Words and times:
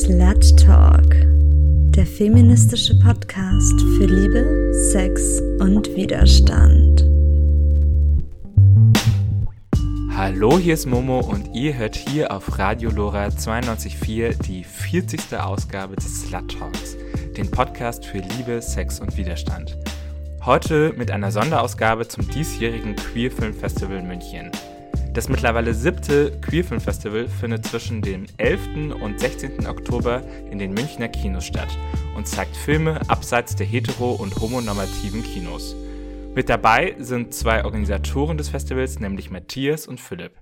Slut 0.00 0.58
Talk, 0.58 1.14
der 1.90 2.06
feministische 2.06 2.98
Podcast 2.98 3.78
für 3.78 4.06
Liebe, 4.06 4.72
Sex 4.90 5.42
und 5.60 5.86
Widerstand. 5.94 7.04
Hallo, 10.16 10.58
hier 10.58 10.72
ist 10.72 10.86
Momo 10.86 11.20
und 11.20 11.54
ihr 11.54 11.76
hört 11.76 11.94
hier 11.94 12.32
auf 12.32 12.58
Radio 12.58 12.90
Lora 12.90 13.26
92.4 13.26 14.42
die 14.42 14.64
40. 14.64 15.38
Ausgabe 15.38 15.94
des 15.96 16.22
Slut 16.22 16.58
Talks, 16.58 16.96
den 17.36 17.50
Podcast 17.50 18.06
für 18.06 18.18
Liebe, 18.18 18.62
Sex 18.62 18.98
und 18.98 19.14
Widerstand. 19.18 19.76
Heute 20.46 20.94
mit 20.96 21.10
einer 21.10 21.30
Sonderausgabe 21.30 22.08
zum 22.08 22.26
diesjährigen 22.30 22.96
Queer 22.96 23.30
Film 23.30 23.52
Festival 23.52 24.02
München. 24.02 24.50
Das 25.14 25.28
mittlerweile 25.28 25.74
siebte 25.74 26.40
Queerfilm 26.40 26.80
Festival 26.80 27.28
findet 27.28 27.66
zwischen 27.66 28.00
dem 28.00 28.24
11. 28.38 28.94
und 28.98 29.20
16. 29.20 29.66
Oktober 29.66 30.22
in 30.50 30.58
den 30.58 30.72
Münchner 30.72 31.08
Kinos 31.08 31.44
statt 31.44 31.68
und 32.16 32.26
zeigt 32.26 32.56
Filme 32.56 32.98
abseits 33.08 33.54
der 33.54 33.66
hetero- 33.66 34.14
und 34.14 34.34
homonormativen 34.36 35.22
Kinos. 35.22 35.76
Mit 36.34 36.48
dabei 36.48 36.96
sind 36.98 37.34
zwei 37.34 37.62
Organisatoren 37.66 38.38
des 38.38 38.48
Festivals, 38.48 39.00
nämlich 39.00 39.30
Matthias 39.30 39.86
und 39.86 40.00
Philipp. 40.00 40.32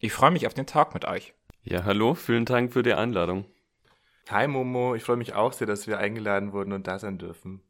Ich 0.00 0.12
freue 0.12 0.32
mich 0.32 0.48
auf 0.48 0.54
den 0.54 0.66
Talk 0.66 0.92
mit 0.92 1.04
euch. 1.04 1.32
Ja, 1.62 1.84
hallo, 1.84 2.14
vielen 2.14 2.46
Dank 2.46 2.72
für 2.72 2.82
die 2.82 2.94
Einladung. 2.94 3.44
Hi 4.28 4.48
Momo, 4.48 4.96
ich 4.96 5.04
freue 5.04 5.18
mich 5.18 5.34
auch 5.34 5.52
sehr, 5.52 5.68
dass 5.68 5.86
wir 5.86 5.98
eingeladen 5.98 6.52
wurden 6.52 6.72
und 6.72 6.88
da 6.88 6.98
sein 6.98 7.18
dürfen. 7.18 7.60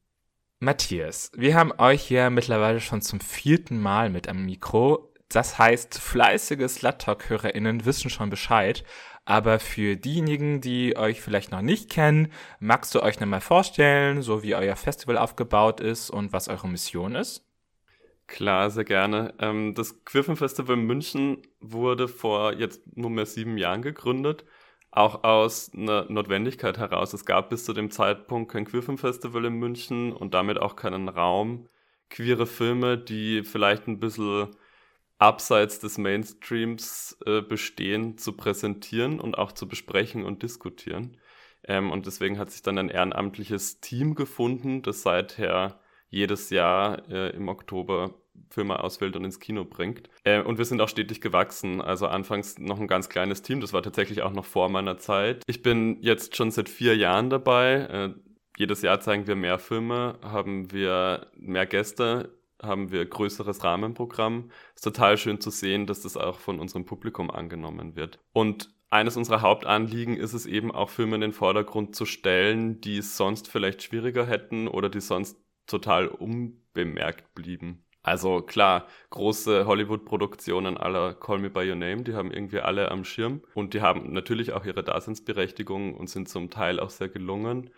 Matthias, 0.59 1.33
wir 1.37 1.55
haben 1.55 1.73
euch 1.77 2.11
ja 2.11 2.31
mittlerweile 2.31 2.81
schon 2.81 3.03
zum 3.03 3.21
vierten 3.21 3.79
Mal 3.79 4.09
mit 4.09 4.27
am 4.27 4.47
Mikro. 4.47 5.13
Das 5.29 5.59
heißt, 5.59 5.99
fleißige 5.99 6.69
Sluttalk-HörerInnen 6.69 7.85
wissen 7.85 8.11
schon 8.11 8.31
Bescheid. 8.31 8.85
Aber 9.25 9.59
für 9.59 9.97
diejenigen, 9.97 10.61
die 10.61 10.97
euch 10.97 11.21
vielleicht 11.21 11.51
noch 11.51 11.63
nicht 11.63 11.91
kennen, 11.91 12.33
magst 12.61 12.95
du 12.95 13.03
euch 13.03 13.19
nochmal 13.19 13.41
vorstellen, 13.41 14.23
so 14.23 14.45
wie 14.45 14.55
euer 14.55 14.77
Festival 14.77 15.19
aufgebaut 15.19 15.81
ist 15.81 16.11
und 16.11 16.33
was 16.33 16.47
eure 16.47 16.69
Mission 16.69 17.17
ist? 17.17 17.45
Klar, 18.29 18.71
sehr 18.71 18.85
gerne. 18.85 19.35
Ähm, 19.41 19.75
das 19.75 20.05
Queerfilm 20.05 20.37
Festival 20.37 20.77
München 20.77 21.43
wurde 21.61 22.07
vor 22.07 22.53
jetzt 22.55 22.83
nunmehr 22.97 23.27
sieben 23.27 23.59
Jahren 23.59 23.83
gegründet, 23.83 24.45
auch 24.93 25.25
aus 25.25 25.73
einer 25.75 26.11
Notwendigkeit 26.11 26.79
heraus. 26.79 27.13
Es 27.13 27.25
gab 27.25 27.51
bis 27.51 27.65
zu 27.65 27.73
dem 27.73 27.91
Zeitpunkt 27.91 28.53
kein 28.53 28.65
Queerfilm 28.65 28.99
Festival 28.99 29.45
in 29.45 29.55
München 29.55 30.13
und 30.13 30.35
damit 30.35 30.59
auch 30.59 30.77
keinen 30.77 31.09
Raum, 31.09 31.69
queere 32.11 32.47
Filme, 32.47 32.97
die 32.97 33.43
vielleicht 33.43 33.89
ein 33.89 34.01
bisschen 34.01 34.51
abseits 35.19 35.79
des 35.79 35.99
Mainstreams 35.99 37.19
äh, 37.27 37.41
bestehen, 37.41 38.19
zu 38.19 38.33
präsentieren 38.33 39.21
und 39.21 39.39
auch 39.39 39.53
zu 39.53 39.67
besprechen 39.69 40.25
und 40.25 40.43
diskutieren. 40.43 41.17
Ähm, 41.65 41.91
und 41.91 42.07
deswegen 42.07 42.39
hat 42.39 42.51
sich 42.51 42.63
dann 42.63 42.79
ein 42.79 42.89
ehrenamtliches 42.89 43.81
Team 43.81 44.15
gefunden, 44.15 44.83
das 44.83 45.03
seither 45.03 45.81
jedes 46.09 46.51
Jahr 46.51 47.09
äh, 47.11 47.31
im 47.31 47.49
Oktober 47.49 48.15
Filme 48.51 48.83
auswählt 48.83 49.17
und 49.17 49.25
ins 49.25 49.41
Kino 49.41 49.65
bringt. 49.65 50.09
Äh, 50.25 50.41
und 50.41 50.59
wir 50.59 50.65
sind 50.65 50.81
auch 50.81 50.89
stetig 50.89 51.21
gewachsen. 51.21 51.81
Also 51.81 52.07
anfangs 52.07 52.59
noch 52.59 52.79
ein 52.79 52.87
ganz 52.87 53.09
kleines 53.09 53.43
Team, 53.43 53.61
das 53.61 53.73
war 53.73 53.83
tatsächlich 53.83 54.23
auch 54.23 54.33
noch 54.33 54.45
vor 54.45 54.69
meiner 54.69 54.99
Zeit. 54.99 55.43
Ich 55.47 55.63
bin 55.63 55.99
jetzt 56.03 56.37
schon 56.37 56.51
seit 56.51 56.69
vier 56.69 56.97
Jahren 56.97 57.31
dabei. 57.31 57.75
Äh, 57.75 58.15
jedes 58.59 58.83
Jahr 58.83 59.01
zeigen 59.01 59.27
wir 59.27 59.37
mehr 59.37 59.59
Filme, 59.59 60.19
haben 60.23 60.73
wir 60.73 61.27
mehr 61.37 61.67
Gäste 61.67 62.31
haben 62.63 62.91
wir 62.91 63.05
größeres 63.05 63.63
Rahmenprogramm. 63.65 64.51
Ist 64.75 64.85
total 64.85 65.19
schön 65.19 65.41
zu 65.41 65.51
sehen, 65.51 65.87
dass 65.87 66.03
das 66.03 66.17
auch 66.17 66.39
von 66.39 66.61
unserem 66.61 66.85
Publikum 66.85 67.31
angenommen 67.31 67.97
wird. 67.97 68.19
Und 68.33 68.71
eines 68.89 69.17
unserer 69.17 69.43
Hauptanliegen 69.43 70.17
ist 70.17 70.33
es 70.33 70.47
eben 70.47 70.71
auch 70.71 70.91
Filme 70.91 71.17
in 71.17 71.21
den 71.21 71.33
Vordergrund 71.33 71.97
zu 71.97 72.07
stellen, 72.07 72.81
die 72.81 72.99
es 72.99 73.17
sonst 73.17 73.49
vielleicht 73.49 73.83
schwieriger 73.83 74.27
hätten 74.27 74.69
oder 74.69 74.89
die 74.89 75.01
sonst 75.01 75.39
total 75.67 76.07
unbemerkt 76.07 77.35
blieben. 77.35 77.85
Also 78.07 78.41
klar, 78.41 78.87
große 79.11 79.67
Hollywood-Produktionen 79.67 80.77
aller 80.77 81.13
Call 81.15 81.41
Me 81.41 81.51
By 81.51 81.69
Your 81.69 81.75
Name, 81.75 82.05
die 82.05 82.15
haben 82.15 82.31
irgendwie 82.31 82.61
alle 82.61 82.93
am 82.93 83.05
Schirm 83.05 83.43
und 83.55 83.75
die 83.75 83.81
haben 83.81 84.13
natürlich 84.13 84.53
auch 84.53 84.65
ihre 84.65 84.85
Daseinsberechtigung 84.85 85.95
und 85.95 86.09
sind 86.09 86.29
zum 86.29 86.49
Teil 86.49 86.79
auch 86.79 86.91
sehr 86.91 87.09
gelungen. 87.09 87.71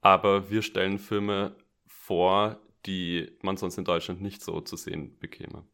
Aber 0.00 0.48
wir 0.50 0.62
stellen 0.62 0.98
Filme 0.98 1.56
vor, 1.86 2.63
die 2.86 3.32
man 3.42 3.56
sonst 3.56 3.78
in 3.78 3.84
Deutschland 3.84 4.20
nicht 4.20 4.42
so 4.42 4.60
zu 4.60 4.76
sehen 4.76 5.18
bekäme. 5.18 5.64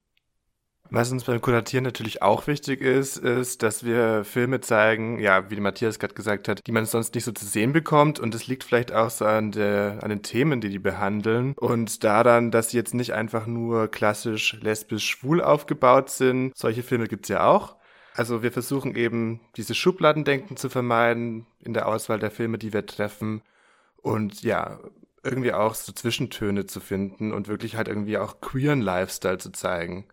Was 0.93 1.13
uns 1.13 1.23
beim 1.23 1.41
Kuratieren 1.41 1.85
natürlich 1.85 2.21
auch 2.21 2.49
wichtig 2.49 2.81
ist, 2.81 3.17
ist, 3.17 3.63
dass 3.63 3.85
wir 3.85 4.25
Filme 4.25 4.61
zeigen, 4.61 5.21
ja, 5.21 5.49
wie 5.49 5.61
Matthias 5.61 6.01
gerade 6.01 6.15
gesagt 6.15 6.49
hat, 6.49 6.67
die 6.67 6.73
man 6.73 6.85
sonst 6.85 7.15
nicht 7.15 7.25
so 7.25 7.31
zu 7.31 7.45
sehen 7.47 7.73
bekommt. 7.73 8.19
Und 8.19 8.35
das 8.35 8.49
liegt 8.49 8.65
vielleicht 8.65 8.93
auch 8.93 9.09
so 9.09 9.25
an, 9.25 9.53
der, 9.53 10.01
an 10.03 10.11
den 10.11 10.23
Themen, 10.23 10.61
die 10.61 10.69
die 10.69 10.81
behandeln. 10.81 11.55
Und 11.57 12.03
daran, 12.03 12.51
dass 12.51 12.71
sie 12.71 12.77
jetzt 12.77 12.95
nicht 12.95 13.15
einfach 13.15 13.47
nur 13.47 13.87
klassisch 13.87 14.59
lesbisch-schwul 14.61 15.41
aufgebaut 15.41 16.11
sind. 16.11 16.57
Solche 16.57 16.83
Filme 16.83 17.07
gibt's 17.07 17.29
ja 17.29 17.47
auch. 17.47 17.77
Also 18.15 18.43
wir 18.43 18.51
versuchen 18.51 18.97
eben, 18.97 19.41
diese 19.57 19.77
Schubladendenken 19.77 20.57
zu 20.57 20.69
vermeiden 20.69 21.47
in 21.61 21.73
der 21.73 21.87
Auswahl 21.87 22.19
der 22.19 22.33
Filme, 22.33 22.59
die 22.59 22.73
wir 22.73 22.85
treffen. 22.85 23.43
Und 23.97 24.43
ja, 24.43 24.81
irgendwie 25.23 25.53
auch 25.53 25.75
so 25.75 25.93
Zwischentöne 25.93 26.67
zu 26.67 26.81
finden 26.81 27.33
und 27.33 27.49
wirklich 27.49 27.77
halt 27.77 27.89
irgendwie 27.89 28.19
auch 28.19 28.41
queeren 28.41 28.81
Lifestyle 28.81 29.39
zu 29.39 29.51
zeigen. 29.51 30.07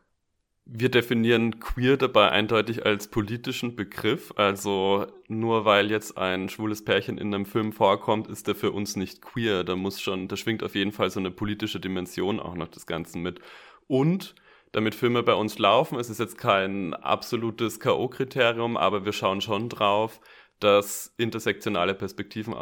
Wir 0.65 0.89
definieren 0.89 1.61
queer 1.61 1.95
dabei 1.95 2.29
eindeutig 2.29 2.85
als 2.85 3.07
politischen 3.07 3.77
Begriff. 3.77 4.33
Also 4.35 5.07
nur 5.29 5.63
weil 5.63 5.89
jetzt 5.89 6.17
ein 6.17 6.49
schwules 6.49 6.83
Pärchen 6.83 7.17
in 7.17 7.33
einem 7.33 7.45
Film 7.45 7.71
vorkommt, 7.71 8.27
ist 8.27 8.47
der 8.47 8.55
für 8.55 8.71
uns 8.71 8.97
nicht 8.97 9.21
queer. 9.21 9.63
Da 9.63 9.77
muss 9.77 10.01
schon, 10.01 10.27
da 10.27 10.35
schwingt 10.35 10.63
auf 10.63 10.75
jeden 10.75 10.91
Fall 10.91 11.09
so 11.09 11.21
eine 11.21 11.31
politische 11.31 11.79
Dimension 11.79 12.41
auch 12.41 12.55
noch 12.55 12.67
das 12.67 12.85
Ganze 12.85 13.17
mit. 13.17 13.39
Und 13.87 14.35
damit 14.73 14.93
Filme 14.93 15.23
bei 15.23 15.33
uns 15.33 15.57
laufen, 15.57 15.97
es 15.97 16.09
ist 16.09 16.19
jetzt 16.19 16.37
kein 16.37 16.93
absolutes 16.93 17.79
K.O.-Kriterium, 17.79 18.77
aber 18.77 19.05
wir 19.05 19.13
schauen 19.13 19.39
schon 19.39 19.69
drauf, 19.69 20.19
dass 20.59 21.13
intersektionale 21.17 21.93
Perspektiven 21.95 22.53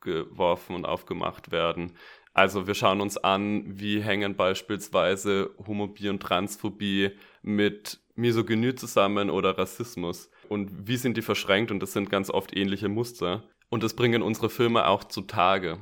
aufgeworfen 0.00 0.74
und 0.74 0.84
aufgemacht 0.84 1.50
werden. 1.50 1.92
Also 2.32 2.66
wir 2.66 2.74
schauen 2.74 3.00
uns 3.00 3.16
an, 3.16 3.64
wie 3.66 4.00
hängen 4.00 4.36
beispielsweise 4.36 5.50
Homophobie 5.66 6.08
und 6.08 6.22
Transphobie 6.22 7.10
mit 7.42 8.00
Misogynie 8.14 8.74
zusammen 8.74 9.30
oder 9.30 9.58
Rassismus 9.58 10.30
und 10.48 10.86
wie 10.86 10.96
sind 10.96 11.16
die 11.16 11.22
verschränkt 11.22 11.70
und 11.70 11.80
das 11.80 11.92
sind 11.92 12.10
ganz 12.10 12.30
oft 12.30 12.56
ähnliche 12.56 12.88
Muster 12.88 13.42
und 13.68 13.82
das 13.82 13.94
bringen 13.94 14.22
unsere 14.22 14.48
Filme 14.48 14.86
auch 14.86 15.04
zutage. 15.04 15.78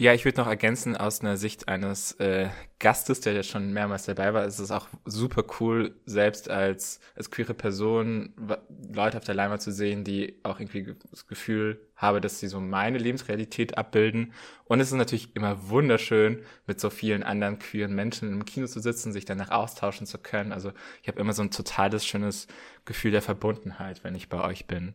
Ja, 0.00 0.14
ich 0.14 0.24
würde 0.24 0.40
noch 0.40 0.46
ergänzen, 0.46 0.96
aus 0.96 1.20
einer 1.20 1.36
Sicht 1.36 1.68
eines 1.68 2.12
äh, 2.12 2.48
Gastes, 2.78 3.20
der 3.20 3.34
ja 3.34 3.42
schon 3.42 3.74
mehrmals 3.74 4.06
dabei 4.06 4.32
war, 4.32 4.46
ist 4.46 4.58
es 4.58 4.70
auch 4.70 4.88
super 5.04 5.44
cool, 5.60 5.94
selbst 6.06 6.48
als, 6.48 7.00
als 7.14 7.30
queere 7.30 7.52
Person 7.52 8.32
Leute 8.94 9.18
auf 9.18 9.24
der 9.24 9.34
Leinwand 9.34 9.60
zu 9.60 9.70
sehen, 9.70 10.02
die 10.02 10.40
auch 10.42 10.58
irgendwie 10.58 10.96
das 11.10 11.26
Gefühl 11.26 11.86
habe, 11.96 12.22
dass 12.22 12.40
sie 12.40 12.48
so 12.48 12.60
meine 12.60 12.96
Lebensrealität 12.96 13.76
abbilden. 13.76 14.32
Und 14.64 14.80
es 14.80 14.88
ist 14.88 14.96
natürlich 14.96 15.36
immer 15.36 15.68
wunderschön, 15.68 16.44
mit 16.66 16.80
so 16.80 16.88
vielen 16.88 17.22
anderen 17.22 17.58
queeren 17.58 17.94
Menschen 17.94 18.32
im 18.32 18.46
Kino 18.46 18.68
zu 18.68 18.80
sitzen, 18.80 19.12
sich 19.12 19.26
danach 19.26 19.50
austauschen 19.50 20.06
zu 20.06 20.16
können. 20.16 20.52
Also 20.52 20.72
ich 21.02 21.08
habe 21.08 21.20
immer 21.20 21.34
so 21.34 21.42
ein 21.42 21.50
totales 21.50 22.06
schönes 22.06 22.46
Gefühl 22.86 23.10
der 23.10 23.20
Verbundenheit, 23.20 24.02
wenn 24.02 24.14
ich 24.14 24.30
bei 24.30 24.42
euch 24.42 24.66
bin. 24.66 24.94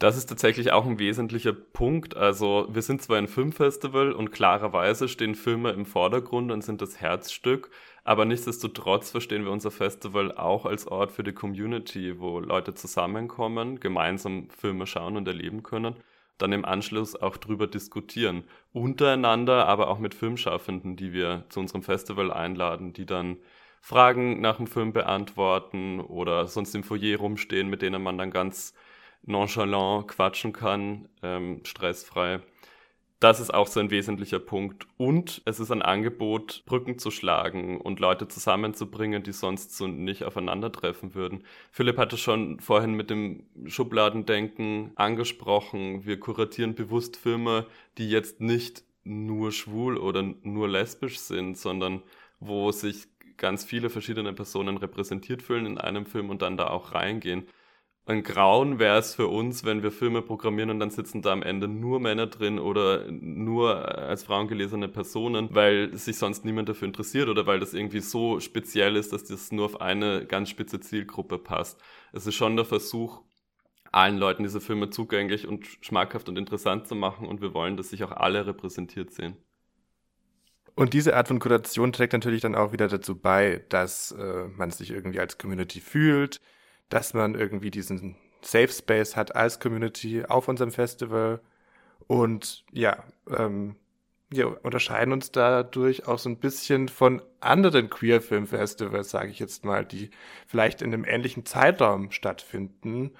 Das 0.00 0.16
ist 0.16 0.30
tatsächlich 0.30 0.72
auch 0.72 0.86
ein 0.86 0.98
wesentlicher 0.98 1.52
Punkt. 1.52 2.16
Also 2.16 2.66
wir 2.70 2.80
sind 2.80 3.02
zwar 3.02 3.18
ein 3.18 3.28
Filmfestival 3.28 4.12
und 4.12 4.32
klarerweise 4.32 5.08
stehen 5.08 5.34
Filme 5.34 5.72
im 5.72 5.84
Vordergrund 5.84 6.50
und 6.50 6.64
sind 6.64 6.80
das 6.80 7.02
Herzstück, 7.02 7.70
aber 8.02 8.24
nichtsdestotrotz 8.24 9.10
verstehen 9.10 9.44
wir 9.44 9.52
unser 9.52 9.70
Festival 9.70 10.32
auch 10.32 10.64
als 10.64 10.86
Ort 10.86 11.12
für 11.12 11.22
die 11.22 11.34
Community, 11.34 12.18
wo 12.18 12.40
Leute 12.40 12.72
zusammenkommen, 12.72 13.78
gemeinsam 13.78 14.48
Filme 14.48 14.86
schauen 14.86 15.18
und 15.18 15.28
erleben 15.28 15.62
können, 15.62 15.96
dann 16.38 16.52
im 16.52 16.64
Anschluss 16.64 17.14
auch 17.14 17.36
drüber 17.36 17.66
diskutieren. 17.66 18.44
Untereinander, 18.72 19.66
aber 19.66 19.88
auch 19.88 19.98
mit 19.98 20.14
Filmschaffenden, 20.14 20.96
die 20.96 21.12
wir 21.12 21.44
zu 21.50 21.60
unserem 21.60 21.82
Festival 21.82 22.32
einladen, 22.32 22.94
die 22.94 23.04
dann 23.04 23.36
Fragen 23.82 24.40
nach 24.40 24.56
dem 24.56 24.66
Film 24.66 24.94
beantworten 24.94 26.00
oder 26.00 26.46
sonst 26.46 26.74
im 26.74 26.84
Foyer 26.84 27.18
rumstehen, 27.18 27.68
mit 27.68 27.82
denen 27.82 28.02
man 28.02 28.16
dann 28.16 28.30
ganz 28.30 28.72
nonchalant 29.22 30.08
quatschen 30.08 30.52
kann, 30.52 31.08
ähm, 31.22 31.60
stressfrei. 31.64 32.40
Das 33.20 33.38
ist 33.38 33.52
auch 33.52 33.66
so 33.66 33.80
ein 33.80 33.90
wesentlicher 33.90 34.38
Punkt. 34.38 34.86
Und 34.96 35.42
es 35.44 35.60
ist 35.60 35.70
ein 35.70 35.82
Angebot, 35.82 36.62
Brücken 36.64 36.98
zu 36.98 37.10
schlagen 37.10 37.78
und 37.78 38.00
Leute 38.00 38.28
zusammenzubringen, 38.28 39.22
die 39.22 39.32
sonst 39.32 39.76
so 39.76 39.86
nicht 39.86 40.24
aufeinandertreffen 40.24 41.14
würden. 41.14 41.44
Philipp 41.70 41.98
hatte 41.98 42.16
schon 42.16 42.60
vorhin 42.60 42.94
mit 42.94 43.10
dem 43.10 43.44
Schubladendenken 43.66 44.92
angesprochen. 44.94 46.06
Wir 46.06 46.18
kuratieren 46.18 46.74
bewusst 46.74 47.18
Filme, 47.18 47.66
die 47.98 48.08
jetzt 48.08 48.40
nicht 48.40 48.84
nur 49.04 49.52
schwul 49.52 49.98
oder 49.98 50.22
nur 50.22 50.68
lesbisch 50.68 51.18
sind, 51.18 51.58
sondern 51.58 52.02
wo 52.38 52.72
sich 52.72 53.06
ganz 53.36 53.64
viele 53.64 53.90
verschiedene 53.90 54.32
Personen 54.32 54.78
repräsentiert 54.78 55.42
fühlen 55.42 55.66
in 55.66 55.76
einem 55.78 56.06
Film 56.06 56.30
und 56.30 56.40
dann 56.40 56.56
da 56.56 56.68
auch 56.68 56.94
reingehen. 56.94 57.46
Ein 58.10 58.22
Grauen 58.22 58.78
wäre 58.78 58.98
es 58.98 59.14
für 59.14 59.28
uns, 59.28 59.64
wenn 59.64 59.82
wir 59.82 59.90
Filme 59.90 60.20
programmieren 60.20 60.70
und 60.70 60.80
dann 60.80 60.90
sitzen 60.90 61.22
da 61.22 61.32
am 61.32 61.42
Ende 61.42 61.68
nur 61.68 62.00
Männer 62.00 62.26
drin 62.26 62.58
oder 62.58 63.10
nur 63.10 63.98
als 63.98 64.24
Frauen 64.24 64.48
gelesene 64.48 64.88
Personen, 64.88 65.48
weil 65.54 65.96
sich 65.96 66.18
sonst 66.18 66.44
niemand 66.44 66.68
dafür 66.68 66.88
interessiert 66.88 67.28
oder 67.28 67.46
weil 67.46 67.60
das 67.60 67.72
irgendwie 67.72 68.00
so 68.00 68.40
speziell 68.40 68.96
ist, 68.96 69.12
dass 69.12 69.24
das 69.24 69.52
nur 69.52 69.64
auf 69.64 69.80
eine 69.80 70.26
ganz 70.26 70.50
spitze 70.50 70.80
Zielgruppe 70.80 71.38
passt. 71.38 71.80
Es 72.12 72.26
ist 72.26 72.34
schon 72.34 72.56
der 72.56 72.64
Versuch, 72.64 73.22
allen 73.92 74.18
Leuten 74.18 74.42
diese 74.42 74.60
Filme 74.60 74.90
zugänglich 74.90 75.46
und 75.46 75.66
schmackhaft 75.80 76.28
und 76.28 76.36
interessant 76.36 76.86
zu 76.86 76.94
machen 76.94 77.26
und 77.26 77.40
wir 77.40 77.54
wollen, 77.54 77.76
dass 77.76 77.90
sich 77.90 78.04
auch 78.04 78.12
alle 78.12 78.46
repräsentiert 78.46 79.12
sehen. 79.12 79.36
Und 80.74 80.94
diese 80.94 81.16
Art 81.16 81.28
von 81.28 81.40
Kuration 81.40 81.92
trägt 81.92 82.12
natürlich 82.12 82.40
dann 82.40 82.54
auch 82.54 82.72
wieder 82.72 82.88
dazu 82.88 83.18
bei, 83.18 83.64
dass 83.68 84.12
äh, 84.12 84.46
man 84.56 84.70
sich 84.70 84.90
irgendwie 84.90 85.20
als 85.20 85.36
Community 85.36 85.80
fühlt, 85.80 86.40
dass 86.90 87.14
man 87.14 87.34
irgendwie 87.34 87.70
diesen 87.70 88.16
Safe 88.42 88.68
Space 88.68 89.16
hat 89.16 89.34
als 89.34 89.60
Community 89.60 90.24
auf 90.24 90.48
unserem 90.48 90.72
Festival. 90.72 91.40
Und 92.06 92.64
ja, 92.72 93.04
ähm, 93.34 93.76
wir 94.28 94.64
unterscheiden 94.64 95.12
uns 95.12 95.32
dadurch 95.32 96.06
auch 96.06 96.18
so 96.18 96.28
ein 96.28 96.38
bisschen 96.38 96.88
von 96.88 97.22
anderen 97.40 97.90
Queer 97.90 98.20
Film 98.20 98.46
Festivals, 98.46 99.10
sage 99.10 99.30
ich 99.30 99.38
jetzt 99.38 99.64
mal, 99.64 99.84
die 99.84 100.10
vielleicht 100.46 100.82
in 100.82 100.92
einem 100.92 101.04
ähnlichen 101.04 101.46
Zeitraum 101.46 102.10
stattfinden. 102.10 103.12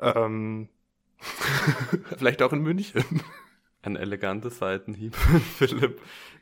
Ähm, 0.00 0.68
vielleicht 2.16 2.42
auch 2.42 2.52
in 2.52 2.62
München. 2.62 3.04
Ein 3.82 3.96
eleganter 3.96 4.50
Seitenhieb, 4.50 5.14
Philipp. 5.56 6.00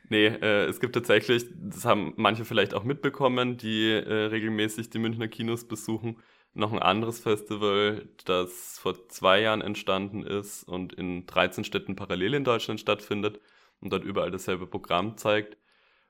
Nee, 0.09 0.27
äh, 0.27 0.65
es 0.65 0.79
gibt 0.79 0.93
tatsächlich, 0.93 1.45
das 1.55 1.85
haben 1.85 2.13
manche 2.15 2.45
vielleicht 2.45 2.73
auch 2.73 2.83
mitbekommen, 2.83 3.57
die 3.57 3.91
äh, 3.91 4.25
regelmäßig 4.25 4.89
die 4.89 4.99
Münchner 4.99 5.27
Kinos 5.27 5.67
besuchen 5.67 6.17
noch 6.55 6.71
ein 6.71 6.79
anderes 6.79 7.19
Festival, 7.19 8.07
das 8.23 8.79
vor 8.79 9.07
zwei 9.09 9.41
Jahren 9.41 9.61
entstanden 9.61 10.23
ist 10.23 10.63
und 10.63 10.93
in 10.93 11.25
13 11.25 11.63
Städten 11.65 11.95
parallel 11.95 12.33
in 12.33 12.43
Deutschland 12.43 12.79
stattfindet 12.79 13.39
und 13.81 13.91
dort 13.91 14.05
überall 14.05 14.31
dasselbe 14.31 14.65
Programm 14.65 15.17
zeigt 15.17 15.57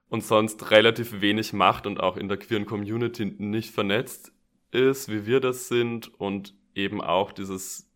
und 0.07 0.24
sonst 0.24 0.69
relativ 0.69 1.19
wenig 1.19 1.51
macht 1.51 1.88
und 1.88 2.00
auch 2.00 2.15
in 2.15 2.30
der 2.30 2.38
queeren 2.38 2.65
Community 2.65 3.25
nicht 3.25 3.74
vernetzt 3.74 4.31
ist, 4.71 5.09
wie 5.09 5.25
wir 5.25 5.39
das 5.39 5.68
sind 5.68 6.13
und 6.19 6.53
eben 6.75 7.01
auch 7.01 7.31
dieses, 7.31 7.89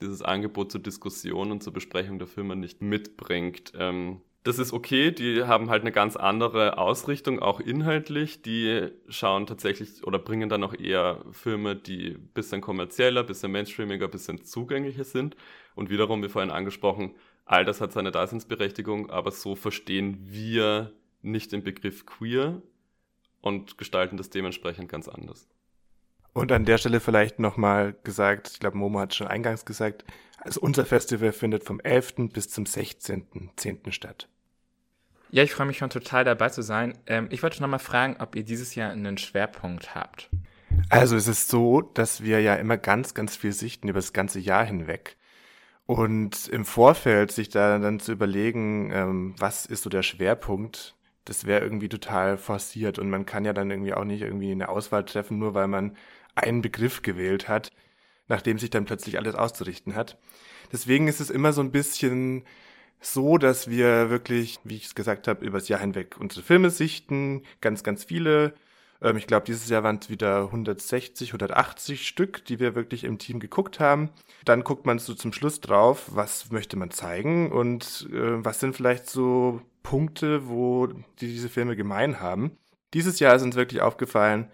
dieses 0.00 0.22
Angebot 0.22 0.72
zur 0.72 0.80
Diskussion 0.80 1.52
und 1.52 1.62
zur 1.62 1.74
Besprechung 1.74 2.18
der 2.18 2.28
Filme 2.28 2.56
nicht 2.56 2.80
mitbringt. 2.80 3.72
Ähm, 3.76 4.22
das 4.44 4.58
ist 4.58 4.72
okay, 4.72 5.10
die 5.10 5.44
haben 5.44 5.68
halt 5.68 5.82
eine 5.82 5.92
ganz 5.92 6.16
andere 6.16 6.78
Ausrichtung, 6.78 7.40
auch 7.40 7.60
inhaltlich. 7.60 8.42
Die 8.42 8.88
schauen 9.08 9.46
tatsächlich 9.46 10.04
oder 10.04 10.18
bringen 10.18 10.48
dann 10.48 10.64
auch 10.64 10.74
eher 10.74 11.24
Filme, 11.32 11.76
die 11.76 12.12
ein 12.12 12.28
bisschen 12.34 12.60
kommerzieller, 12.60 13.22
ein 13.22 13.26
bisschen 13.26 13.52
mainstreamiger, 13.52 14.06
ein 14.06 14.10
bisschen 14.10 14.44
zugänglicher 14.44 15.04
sind. 15.04 15.36
Und 15.74 15.90
wiederum, 15.90 16.22
wie 16.22 16.28
vorhin 16.28 16.50
angesprochen, 16.50 17.14
all 17.44 17.64
das 17.64 17.80
hat 17.80 17.92
seine 17.92 18.10
Daseinsberechtigung, 18.10 19.10
aber 19.10 19.32
so 19.32 19.54
verstehen 19.54 20.18
wir 20.22 20.92
nicht 21.20 21.52
den 21.52 21.62
Begriff 21.64 22.06
queer 22.06 22.62
und 23.40 23.76
gestalten 23.76 24.16
das 24.16 24.30
dementsprechend 24.30 24.88
ganz 24.88 25.08
anders. 25.08 25.48
Und 26.38 26.52
an 26.52 26.64
der 26.64 26.78
Stelle 26.78 27.00
vielleicht 27.00 27.38
nochmal 27.40 27.96
gesagt, 28.04 28.50
ich 28.52 28.60
glaube, 28.60 28.78
Momo 28.78 29.00
hat 29.00 29.14
schon 29.14 29.26
eingangs 29.26 29.64
gesagt, 29.64 30.04
also 30.38 30.60
unser 30.60 30.86
Festival 30.86 31.32
findet 31.32 31.64
vom 31.64 31.80
11. 31.80 32.30
bis 32.32 32.48
zum 32.48 32.64
16.10. 32.64 33.90
statt. 33.92 34.28
Ja, 35.30 35.42
ich 35.42 35.52
freue 35.52 35.66
mich 35.66 35.78
schon 35.78 35.90
total 35.90 36.24
dabei 36.24 36.48
zu 36.48 36.62
sein. 36.62 36.96
Ähm, 37.06 37.26
ich 37.30 37.42
wollte 37.42 37.60
noch 37.60 37.68
mal 37.68 37.78
fragen, 37.78 38.16
ob 38.20 38.36
ihr 38.36 38.44
dieses 38.44 38.74
Jahr 38.74 38.92
einen 38.92 39.18
Schwerpunkt 39.18 39.94
habt. 39.94 40.30
Also 40.88 41.16
es 41.16 41.28
ist 41.28 41.48
so, 41.48 41.82
dass 41.82 42.22
wir 42.22 42.40
ja 42.40 42.54
immer 42.54 42.76
ganz, 42.76 43.14
ganz 43.14 43.36
viel 43.36 43.52
sichten 43.52 43.88
über 43.88 43.98
das 43.98 44.12
ganze 44.12 44.38
Jahr 44.38 44.64
hinweg. 44.64 45.16
Und 45.86 46.48
im 46.48 46.64
Vorfeld 46.64 47.32
sich 47.32 47.48
da 47.48 47.78
dann 47.78 47.98
zu 47.98 48.12
überlegen, 48.12 48.90
ähm, 48.92 49.34
was 49.38 49.66
ist 49.66 49.82
so 49.82 49.90
der 49.90 50.02
Schwerpunkt, 50.02 50.94
das 51.24 51.46
wäre 51.46 51.62
irgendwie 51.62 51.88
total 51.88 52.38
forciert. 52.38 52.98
Und 52.98 53.10
man 53.10 53.26
kann 53.26 53.44
ja 53.44 53.52
dann 53.52 53.70
irgendwie 53.70 53.92
auch 53.92 54.04
nicht 54.04 54.22
irgendwie 54.22 54.52
eine 54.52 54.68
Auswahl 54.68 55.04
treffen, 55.04 55.38
nur 55.38 55.54
weil 55.54 55.68
man 55.68 55.96
einen 56.38 56.62
Begriff 56.62 57.02
gewählt 57.02 57.48
hat 57.48 57.72
nachdem 58.28 58.58
sich 58.58 58.70
dann 58.70 58.84
plötzlich 58.84 59.18
alles 59.18 59.34
auszurichten 59.34 59.94
hat. 59.94 60.18
Deswegen 60.70 61.08
ist 61.08 61.20
es 61.20 61.30
immer 61.30 61.52
so 61.52 61.62
ein 61.62 61.72
bisschen 61.72 62.44
so, 63.00 63.38
dass 63.38 63.68
wir 63.68 64.10
wirklich, 64.10 64.60
wie 64.64 64.76
ich 64.76 64.86
es 64.86 64.94
gesagt 64.94 65.28
habe, 65.28 65.44
übers 65.44 65.68
Jahr 65.68 65.80
hinweg 65.80 66.16
unsere 66.18 66.42
Filme 66.42 66.70
sichten, 66.70 67.42
ganz, 67.60 67.82
ganz 67.82 68.04
viele. 68.04 68.54
Ähm, 69.00 69.16
ich 69.16 69.26
glaube, 69.26 69.46
dieses 69.46 69.68
Jahr 69.68 69.82
waren 69.82 69.98
es 70.02 70.10
wieder 70.10 70.44
160, 70.44 71.30
180 71.30 72.06
Stück, 72.06 72.44
die 72.44 72.58
wir 72.58 72.74
wirklich 72.74 73.04
im 73.04 73.18
Team 73.18 73.40
geguckt 73.40 73.80
haben. 73.80 74.10
Dann 74.44 74.64
guckt 74.64 74.84
man 74.84 74.98
so 74.98 75.14
zum 75.14 75.32
Schluss 75.32 75.60
drauf, 75.60 76.06
was 76.08 76.50
möchte 76.50 76.76
man 76.76 76.90
zeigen 76.90 77.52
und 77.52 78.08
äh, 78.12 78.44
was 78.44 78.60
sind 78.60 78.76
vielleicht 78.76 79.08
so 79.08 79.62
Punkte, 79.82 80.48
wo 80.48 80.88
die 80.88 81.28
diese 81.28 81.48
Filme 81.48 81.76
gemein 81.76 82.20
haben. 82.20 82.58
Dieses 82.94 83.20
Jahr 83.20 83.36
ist 83.36 83.42
uns 83.42 83.54
wirklich 83.54 83.80
aufgefallen, 83.80 84.50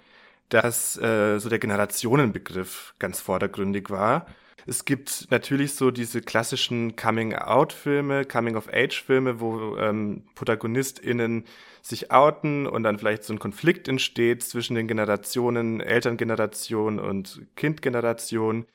dass 0.54 0.96
äh, 0.98 1.40
so 1.40 1.48
der 1.48 1.58
Generationenbegriff 1.58 2.94
ganz 3.00 3.20
vordergründig 3.20 3.90
war. 3.90 4.26
Es 4.66 4.84
gibt 4.84 5.26
natürlich 5.30 5.74
so 5.74 5.90
diese 5.90 6.22
klassischen 6.22 6.94
Coming-out-Filme, 6.94 8.24
Coming-of-Age-Filme, 8.24 9.40
wo 9.40 9.76
ähm, 9.76 10.22
ProtagonistInnen 10.36 11.44
sich 11.82 12.12
outen 12.12 12.68
und 12.68 12.84
dann 12.84 13.00
vielleicht 13.00 13.24
so 13.24 13.32
ein 13.32 13.40
Konflikt 13.40 13.88
entsteht 13.88 14.44
zwischen 14.44 14.76
den 14.76 14.86
Generationen, 14.86 15.80
Elterngeneration 15.80 17.00
und 17.00 17.42
Kindgeneration. 17.56 18.66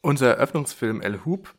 Unser 0.00 0.30
Eröffnungsfilm 0.30 1.00
El 1.00 1.24
Hoop 1.24 1.54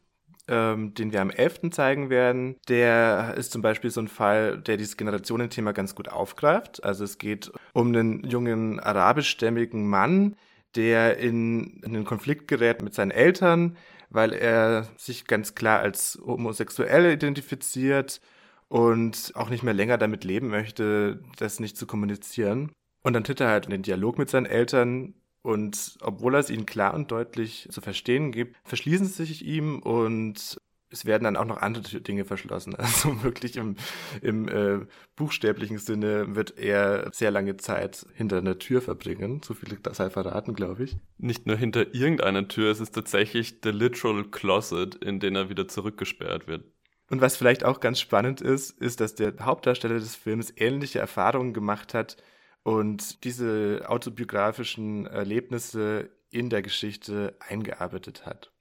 ähm, 0.48 0.94
den 0.94 1.12
wir 1.12 1.22
am 1.22 1.30
11. 1.30 1.72
zeigen 1.72 2.10
werden, 2.10 2.56
der 2.70 3.36
ist 3.38 3.52
zum 3.52 3.62
Beispiel 3.62 3.90
so 3.90 4.02
ein 4.02 4.08
Fall, 4.08 4.60
der 4.60 4.78
dieses 4.78 4.98
Generationenthema 4.98 5.74
ganz 5.74 5.96
gut 5.96 6.10
aufgreift. 6.10 6.84
Also 6.84 7.04
es 7.04 7.18
geht 7.18 7.52
um 7.74 7.88
einen 7.88 8.24
jungen 8.24 8.80
arabischstämmigen 8.80 9.88
Mann, 9.88 10.36
der 10.76 11.18
in, 11.18 11.82
in 11.84 11.96
einen 11.96 12.06
Konflikt 12.06 12.48
gerät 12.48 12.82
mit 12.82 12.94
seinen 12.94 13.12
Eltern, 13.12 13.78
weil 14.10 14.34
er 14.34 14.88
sich 14.96 15.26
ganz 15.26 15.56
klar 15.56 15.80
als 15.80 16.20
homosexuell 16.26 17.12
identifiziert 17.12 18.22
und 18.70 19.32
auch 19.36 19.50
nicht 19.50 19.64
mehr 19.64 19.74
länger 19.74 19.98
damit 19.98 20.24
leben 20.24 20.48
möchte, 20.50 21.22
das 21.38 21.60
nicht 21.60 21.78
zu 21.78 21.88
kommunizieren. 21.88 22.72
Und 23.04 23.14
dann 23.14 23.24
tritt 23.24 23.42
er 23.42 23.50
halt 23.50 23.66
in 23.66 23.72
den 23.72 23.84
Dialog 23.84 24.18
mit 24.18 24.30
seinen 24.30 24.46
Eltern 24.46 25.14
und 25.48 25.98
obwohl 26.02 26.36
er 26.36 26.42
es 26.42 26.50
ihnen 26.50 26.66
klar 26.66 26.94
und 26.94 27.10
deutlich 27.10 27.70
zu 27.72 27.80
verstehen 27.80 28.34
gibt, 28.34 28.58
verschließen 28.66 29.08
sie 29.08 29.24
sich 29.24 29.46
ihm 29.46 29.80
und 29.80 30.60
es 30.90 31.06
werden 31.06 31.24
dann 31.24 31.38
auch 31.38 31.46
noch 31.46 31.62
andere 31.62 32.02
Dinge 32.02 32.26
verschlossen. 32.26 32.76
Also 32.78 33.24
wirklich 33.24 33.56
im, 33.56 33.78
im 34.22 34.50
äh, 34.50 34.86
buchstäblichen 35.16 35.78
Sinne 35.78 36.36
wird 36.36 36.58
er 36.58 37.14
sehr 37.14 37.32
lange 37.32 37.56
Zeit 37.56 38.06
hinter 38.14 38.40
einer 38.40 38.60
Tür 38.60 38.82
verbringen. 38.82 39.42
So 39.42 39.54
viel 39.54 39.78
sei 39.94 40.10
verraten, 40.10 40.54
glaube 40.54 40.84
ich. 40.84 40.98
Nicht 41.18 41.46
nur 41.46 41.56
hinter 41.56 41.96
irgendeiner 41.96 42.50
Tür, 42.50 42.70
es 42.70 42.82
ist 42.82 42.94
tatsächlich 42.94 43.62
der 43.62 43.72
literal 43.72 44.26
closet, 44.26 44.96
in 44.96 45.22
den 45.22 45.38
er 45.38 45.48
wieder 45.48 45.70
zurückgesperrt 45.70 46.50
wird. 46.50 46.66
Und 47.10 47.22
was 47.22 47.38
vielleicht 47.38 47.64
auch 47.64 47.80
ganz 47.80 48.02
spannend 48.02 48.42
ist, 48.42 48.72
ist, 48.82 49.00
dass 49.00 49.16
der 49.16 49.34
Hauptdarsteller 49.40 49.96
des 49.96 50.18
Films 50.18 50.52
ähnliche 50.58 51.00
Erfahrungen 51.00 51.54
gemacht 51.54 51.94
hat 51.94 52.18
und 52.68 53.24
diese 53.24 53.86
autobiografischen 53.88 55.06
Erlebnisse 55.06 56.10
in 56.30 56.50
der 56.50 56.62
Geschichte 56.62 57.34
eingearbeitet 57.40 58.26
hat. 58.26 58.52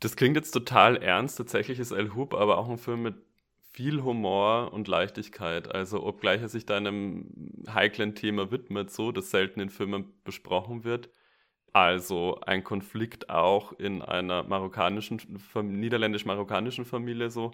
Das 0.00 0.16
klingt 0.16 0.34
jetzt 0.34 0.52
total 0.52 0.96
ernst. 0.96 1.36
Tatsächlich 1.36 1.78
ist 1.78 1.90
El 1.90 2.14
Hub 2.14 2.32
aber 2.32 2.56
auch 2.56 2.70
ein 2.70 2.78
Film 2.78 3.02
mit 3.02 3.16
viel 3.70 4.02
Humor 4.02 4.72
und 4.72 4.88
Leichtigkeit. 4.88 5.74
Also 5.74 6.02
obgleich 6.02 6.40
er 6.40 6.48
sich 6.48 6.64
da 6.64 6.78
einem 6.78 7.52
heiklen 7.68 8.14
Thema 8.14 8.50
widmet, 8.50 8.90
so 8.90 9.12
das 9.12 9.30
selten 9.30 9.60
in 9.60 9.68
Filmen 9.68 10.14
besprochen 10.24 10.84
wird. 10.84 11.10
Also 11.74 12.40
ein 12.40 12.64
Konflikt 12.64 13.28
auch 13.28 13.74
in 13.74 14.00
einer 14.00 14.42
marokkanischen, 14.44 15.38
niederländisch-marokkanischen 15.54 16.86
Familie 16.86 17.28
so 17.28 17.50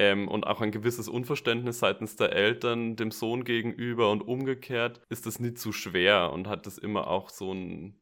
ähm, 0.00 0.28
und 0.28 0.46
auch 0.46 0.62
ein 0.62 0.72
gewisses 0.72 1.08
Unverständnis 1.08 1.78
seitens 1.78 2.16
der 2.16 2.32
Eltern 2.32 2.96
dem 2.96 3.10
Sohn 3.10 3.44
gegenüber 3.44 4.10
und 4.10 4.22
umgekehrt, 4.22 5.02
ist 5.10 5.26
das 5.26 5.40
nicht 5.40 5.58
zu 5.58 5.72
schwer 5.72 6.32
und 6.32 6.48
hat 6.48 6.64
das 6.64 6.78
immer 6.78 7.06
auch 7.08 7.28
so, 7.28 7.52
ein 7.52 8.00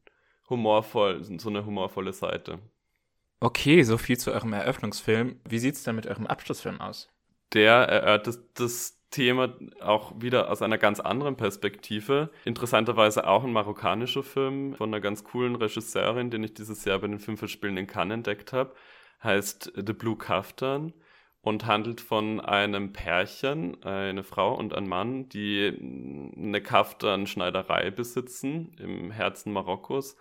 humorvoll, 0.49 1.21
so 1.25 1.49
eine 1.49 1.65
humorvolle 1.65 2.13
Seite. 2.13 2.59
Okay, 3.41 3.83
so 3.83 3.97
viel 3.97 4.17
zu 4.17 4.31
eurem 4.31 4.53
Eröffnungsfilm. 4.53 5.41
Wie 5.43 5.59
sieht 5.59 5.75
es 5.75 5.83
denn 5.83 5.97
mit 5.97 6.07
eurem 6.07 6.25
Abschlussfilm 6.25 6.79
aus? 6.79 7.09
Der 7.51 7.73
erörtert 7.73 8.39
das 8.53 8.97
Thema 9.11 9.53
auch 9.81 10.13
wieder 10.21 10.49
aus 10.49 10.61
einer 10.61 10.77
ganz 10.77 11.01
anderen 11.01 11.35
Perspektive. 11.35 12.29
Interessanterweise 12.45 13.27
auch 13.27 13.43
ein 13.43 13.51
marokkanischer 13.51 14.23
Film 14.23 14.73
von 14.75 14.89
einer 14.89 15.01
ganz 15.01 15.25
coolen 15.25 15.55
Regisseurin, 15.55 16.31
den 16.31 16.45
ich 16.45 16.53
dieses 16.53 16.85
Jahr 16.85 16.99
bei 16.99 17.07
den 17.07 17.19
Filmfestspielen 17.19 17.75
in 17.75 17.87
Cannes 17.87 18.13
entdeckt 18.13 18.53
habe. 18.53 18.73
Heißt 19.21 19.73
The 19.75 19.93
Blue 19.93 20.17
Kaftan 20.17 20.93
und 21.41 21.65
handelt 21.65 22.01
von 22.01 22.39
einem 22.41 22.93
Pärchen, 22.93 23.81
eine 23.83 24.23
Frau 24.23 24.55
und 24.55 24.73
ein 24.73 24.87
Mann, 24.87 25.29
die 25.29 26.33
eine 26.37 26.61
Kaftan-Schneiderei 26.61 27.91
besitzen 27.91 28.73
im 28.77 29.11
Herzen 29.11 29.53
Marokkos 29.53 30.17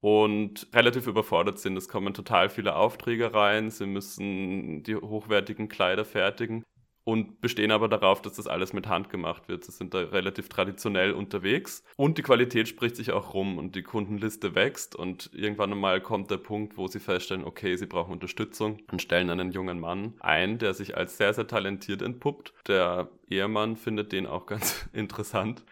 und 0.00 0.68
relativ 0.74 1.06
überfordert 1.06 1.58
sind. 1.58 1.76
Es 1.76 1.88
kommen 1.88 2.14
total 2.14 2.48
viele 2.48 2.76
Aufträge 2.76 3.34
rein, 3.34 3.70
sie 3.70 3.86
müssen 3.86 4.82
die 4.82 4.96
hochwertigen 4.96 5.68
Kleider 5.68 6.04
fertigen 6.04 6.64
und 7.08 7.40
bestehen 7.40 7.70
aber 7.70 7.88
darauf, 7.88 8.20
dass 8.20 8.34
das 8.34 8.46
alles 8.46 8.74
mit 8.74 8.86
Hand 8.86 9.08
gemacht 9.08 9.48
wird. 9.48 9.64
Sie 9.64 9.72
sind 9.72 9.94
da 9.94 10.00
relativ 10.00 10.50
traditionell 10.50 11.12
unterwegs 11.12 11.82
und 11.96 12.18
die 12.18 12.22
Qualität 12.22 12.68
spricht 12.68 12.96
sich 12.96 13.12
auch 13.12 13.32
rum 13.32 13.56
und 13.56 13.74
die 13.76 13.82
Kundenliste 13.82 14.54
wächst 14.54 14.94
und 14.94 15.30
irgendwann 15.32 15.72
einmal 15.72 16.02
kommt 16.02 16.30
der 16.30 16.36
Punkt, 16.36 16.76
wo 16.76 16.86
sie 16.86 17.00
feststellen, 17.00 17.44
okay, 17.44 17.76
sie 17.76 17.86
brauchen 17.86 18.12
Unterstützung 18.12 18.82
und 18.92 19.00
stellen 19.00 19.30
einen 19.30 19.52
jungen 19.52 19.80
Mann 19.80 20.16
ein, 20.20 20.58
der 20.58 20.74
sich 20.74 20.98
als 20.98 21.16
sehr, 21.16 21.32
sehr 21.32 21.46
talentiert 21.46 22.02
entpuppt. 22.02 22.52
Der 22.66 23.08
Ehemann 23.30 23.76
findet 23.76 24.12
den 24.12 24.26
auch 24.26 24.44
ganz 24.46 24.86
interessant 24.92 25.64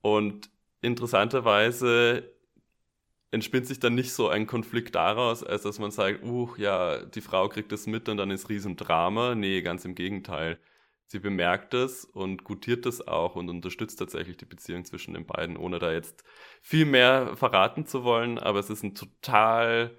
und 0.00 0.48
interessanterweise 0.80 2.32
entspinnt 3.30 3.66
sich 3.66 3.80
dann 3.80 3.94
nicht 3.94 4.12
so 4.12 4.28
ein 4.28 4.46
Konflikt 4.46 4.94
daraus, 4.94 5.44
als 5.44 5.62
dass 5.62 5.78
man 5.78 5.90
sagt, 5.90 6.24
uh, 6.24 6.54
ja, 6.56 7.04
die 7.04 7.20
Frau 7.20 7.48
kriegt 7.48 7.72
es 7.72 7.86
mit 7.86 8.08
und 8.08 8.16
dann 8.16 8.30
ist 8.30 8.48
Riesendrama. 8.48 9.34
Nee, 9.34 9.62
ganz 9.62 9.84
im 9.84 9.94
Gegenteil. 9.94 10.58
Sie 11.06 11.20
bemerkt 11.20 11.72
es 11.72 12.04
und 12.04 12.44
gutiert 12.44 12.84
es 12.84 13.06
auch 13.06 13.34
und 13.34 13.48
unterstützt 13.48 13.98
tatsächlich 13.98 14.36
die 14.36 14.44
Beziehung 14.44 14.84
zwischen 14.84 15.14
den 15.14 15.24
beiden, 15.26 15.56
ohne 15.56 15.78
da 15.78 15.90
jetzt 15.92 16.22
viel 16.60 16.84
mehr 16.84 17.34
verraten 17.36 17.86
zu 17.86 18.04
wollen. 18.04 18.38
Aber 18.38 18.58
es 18.58 18.68
ist 18.68 18.82
ein 18.82 18.94
total 18.94 19.96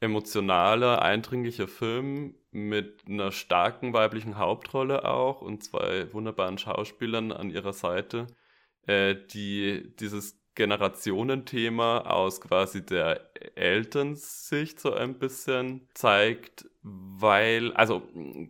emotionaler, 0.00 1.02
eindringlicher 1.02 1.68
Film 1.68 2.34
mit 2.50 3.02
einer 3.06 3.32
starken 3.32 3.92
weiblichen 3.92 4.38
Hauptrolle 4.38 5.04
auch 5.04 5.42
und 5.42 5.62
zwei 5.62 6.12
wunderbaren 6.12 6.56
Schauspielern 6.58 7.32
an 7.32 7.50
ihrer 7.50 7.74
Seite, 7.74 8.26
äh, 8.86 9.14
die 9.14 9.94
dieses 10.00 10.39
Generationenthema 10.60 12.00
aus 12.00 12.42
quasi 12.42 12.84
der 12.84 13.30
Elternsicht 13.54 14.78
so 14.78 14.92
ein 14.92 15.18
bisschen 15.18 15.88
zeigt, 15.94 16.66
weil, 16.82 17.72
also 17.72 18.02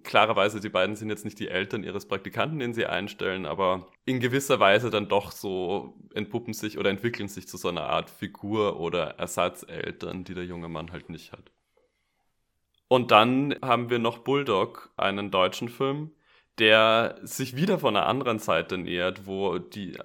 klarerweise, 0.03 0.59
die 0.59 0.71
beiden 0.71 0.97
sind 0.97 1.09
jetzt 1.09 1.25
nicht 1.25 1.39
die 1.39 1.47
Eltern 1.47 1.85
ihres 1.85 2.09
Praktikanten, 2.09 2.59
den 2.59 2.75
sie 2.75 2.87
einstellen, 2.87 3.47
aber 3.47 3.87
in 4.07 4.19
gewisser 4.19 4.59
Weise 4.59 4.91
dann 4.91 5.07
doch 5.07 5.31
so 5.31 5.95
entpuppen 6.13 6.53
sich 6.53 6.79
oder 6.79 6.91
entwickeln 6.91 7.29
sich 7.29 7.47
zu 7.47 7.57
so 7.57 7.69
einer 7.69 7.85
Art 7.85 8.11
Figur 8.11 8.81
oder 8.81 9.19
Ersatzeltern, 9.21 10.25
die 10.25 10.35
der 10.35 10.45
junge 10.45 10.69
Mann 10.69 10.91
halt 10.91 11.11
nicht 11.11 11.31
hat. 11.31 11.53
Und 12.89 13.13
dann 13.13 13.55
haben 13.63 13.89
wir 13.89 14.01
noch 14.01 14.19
Bulldog, 14.19 14.91
einen 14.97 15.31
deutschen 15.31 15.69
Film, 15.69 16.11
der 16.59 17.19
sich 17.23 17.57
wieder 17.57 17.79
von 17.79 17.97
einer 17.97 18.07
anderen 18.07 18.39
Seite 18.39 18.77
nähert, 18.77 19.27
wo 19.27 19.59
die 19.59 19.95
äh, 19.95 20.05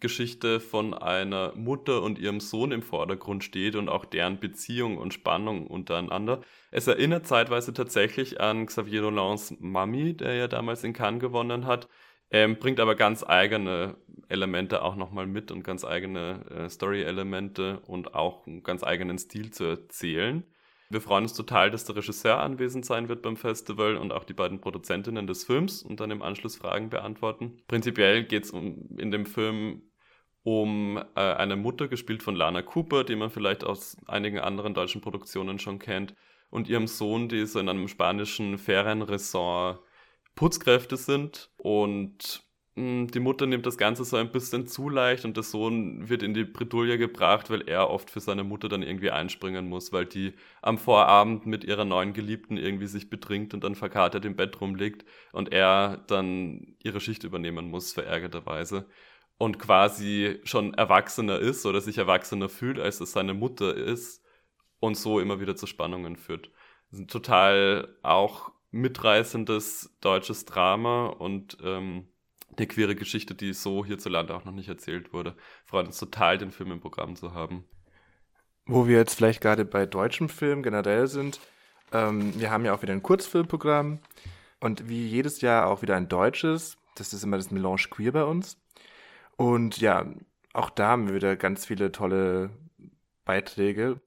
Geschichte 0.00 0.60
von 0.60 0.92
einer 0.92 1.52
Mutter 1.54 2.02
und 2.02 2.18
ihrem 2.18 2.40
Sohn 2.40 2.72
im 2.72 2.82
Vordergrund 2.82 3.44
steht 3.44 3.76
und 3.76 3.88
auch 3.88 4.04
deren 4.04 4.38
Beziehung 4.38 4.98
und 4.98 5.14
Spannung 5.14 5.66
untereinander. 5.66 6.42
Es 6.70 6.86
erinnert 6.86 7.26
zeitweise 7.26 7.72
tatsächlich 7.72 8.40
an 8.40 8.66
Xavier 8.66 9.00
Dolans 9.00 9.54
Mami, 9.58 10.14
der 10.14 10.34
ja 10.34 10.48
damals 10.48 10.84
in 10.84 10.92
Cannes 10.92 11.20
gewonnen 11.20 11.66
hat, 11.66 11.88
ähm, 12.30 12.58
bringt 12.58 12.80
aber 12.80 12.94
ganz 12.94 13.24
eigene 13.24 13.96
Elemente 14.28 14.82
auch 14.82 14.96
nochmal 14.96 15.26
mit 15.26 15.50
und 15.50 15.62
ganz 15.62 15.84
eigene 15.84 16.44
äh, 16.50 16.68
Story-Elemente 16.68 17.80
und 17.86 18.14
auch 18.14 18.46
einen 18.46 18.62
ganz 18.62 18.82
eigenen 18.82 19.18
Stil 19.18 19.50
zu 19.52 19.64
erzählen. 19.64 20.44
Wir 20.88 21.00
freuen 21.00 21.24
uns 21.24 21.34
total, 21.34 21.70
dass 21.70 21.84
der 21.84 21.96
Regisseur 21.96 22.38
anwesend 22.38 22.86
sein 22.86 23.08
wird 23.08 23.22
beim 23.22 23.36
Festival 23.36 23.96
und 23.96 24.12
auch 24.12 24.24
die 24.24 24.34
beiden 24.34 24.60
Produzentinnen 24.60 25.26
des 25.26 25.44
Films 25.44 25.82
und 25.82 26.00
dann 26.00 26.10
im 26.10 26.22
Anschluss 26.22 26.56
Fragen 26.56 26.90
beantworten. 26.90 27.58
Prinzipiell 27.66 28.24
geht 28.24 28.44
es 28.44 28.50
um, 28.52 28.96
in 28.96 29.10
dem 29.10 29.26
Film 29.26 29.82
um 30.44 30.96
äh, 31.16 31.20
eine 31.20 31.56
Mutter, 31.56 31.88
gespielt 31.88 32.22
von 32.22 32.36
Lana 32.36 32.62
Cooper, 32.62 33.02
die 33.02 33.16
man 33.16 33.30
vielleicht 33.30 33.64
aus 33.64 33.96
einigen 34.06 34.38
anderen 34.38 34.74
deutschen 34.74 35.00
Produktionen 35.00 35.58
schon 35.58 35.80
kennt, 35.80 36.14
und 36.50 36.68
ihrem 36.68 36.86
Sohn, 36.86 37.28
die 37.28 37.44
so 37.46 37.58
in 37.58 37.68
einem 37.68 37.88
spanischen 37.88 38.56
Ferienresort 38.56 39.80
Putzkräfte 40.36 40.96
sind 40.96 41.50
und 41.56 42.45
die 42.78 43.20
Mutter 43.20 43.46
nimmt 43.46 43.64
das 43.64 43.78
Ganze 43.78 44.04
so 44.04 44.18
ein 44.18 44.30
bisschen 44.30 44.66
zu 44.66 44.90
leicht 44.90 45.24
und 45.24 45.34
der 45.34 45.44
Sohn 45.44 46.10
wird 46.10 46.22
in 46.22 46.34
die 46.34 46.44
Bredouille 46.44 46.98
gebracht, 46.98 47.48
weil 47.48 47.66
er 47.66 47.88
oft 47.88 48.10
für 48.10 48.20
seine 48.20 48.44
Mutter 48.44 48.68
dann 48.68 48.82
irgendwie 48.82 49.10
einspringen 49.10 49.66
muss, 49.66 49.94
weil 49.94 50.04
die 50.04 50.34
am 50.60 50.76
Vorabend 50.76 51.46
mit 51.46 51.64
ihrer 51.64 51.86
neuen 51.86 52.12
Geliebten 52.12 52.58
irgendwie 52.58 52.86
sich 52.86 53.08
betrinkt 53.08 53.54
und 53.54 53.64
dann 53.64 53.76
verkatert 53.76 54.26
im 54.26 54.36
Bett 54.36 54.60
rumliegt 54.60 55.06
und 55.32 55.52
er 55.54 56.04
dann 56.08 56.76
ihre 56.82 57.00
Schicht 57.00 57.24
übernehmen 57.24 57.70
muss, 57.70 57.94
verärgerterweise. 57.94 58.86
Und 59.38 59.58
quasi 59.58 60.40
schon 60.44 60.74
erwachsener 60.74 61.38
ist 61.38 61.64
oder 61.64 61.80
sich 61.80 61.96
erwachsener 61.96 62.50
fühlt, 62.50 62.78
als 62.78 63.00
es 63.00 63.12
seine 63.12 63.32
Mutter 63.32 63.74
ist 63.74 64.22
und 64.80 64.98
so 64.98 65.18
immer 65.18 65.40
wieder 65.40 65.56
zu 65.56 65.66
Spannungen 65.66 66.16
führt. 66.16 66.50
Ein 66.92 67.08
total 67.08 67.96
auch 68.02 68.52
mitreißendes 68.70 69.96
deutsches 70.02 70.44
Drama 70.44 71.06
und 71.06 71.56
ähm, 71.64 72.08
eine 72.58 72.66
queere 72.66 72.94
Geschichte, 72.94 73.34
die 73.34 73.52
so 73.52 73.84
hierzulande 73.84 74.34
auch 74.34 74.44
noch 74.44 74.52
nicht 74.52 74.68
erzählt 74.68 75.12
wurde. 75.12 75.34
Freut 75.64 75.86
uns 75.86 75.98
total, 75.98 76.38
den 76.38 76.50
Film 76.50 76.72
im 76.72 76.80
Programm 76.80 77.16
zu 77.16 77.34
haben. 77.34 77.64
Wo 78.66 78.86
wir 78.86 78.96
jetzt 78.96 79.14
vielleicht 79.14 79.40
gerade 79.40 79.64
bei 79.64 79.86
deutschem 79.86 80.28
Film 80.28 80.62
generell 80.62 81.06
sind, 81.06 81.40
ähm, 81.92 82.38
wir 82.38 82.50
haben 82.50 82.64
ja 82.64 82.74
auch 82.74 82.82
wieder 82.82 82.92
ein 82.92 83.02
Kurzfilmprogramm 83.02 84.00
und 84.60 84.88
wie 84.88 85.06
jedes 85.06 85.40
Jahr 85.40 85.68
auch 85.68 85.82
wieder 85.82 85.96
ein 85.96 86.08
deutsches. 86.08 86.76
Das 86.96 87.12
ist 87.12 87.22
immer 87.22 87.36
das 87.36 87.50
Melange 87.50 87.88
Queer 87.90 88.12
bei 88.12 88.24
uns. 88.24 88.58
Und 89.36 89.80
ja, 89.80 90.06
auch 90.52 90.70
da 90.70 90.88
haben 90.88 91.06
wir 91.06 91.14
wieder 91.14 91.36
ganz 91.36 91.66
viele 91.66 91.92
tolle 91.92 92.50
Beiträge. 93.24 94.00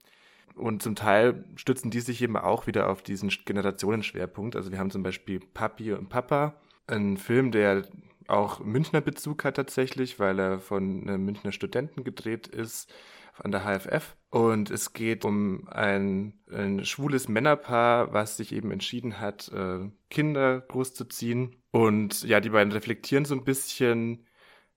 Und 0.56 0.84
zum 0.84 0.96
Teil 0.96 1.46
stützen 1.56 1.89
die 1.89 2.01
sich 2.01 2.22
eben 2.22 2.36
auch 2.36 2.68
wieder 2.68 2.89
auf 2.89 3.01
diesen 3.01 3.29
Generationenschwerpunkt. 3.29 4.56
Also 4.58 4.72
wir 4.72 4.79
haben 4.79 4.91
zum 4.91 5.03
Beispiel 5.03 5.39
Papi 5.39 5.94
und 5.94 6.10
Papa, 6.10 6.56
ein 6.88 7.18
Film, 7.18 7.51
der 7.51 7.84
auch 8.29 8.59
Münchner 8.59 9.01
Bezug 9.01 9.43
hat 9.43 9.55
tatsächlich, 9.55 10.19
weil 10.19 10.39
er 10.39 10.59
von 10.59 11.07
einem 11.07 11.25
Münchner 11.25 11.51
Studenten 11.51 12.03
gedreht 12.03 12.48
ist 12.48 12.91
an 13.38 13.51
der 13.51 13.63
HFF. 13.63 14.15
Und 14.29 14.69
es 14.69 14.93
geht 14.93 15.25
um 15.25 15.67
ein, 15.69 16.33
ein 16.51 16.86
schwules 16.86 17.27
Männerpaar, 17.27 18.13
was 18.13 18.38
sich 18.38 18.51
eben 18.53 18.71
entschieden 18.71 19.19
hat, 19.19 19.50
äh, 19.53 19.89
Kinder 20.09 20.62
großzuziehen. 20.62 21.55
Und 21.71 22.24
ja, 22.24 22.39
die 22.39 22.50
beiden 22.50 22.71
reflektieren 22.71 23.25
so 23.25 23.36
ein 23.36 23.43
bisschen, 23.43 24.25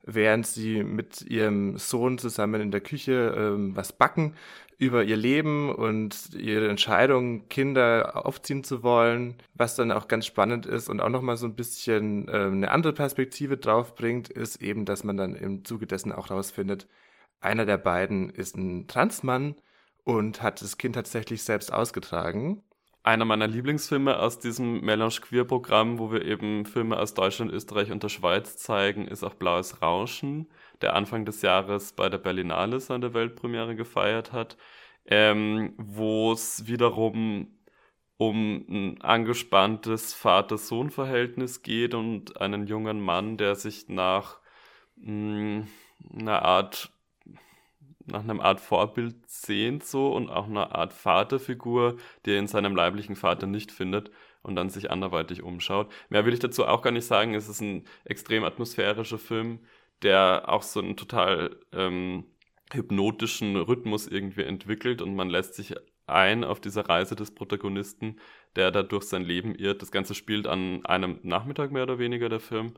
während 0.02 0.47
sie 0.47 0.82
mit 0.85 1.23
ihrem 1.23 1.78
Sohn 1.78 2.18
zusammen 2.18 2.61
in 2.61 2.71
der 2.71 2.80
Küche 2.80 3.35
ähm, 3.37 3.76
was 3.76 3.92
backen, 3.92 4.35
über 4.78 5.04
ihr 5.04 5.16
Leben 5.16 5.73
und 5.73 6.35
ihre 6.35 6.68
Entscheidung, 6.68 7.49
Kinder 7.49 8.26
aufziehen 8.26 8.64
zu 8.64 8.82
wollen, 8.82 9.37
was 9.54 9.76
dann 9.76 9.92
auch 9.92 10.09
ganz 10.09 10.26
spannend 10.26 10.66
ist 10.66 10.88
und 10.88 11.00
auch 11.00 11.09
nochmal 11.09 11.37
so 11.37 11.47
ein 11.47 11.54
bisschen 11.54 12.26
äh, 12.28 12.32
eine 12.32 12.71
andere 12.73 12.92
Perspektive 12.92 13.56
drauf 13.59 13.94
bringt, 13.94 14.28
ist 14.28 14.61
eben, 14.61 14.85
dass 14.85 15.04
man 15.04 15.16
dann 15.16 15.37
im 15.37 15.64
Zuge 15.64 15.87
dessen 15.87 16.11
auch 16.11 16.30
rausfindet, 16.30 16.88
einer 17.40 17.66
der 17.66 17.78
beiden 17.78 18.30
ist 18.30 18.56
ein 18.56 18.88
Transmann 18.88 19.54
und 20.04 20.42
hat 20.42 20.62
das 20.62 20.78
Kind 20.78 20.94
tatsächlich 20.97 21.42
selbst 21.44 21.73
ausgetragen. 21.73 22.62
Einer 23.04 23.25
meiner 23.25 23.49
Lieblingsfilme 23.49 24.21
aus 24.21 24.38
diesem 24.38 24.80
Melange 24.80 25.16
Queer 25.21 25.44
Programm, 25.44 25.99
wo 25.99 26.12
wir 26.12 26.25
eben 26.25 26.64
Filme 26.64 26.97
aus 26.99 27.14
Deutschland, 27.14 27.52
Österreich 27.52 27.90
und 27.90 28.04
der 28.04 28.09
Schweiz 28.09 28.56
zeigen, 28.59 29.09
ist 29.09 29.25
auch 29.25 29.35
Blaues 29.35 29.82
Rauschen 29.82 30.49
der 30.82 30.94
Anfang 30.94 31.25
des 31.25 31.42
Jahres 31.42 31.92
bei 31.92 32.09
der 32.09 32.18
Berlinale 32.18 32.78
seine 32.78 33.12
Weltpremiere 33.12 33.75
gefeiert 33.75 34.32
hat, 34.32 34.56
ähm, 35.06 35.75
wo 35.78 36.32
es 36.32 36.68
wiederum 36.68 37.59
um 38.18 38.66
ein 38.68 39.00
angespanntes 39.02 40.14
Vater-Sohn-Verhältnis 40.14 41.62
geht 41.62 41.94
und 41.94 42.40
einen 42.40 42.68
jungen 42.68 43.00
Mann, 43.00 43.37
der 43.37 43.56
sich 43.56 43.88
nach 43.88 44.38
mh, 44.97 45.06
hm, 45.06 45.68
einer 46.21 46.42
Art 46.42 46.92
nach 48.12 48.23
einem 48.23 48.40
Art 48.40 48.61
Vorbild 48.61 49.16
sehnt 49.26 49.85
so 49.85 50.12
und 50.12 50.28
auch 50.28 50.47
einer 50.47 50.75
Art 50.75 50.92
Vaterfigur, 50.92 51.97
die 52.25 52.33
er 52.33 52.38
in 52.38 52.47
seinem 52.47 52.76
leiblichen 52.76 53.16
Vater 53.16 53.47
nicht 53.47 53.73
findet 53.73 54.11
und 54.42 54.54
dann 54.54 54.71
sich 54.71 54.90
anderweitig 54.90 55.42
umschaut. 55.42 55.90
Mehr 56.11 56.25
will 56.26 56.35
ich 56.35 56.40
dazu 56.40 56.66
auch 56.66 56.83
gar 56.83 56.90
nicht 56.92 57.07
sagen. 57.07 57.35
Es 57.35 57.49
ist 57.49 57.61
ein 57.61 57.85
extrem 58.04 58.45
atmosphärischer 58.45 59.19
Film, 59.19 59.61
der 60.02 60.45
auch 60.49 60.62
so 60.62 60.81
einen 60.81 60.97
total 60.97 61.57
ähm, 61.73 62.25
hypnotischen 62.73 63.57
Rhythmus 63.57 64.07
irgendwie 64.07 64.42
entwickelt 64.42 65.02
und 65.02 65.14
man 65.14 65.31
lässt 65.31 65.54
sich 65.54 65.75
ein 66.07 66.45
auf 66.45 66.61
dieser 66.61 66.88
Reise 66.88 67.16
des 67.16 67.35
Protagonisten, 67.35 68.16
der 68.57 68.71
da 68.71 68.83
durch 68.83 69.04
sein 69.04 69.23
Leben 69.23 69.54
irrt. 69.54 69.83
Das 69.83 69.90
Ganze 69.90 70.14
spielt 70.14 70.47
an 70.47 70.85
einem 70.85 71.19
Nachmittag 71.23 71.71
mehr 71.71 71.85
oder 71.85 71.99
weniger 71.99 72.28
der 72.28 72.40
Film 72.40 72.75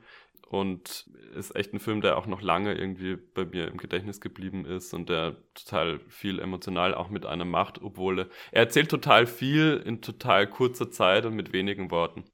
und 0.48 1.06
ist 1.34 1.56
echt 1.56 1.72
ein 1.72 1.80
Film, 1.80 2.00
der 2.00 2.16
auch 2.16 2.26
noch 2.26 2.42
lange 2.42 2.74
irgendwie 2.74 3.16
bei 3.16 3.44
mir 3.44 3.68
im 3.68 3.76
Gedächtnis 3.76 4.20
geblieben 4.20 4.64
ist 4.64 4.94
und 4.94 5.08
der 5.08 5.36
total 5.54 6.00
viel 6.08 6.38
emotional 6.38 6.94
auch 6.94 7.10
mit 7.10 7.26
einem 7.26 7.50
macht, 7.50 7.82
obwohl 7.82 8.20
er, 8.20 8.28
er 8.52 8.62
erzählt 8.62 8.90
total 8.90 9.26
viel 9.26 9.82
in 9.84 10.00
total 10.00 10.46
kurzer 10.46 10.90
Zeit 10.90 11.26
und 11.26 11.34
mit 11.34 11.52
wenigen 11.52 11.90
Worten. 11.90 12.24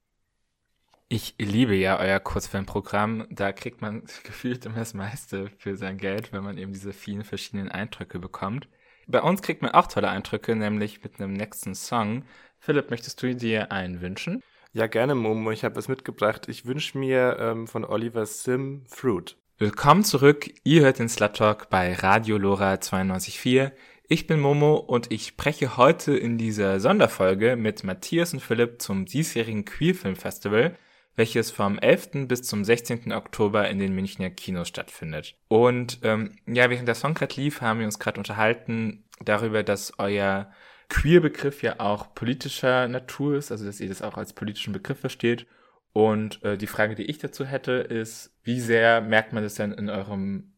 Ich 1.12 1.34
liebe 1.38 1.74
ja 1.74 1.98
euer 1.98 2.20
Kurzfilmprogramm. 2.20 3.26
Da 3.30 3.52
kriegt 3.52 3.80
man 3.80 4.04
gefühlt 4.22 4.64
immer 4.64 4.76
das 4.76 4.94
meiste 4.94 5.50
für 5.58 5.76
sein 5.76 5.98
Geld, 5.98 6.32
wenn 6.32 6.44
man 6.44 6.56
eben 6.56 6.72
diese 6.72 6.92
vielen 6.92 7.24
verschiedenen 7.24 7.68
Eindrücke 7.68 8.18
bekommt. 8.20 8.68
Bei 9.08 9.20
uns 9.20 9.42
kriegt 9.42 9.60
man 9.60 9.72
auch 9.72 9.88
tolle 9.88 10.08
Eindrücke, 10.08 10.54
nämlich 10.54 11.02
mit 11.02 11.18
einem 11.18 11.32
nächsten 11.32 11.74
Song. 11.74 12.24
Philipp, 12.60 12.90
möchtest 12.90 13.20
du 13.22 13.34
dir 13.34 13.72
einen 13.72 14.00
wünschen? 14.00 14.40
Ja, 14.72 14.86
gerne, 14.86 15.16
Momo. 15.16 15.50
Ich 15.50 15.64
habe 15.64 15.74
was 15.74 15.88
mitgebracht. 15.88 16.48
Ich 16.48 16.64
wünsche 16.64 16.96
mir 16.96 17.38
ähm, 17.40 17.66
von 17.66 17.84
Oliver 17.84 18.24
Sim 18.24 18.84
Fruit. 18.86 19.36
Willkommen 19.58 20.04
zurück. 20.04 20.48
Ihr 20.62 20.82
hört 20.82 21.00
den 21.00 21.08
Slut 21.08 21.34
Talk 21.34 21.70
bei 21.70 21.92
Radio 21.92 22.38
Lora 22.38 22.74
92.4. 22.74 23.72
Ich 24.06 24.28
bin 24.28 24.38
Momo 24.38 24.76
und 24.76 25.10
ich 25.10 25.26
spreche 25.26 25.76
heute 25.76 26.16
in 26.16 26.38
dieser 26.38 26.78
Sonderfolge 26.78 27.56
mit 27.56 27.82
Matthias 27.82 28.32
und 28.32 28.38
Philipp 28.38 28.80
zum 28.80 29.06
diesjährigen 29.06 29.64
Queerfilm 29.64 30.14
Festival, 30.14 30.76
welches 31.16 31.50
vom 31.50 31.76
11. 31.76 32.28
bis 32.28 32.42
zum 32.42 32.64
16. 32.64 33.12
Oktober 33.12 33.68
in 33.68 33.80
den 33.80 33.92
Münchner 33.92 34.30
Kinos 34.30 34.68
stattfindet. 34.68 35.34
Und 35.48 35.98
ähm, 36.04 36.36
ja, 36.46 36.70
während 36.70 36.86
der 36.86 36.94
Song 36.94 37.14
gerade 37.14 37.34
lief, 37.34 37.60
haben 37.60 37.80
wir 37.80 37.86
uns 37.86 37.98
gerade 37.98 38.20
unterhalten 38.20 39.02
darüber, 39.24 39.64
dass 39.64 39.98
euer 39.98 40.52
Queer-Begriff 40.90 41.62
ja 41.62 41.80
auch 41.80 42.14
politischer 42.14 42.86
Natur 42.88 43.36
ist, 43.36 43.50
also 43.50 43.64
dass 43.64 43.80
ihr 43.80 43.88
das 43.88 44.02
auch 44.02 44.18
als 44.18 44.34
politischen 44.34 44.74
Begriff 44.74 44.98
versteht. 45.00 45.46
Und 45.92 46.42
äh, 46.44 46.58
die 46.58 46.66
Frage, 46.66 46.94
die 46.94 47.04
ich 47.04 47.18
dazu 47.18 47.44
hätte, 47.44 47.72
ist, 47.72 48.32
wie 48.44 48.60
sehr 48.60 49.00
merkt 49.00 49.32
man 49.32 49.42
das 49.42 49.54
denn 49.54 49.72
in 49.72 49.88
eurem, 49.88 50.52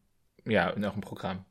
ja, 0.45 0.69
in 0.69 0.83
eurem 0.83 1.01
Programm? 1.01 1.45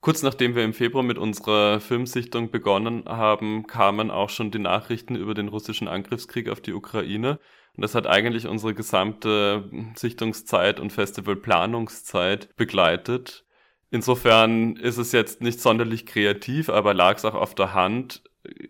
Kurz 0.00 0.22
nachdem 0.22 0.56
wir 0.56 0.64
im 0.64 0.74
Februar 0.74 1.04
mit 1.04 1.18
unserer 1.18 1.78
Filmsichtung 1.78 2.50
begonnen 2.50 3.04
haben, 3.06 3.68
kamen 3.68 4.10
auch 4.10 4.30
schon 4.30 4.50
die 4.50 4.58
Nachrichten 4.58 5.14
über 5.14 5.34
den 5.34 5.46
russischen 5.46 5.86
Angriffskrieg 5.86 6.48
auf 6.48 6.60
die 6.60 6.72
Ukraine. 6.72 7.38
Und 7.76 7.82
das 7.82 7.94
hat 7.94 8.06
eigentlich 8.06 8.48
unsere 8.48 8.74
gesamte 8.74 9.70
Sichtungszeit 9.94 10.80
und 10.80 10.92
Festivalplanungszeit 10.92 12.54
begleitet. 12.56 13.41
Insofern 13.92 14.76
ist 14.76 14.96
es 14.96 15.12
jetzt 15.12 15.42
nicht 15.42 15.60
sonderlich 15.60 16.06
kreativ, 16.06 16.70
aber 16.70 16.94
lag 16.94 17.18
es 17.18 17.26
auch 17.26 17.34
auf 17.34 17.54
der 17.54 17.74
Hand, 17.74 18.22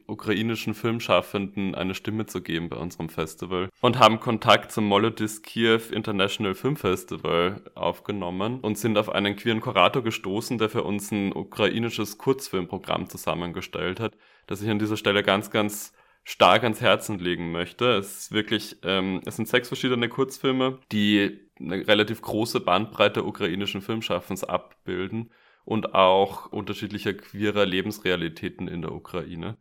ukrainischen 0.07 0.75
Filmschaffenden 0.75 1.75
eine 1.77 1.95
Stimme 1.95 2.27
zu 2.27 2.43
geben 2.43 2.69
bei 2.69 2.77
unserem 2.77 3.09
Festival 3.09 3.69
und 3.81 3.99
haben 3.99 4.21
Kontakt 4.21 4.73
zum 4.73 4.85
Molodis 4.85 5.43
Kiev 5.43 5.93
International 5.93 6.55
Film 6.55 6.77
Festival 6.77 7.63
aufgenommen 7.77 8.61
und 8.61 8.77
sind 8.77 8.99
auf 8.99 9.09
einen 9.09 9.37
queeren 9.37 9.61
Kurator 9.61 10.03
gestoßen, 10.03 10.59
der 10.59 10.69
für 10.69 10.83
uns 10.83 11.11
ein 11.13 11.33
ukrainisches 11.33 12.19
Kurzfilmprogramm 12.19 13.09
zusammengestellt 13.09 14.01
hat, 14.01 14.17
das 14.47 14.61
ich 14.61 14.69
an 14.69 14.81
dieser 14.81 14.97
Stelle 14.97 15.23
ganz, 15.23 15.51
ganz 15.51 15.95
stark 16.25 16.63
ans 16.63 16.81
Herzen 16.81 17.19
legen 17.19 17.51
möchte. 17.53 17.97
Es 17.97 18.19
ist 18.19 18.33
wirklich, 18.33 18.77
ähm, 18.85 19.21
es 19.25 19.37
sind 19.37 19.49
sechs 19.49 19.69
verschiedene 19.69 20.09
Kurzfilme, 20.09 20.79
die 20.93 21.41
eine 21.59 21.87
relativ 21.87 22.23
große 22.23 22.61
Bandbreite 22.61 23.25
ukrainischen 23.25 23.83
Filmschaffens 23.83 24.45
abbilden 24.45 25.31
und 25.65 25.95
auch 25.95 26.47
unterschiedlicher 26.47 27.15
queerer 27.15 27.67
Lebensrealitäten 27.67 28.69
in 28.69 28.83
der 28.83 28.93
Ukraine. 28.93 29.57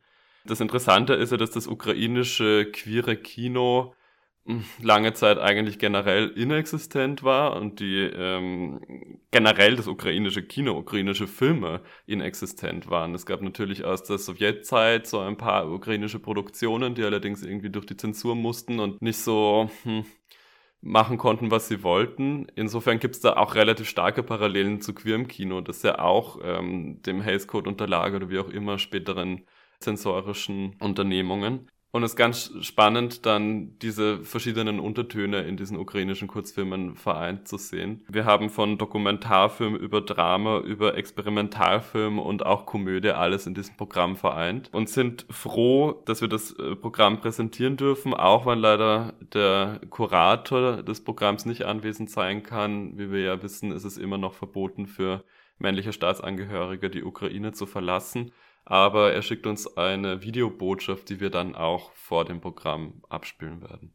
Das 0.46 0.60
Interessante 0.60 1.14
ist 1.14 1.32
ja, 1.32 1.38
dass 1.38 1.52
das 1.52 1.68
ukrainische 1.68 2.66
queere 2.72 3.16
Kino 3.16 3.94
lange 4.82 5.14
Zeit 5.14 5.38
eigentlich 5.38 5.80
generell 5.80 6.30
inexistent 6.30 7.24
war 7.24 7.56
und 7.56 7.80
die 7.80 8.00
ähm, 8.00 8.82
generell 9.32 9.76
das 9.76 9.88
ukrainische 9.88 10.44
Kino, 10.44 10.78
ukrainische 10.78 11.28
Filme 11.28 11.82
inexistent 12.06 12.90
waren. 12.90 13.14
Es 13.14 13.26
gab 13.26 13.42
natürlich 13.42 13.84
aus 13.86 14.04
der 14.04 14.18
Sowjetzeit 14.18 15.08
so 15.08 15.20
ein 15.20 15.38
paar 15.38 15.72
ukrainische 15.72 16.20
Produktionen, 16.20 16.96
die 16.96 17.04
allerdings 17.04 17.44
irgendwie 17.44 17.70
durch 17.70 17.86
die 17.86 17.98
Zensur 17.98 18.36
mussten 18.36 18.80
und 18.80 19.02
nicht 19.02 19.20
so 19.20 19.70
hm, 19.84 20.06
machen 20.82 21.18
konnten, 21.18 21.52
was 21.52 21.68
sie 21.68 21.84
wollten. 21.84 22.48
Insofern 22.56 23.00
gibt 23.00 23.16
es 23.16 23.22
da 23.22 23.38
auch 23.38 23.56
relativ 23.56 23.88
starke 23.88 24.24
Parallelen 24.24 24.82
zu 24.82 24.94
queerem 24.94 25.28
Kino, 25.28 25.62
das 25.62 25.84
ja 25.84 26.00
auch 26.00 26.40
ähm, 26.44 27.02
dem 27.04 27.22
Hays 27.22 27.48
Code 27.48 27.70
unterlag 27.70 28.14
oder 28.14 28.30
wie 28.30 28.40
auch 28.40 28.50
immer 28.50 28.80
späteren 28.80 29.46
zensorischen 29.80 30.76
Unternehmungen. 30.80 31.68
Und 31.94 32.04
es 32.04 32.12
ist 32.12 32.18
ganz 32.18 32.54
spannend, 32.62 33.26
dann 33.26 33.78
diese 33.80 34.24
verschiedenen 34.24 34.80
Untertöne 34.80 35.42
in 35.42 35.58
diesen 35.58 35.78
ukrainischen 35.78 36.30
Kurzfilmen 36.30 36.96
vereint 36.96 37.50
zu 37.50 37.58
sehen. 37.58 38.06
Wir 38.08 38.24
haben 38.24 38.50
von 38.50 38.78
Dokumentarfilm 38.78 39.76
über 39.76 40.00
Drama, 40.00 40.60
über 40.60 40.96
Experimentalfilm 40.96 42.18
und 42.18 42.46
auch 42.46 42.66
Komödie 42.66 43.10
alles 43.10 43.46
in 43.46 43.56
diesem 43.56 43.76
Programm 43.76 44.16
vereint 44.16 44.70
und 44.72 44.88
sind 44.88 45.26
froh, 45.30 46.02
dass 46.06 46.22
wir 46.22 46.30
das 46.30 46.54
äh, 46.54 46.78
Programm 46.78 47.20
präsentieren 47.20 47.76
dürfen, 47.76 48.14
auch 48.14 48.46
wenn 48.46 48.60
leider 48.60 49.14
der 49.34 49.82
Kurator 49.90 50.84
des 50.84 51.04
Programms 51.04 51.46
nicht 51.46 51.64
anwesend 51.64 52.10
sein 52.10 52.42
kann. 52.42 52.98
Wie 52.98 53.12
wir 53.12 53.20
ja 53.22 53.44
wissen, 53.44 53.74
ist 53.74 53.84
es 53.84 53.98
immer 53.98 54.18
noch 54.18 54.34
verboten 54.34 54.88
für 54.88 55.26
männliche 55.60 55.92
Staatsangehörige 55.92 56.90
die 56.90 57.04
Ukraine 57.04 57.52
zu 57.52 57.66
verlassen 57.66 58.32
aber 58.66 59.14
er 59.14 59.22
schickt 59.22 59.48
uns 59.48 59.78
eine 59.78 60.22
Videobotschaft, 60.22 61.10
die 61.10 61.20
wir 61.20 61.30
dann 61.30 61.56
auch 61.56 61.92
vor 61.94 62.26
dem 62.26 62.42
Programm 62.42 63.04
abspielen 63.10 63.62
werden. 63.62 63.94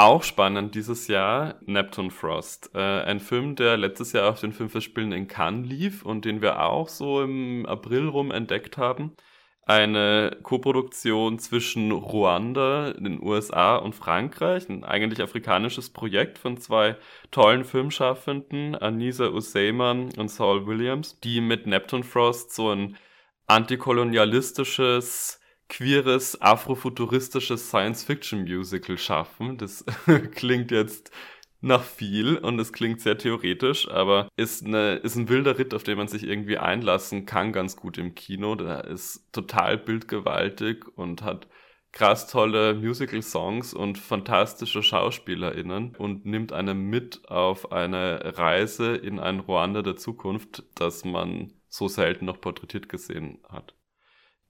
Auch 0.00 0.22
spannend 0.22 0.76
dieses 0.76 1.08
Jahr 1.08 1.56
Neptune 1.66 2.12
Frost, 2.12 2.70
äh, 2.72 2.78
ein 2.78 3.18
Film, 3.18 3.56
der 3.56 3.76
letztes 3.76 4.12
Jahr 4.12 4.30
auf 4.30 4.38
den 4.38 4.52
Filmfestspielen 4.52 5.10
in 5.10 5.26
Cannes 5.26 5.68
lief 5.68 6.04
und 6.04 6.24
den 6.24 6.40
wir 6.40 6.62
auch 6.62 6.88
so 6.88 7.20
im 7.20 7.66
April 7.66 8.06
rum 8.06 8.30
entdeckt 8.30 8.78
haben. 8.78 9.16
Eine 9.66 10.38
Koproduktion 10.44 11.40
zwischen 11.40 11.90
Ruanda, 11.90 12.92
den 12.92 13.20
USA 13.20 13.74
und 13.74 13.96
Frankreich, 13.96 14.68
ein 14.68 14.84
eigentlich 14.84 15.20
afrikanisches 15.20 15.90
Projekt 15.90 16.38
von 16.38 16.58
zwei 16.58 16.96
tollen 17.32 17.64
Filmschaffenden, 17.64 18.76
Anisa 18.76 19.26
Useyman 19.26 20.10
und 20.16 20.28
Saul 20.30 20.66
Williams, 20.68 21.18
die 21.18 21.40
mit 21.40 21.66
Neptune 21.66 22.04
Frost 22.04 22.54
so 22.54 22.70
ein 22.70 22.96
antikolonialistisches, 23.48 25.40
queeres, 25.68 26.40
afrofuturistisches 26.40 27.68
Science-Fiction-Musical 27.68 28.98
schaffen. 28.98 29.58
Das 29.58 29.84
klingt 30.32 30.70
jetzt 30.70 31.10
nach 31.60 31.82
viel 31.82 32.36
und 32.36 32.58
es 32.60 32.72
klingt 32.72 33.00
sehr 33.00 33.18
theoretisch, 33.18 33.90
aber 33.90 34.28
ist, 34.36 34.64
eine, 34.64 34.94
ist 34.96 35.16
ein 35.16 35.28
wilder 35.28 35.58
Ritt, 35.58 35.74
auf 35.74 35.82
den 35.82 35.98
man 35.98 36.06
sich 36.06 36.22
irgendwie 36.22 36.56
einlassen 36.58 37.26
kann, 37.26 37.52
ganz 37.52 37.76
gut 37.76 37.98
im 37.98 38.14
Kino. 38.14 38.54
Der 38.54 38.84
ist 38.84 39.32
total 39.32 39.76
bildgewaltig 39.76 40.84
und 40.96 41.22
hat 41.22 41.48
krass 41.90 42.28
tolle 42.30 42.74
Musical-Songs 42.74 43.74
und 43.74 43.98
fantastische 43.98 44.82
SchauspielerInnen 44.82 45.96
und 45.96 46.26
nimmt 46.26 46.52
einen 46.52 46.78
mit 46.78 47.28
auf 47.28 47.72
eine 47.72 48.38
Reise 48.38 48.94
in 48.94 49.18
ein 49.18 49.40
Ruanda 49.40 49.82
der 49.82 49.96
Zukunft, 49.96 50.62
das 50.74 51.04
man 51.04 51.57
so 51.68 51.88
selten 51.88 52.24
noch 52.24 52.40
porträtiert 52.40 52.88
gesehen 52.88 53.38
hat. 53.48 53.74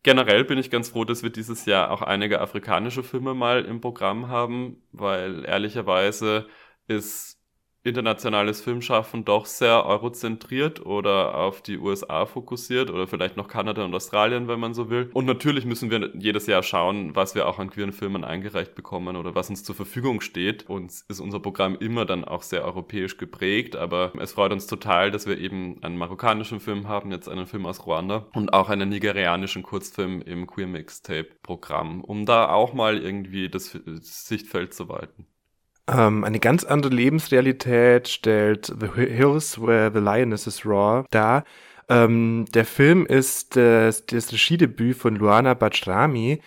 Generell 0.02 0.44
bin 0.44 0.58
ich 0.58 0.70
ganz 0.70 0.90
froh, 0.90 1.04
dass 1.04 1.22
wir 1.22 1.30
dieses 1.30 1.66
Jahr 1.66 1.90
auch 1.90 2.02
einige 2.02 2.40
afrikanische 2.40 3.02
Filme 3.02 3.34
mal 3.34 3.64
im 3.64 3.80
Programm 3.80 4.28
haben, 4.28 4.82
weil 4.92 5.44
ehrlicherweise 5.44 6.46
ist 6.86 7.37
internationales 7.84 8.60
Filmschaffen 8.60 9.24
doch 9.24 9.46
sehr 9.46 9.86
eurozentriert 9.86 10.84
oder 10.84 11.34
auf 11.36 11.62
die 11.62 11.78
USA 11.78 12.26
fokussiert 12.26 12.90
oder 12.90 13.06
vielleicht 13.06 13.36
noch 13.36 13.48
Kanada 13.48 13.84
und 13.84 13.94
Australien, 13.94 14.48
wenn 14.48 14.60
man 14.60 14.74
so 14.74 14.90
will. 14.90 15.10
Und 15.14 15.26
natürlich 15.26 15.64
müssen 15.64 15.90
wir 15.90 16.10
jedes 16.14 16.46
Jahr 16.46 16.62
schauen, 16.62 17.14
was 17.14 17.34
wir 17.34 17.48
auch 17.48 17.58
an 17.58 17.70
queeren 17.70 17.92
Filmen 17.92 18.24
eingereicht 18.24 18.74
bekommen 18.74 19.16
oder 19.16 19.34
was 19.34 19.50
uns 19.50 19.64
zur 19.64 19.74
Verfügung 19.74 20.20
steht. 20.20 20.68
Und 20.68 20.92
ist 21.08 21.20
unser 21.20 21.40
Programm 21.40 21.76
immer 21.76 22.04
dann 22.04 22.24
auch 22.24 22.42
sehr 22.42 22.64
europäisch 22.64 23.16
geprägt, 23.16 23.76
aber 23.76 24.12
es 24.20 24.32
freut 24.32 24.52
uns 24.52 24.66
total, 24.66 25.10
dass 25.10 25.26
wir 25.26 25.38
eben 25.38 25.82
einen 25.82 25.96
marokkanischen 25.96 26.60
Film 26.60 26.88
haben, 26.88 27.10
jetzt 27.12 27.28
einen 27.28 27.46
Film 27.46 27.66
aus 27.66 27.86
Ruanda 27.86 28.26
und 28.34 28.52
auch 28.52 28.68
einen 28.68 28.88
nigerianischen 28.88 29.62
Kurzfilm 29.62 30.20
im 30.22 30.46
Queer 30.46 30.66
Mixtape 30.66 31.28
Programm, 31.42 32.02
um 32.02 32.26
da 32.26 32.50
auch 32.50 32.74
mal 32.74 32.98
irgendwie 32.98 33.48
das 33.48 33.78
Sichtfeld 34.00 34.74
zu 34.74 34.88
weiten. 34.88 35.26
Ähm, 35.88 36.24
eine 36.24 36.38
ganz 36.38 36.64
andere 36.64 36.94
Lebensrealität 36.94 38.08
stellt 38.08 38.66
The 38.66 38.88
Hills 38.94 39.60
Where 39.60 39.90
the 39.92 40.00
Lionesses 40.00 40.66
Roar 40.66 41.06
dar. 41.10 41.44
Ähm, 41.88 42.44
der 42.52 42.66
Film 42.66 43.06
ist 43.06 43.56
das, 43.56 44.04
das 44.06 44.32
Regiedebüt 44.32 44.96
von 44.96 45.16
Luana 45.16 45.54
Bajrami. 45.54 46.40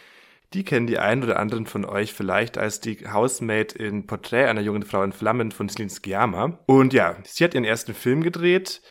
Die 0.54 0.64
kennen 0.64 0.86
die 0.86 1.00
einen 1.00 1.24
oder 1.24 1.40
anderen 1.40 1.66
von 1.66 1.86
euch 1.86 2.14
vielleicht 2.14 2.58
als 2.58 2.82
die 2.82 2.98
Housemate 3.12 3.78
in 3.78 4.06
Porträt 4.06 4.46
einer 4.46 4.62
jungen 4.62 4.84
Frau 4.84 5.02
in 5.02 5.14
Flammen 5.14 5.52
von 5.52 5.70
Celine 5.70 5.90
Sciamma. 5.90 6.60
Und 6.66 6.94
ja, 6.94 7.16
sie 7.24 7.44
hat 7.44 7.54
ihren 7.54 7.64
ersten 7.64 7.94
Film 7.94 8.22
gedreht. 8.22 8.82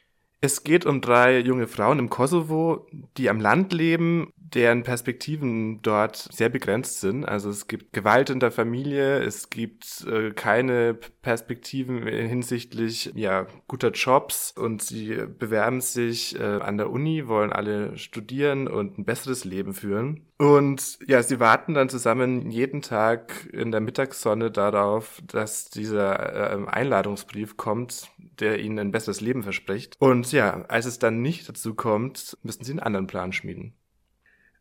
Es 0.40 0.64
geht 0.64 0.86
um 0.86 1.02
drei 1.02 1.38
junge 1.38 1.66
Frauen 1.66 1.98
im 1.98 2.08
Kosovo, 2.08 2.86
die 3.18 3.28
am 3.28 3.40
Land 3.40 3.74
leben, 3.74 4.32
deren 4.54 4.82
Perspektiven 4.82 5.82
dort 5.82 6.16
sehr 6.16 6.48
begrenzt 6.48 7.00
sind. 7.00 7.24
Also 7.24 7.50
es 7.50 7.68
gibt 7.68 7.92
Gewalt 7.92 8.30
in 8.30 8.40
der 8.40 8.50
Familie, 8.50 9.18
es 9.18 9.50
gibt 9.50 10.06
äh, 10.06 10.30
keine 10.30 10.94
Perspektiven 10.94 12.06
hinsichtlich 12.06 13.12
ja 13.14 13.46
guter 13.68 13.90
Jobs 13.90 14.52
und 14.56 14.82
sie 14.82 15.16
bewerben 15.38 15.80
sich 15.80 16.38
äh, 16.38 16.42
an 16.42 16.78
der 16.78 16.90
Uni, 16.90 17.28
wollen 17.28 17.52
alle 17.52 17.96
studieren 17.96 18.68
und 18.68 18.98
ein 18.98 19.04
besseres 19.04 19.44
Leben 19.44 19.74
führen. 19.74 20.26
Und 20.38 20.98
ja, 21.06 21.22
sie 21.22 21.38
warten 21.38 21.74
dann 21.74 21.90
zusammen 21.90 22.50
jeden 22.50 22.80
Tag 22.80 23.48
in 23.52 23.72
der 23.72 23.80
Mittagssonne 23.80 24.50
darauf, 24.50 25.20
dass 25.26 25.68
dieser 25.68 26.54
äh, 26.54 26.66
Einladungsbrief 26.66 27.58
kommt, 27.58 28.10
der 28.38 28.58
ihnen 28.58 28.78
ein 28.78 28.90
besseres 28.90 29.20
Leben 29.20 29.42
verspricht. 29.42 29.96
Und 29.98 30.32
ja, 30.32 30.64
als 30.68 30.86
es 30.86 30.98
dann 30.98 31.20
nicht 31.20 31.46
dazu 31.48 31.74
kommt, 31.74 32.38
müssen 32.42 32.64
sie 32.64 32.72
einen 32.72 32.80
anderen 32.80 33.06
Plan 33.06 33.34
schmieden. 33.34 33.74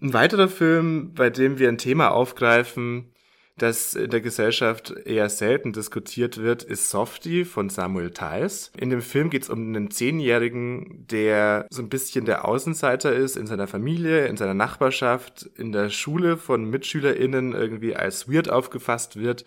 Ein 0.01 0.13
weiterer 0.13 0.47
Film, 0.47 1.13
bei 1.13 1.29
dem 1.29 1.59
wir 1.59 1.67
ein 1.67 1.77
Thema 1.77 2.11
aufgreifen, 2.11 3.11
das 3.57 3.95
in 3.95 4.09
der 4.09 4.21
Gesellschaft 4.21 4.91
eher 5.05 5.29
selten 5.29 5.73
diskutiert 5.73 6.37
wird, 6.37 6.63
ist 6.63 6.89
Softie 6.89 7.43
von 7.43 7.69
Samuel 7.69 8.11
Theiss. 8.11 8.71
In 8.77 8.89
dem 8.89 9.01
Film 9.01 9.29
geht 9.29 9.43
es 9.43 9.49
um 9.49 9.59
einen 9.59 9.91
Zehnjährigen, 9.91 11.05
der 11.07 11.67
so 11.69 11.81
ein 11.81 11.89
bisschen 11.89 12.23
der 12.23 12.45
Außenseiter 12.45 13.13
ist 13.13 13.35
in 13.35 13.47
seiner 13.47 13.67
Familie, 13.67 14.27
in 14.27 14.37
seiner 14.37 14.53
Nachbarschaft, 14.53 15.49
in 15.57 15.73
der 15.73 15.89
Schule 15.89 16.37
von 16.37 16.63
MitschülerInnen 16.69 17.51
irgendwie 17.51 17.95
als 17.95 18.31
weird 18.31 18.49
aufgefasst 18.49 19.17
wird 19.17 19.43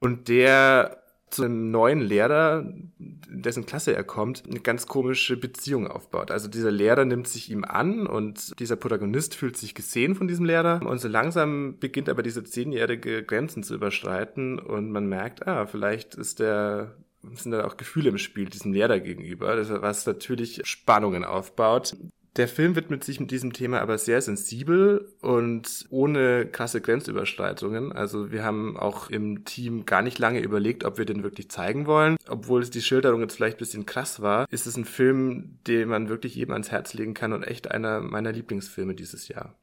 und 0.00 0.28
der 0.28 1.02
zu 1.30 1.44
einem 1.44 1.70
neuen 1.70 2.00
Lehrer, 2.00 2.72
dessen 2.98 3.66
Klasse 3.66 3.94
er 3.94 4.04
kommt, 4.04 4.44
eine 4.46 4.60
ganz 4.60 4.86
komische 4.86 5.36
Beziehung 5.36 5.86
aufbaut. 5.86 6.30
Also 6.30 6.48
dieser 6.48 6.70
Lehrer 6.70 7.04
nimmt 7.04 7.28
sich 7.28 7.50
ihm 7.50 7.64
an 7.64 8.06
und 8.06 8.58
dieser 8.60 8.76
Protagonist 8.76 9.34
fühlt 9.34 9.56
sich 9.56 9.74
gesehen 9.74 10.14
von 10.14 10.28
diesem 10.28 10.44
Lehrer 10.44 10.80
und 10.84 11.00
so 11.00 11.08
langsam 11.08 11.78
beginnt 11.78 12.08
aber 12.08 12.22
diese 12.22 12.44
zehnjährige 12.44 13.22
Grenzen 13.22 13.62
zu 13.62 13.74
überschreiten 13.74 14.58
und 14.58 14.90
man 14.90 15.06
merkt, 15.06 15.46
ah, 15.46 15.66
vielleicht 15.66 16.14
ist 16.14 16.40
der 16.40 16.96
sind 17.34 17.52
da 17.52 17.66
auch 17.66 17.76
Gefühle 17.76 18.10
im 18.10 18.18
Spiel 18.18 18.48
diesem 18.48 18.72
Lehrer 18.72 19.00
gegenüber, 19.00 19.56
was 19.82 20.06
natürlich 20.06 20.60
Spannungen 20.64 21.24
aufbaut. 21.24 21.96
Der 22.36 22.46
Film 22.46 22.76
widmet 22.76 23.02
sich 23.02 23.18
mit 23.18 23.30
diesem 23.30 23.52
Thema 23.52 23.80
aber 23.80 23.98
sehr 23.98 24.20
sensibel 24.20 25.12
und 25.20 25.86
ohne 25.90 26.46
krasse 26.46 26.80
Grenzüberschreitungen. 26.80 27.92
Also 27.92 28.30
wir 28.30 28.44
haben 28.44 28.76
auch 28.76 29.10
im 29.10 29.44
Team 29.44 29.86
gar 29.86 30.02
nicht 30.02 30.18
lange 30.18 30.40
überlegt, 30.40 30.84
ob 30.84 30.98
wir 30.98 31.04
den 31.04 31.24
wirklich 31.24 31.50
zeigen 31.50 31.86
wollen. 31.86 32.16
Obwohl 32.28 32.64
die 32.64 32.82
Schilderung 32.82 33.22
jetzt 33.22 33.34
vielleicht 33.34 33.56
ein 33.56 33.60
bisschen 33.60 33.86
krass 33.86 34.22
war, 34.22 34.46
ist 34.50 34.66
es 34.66 34.76
ein 34.76 34.84
Film, 34.84 35.58
den 35.66 35.88
man 35.88 36.08
wirklich 36.08 36.34
jedem 36.34 36.52
ans 36.52 36.70
Herz 36.70 36.94
legen 36.94 37.14
kann 37.14 37.32
und 37.32 37.42
echt 37.42 37.70
einer 37.70 38.00
meiner 38.00 38.32
Lieblingsfilme 38.32 38.94
dieses 38.94 39.28
Jahr. 39.28 39.54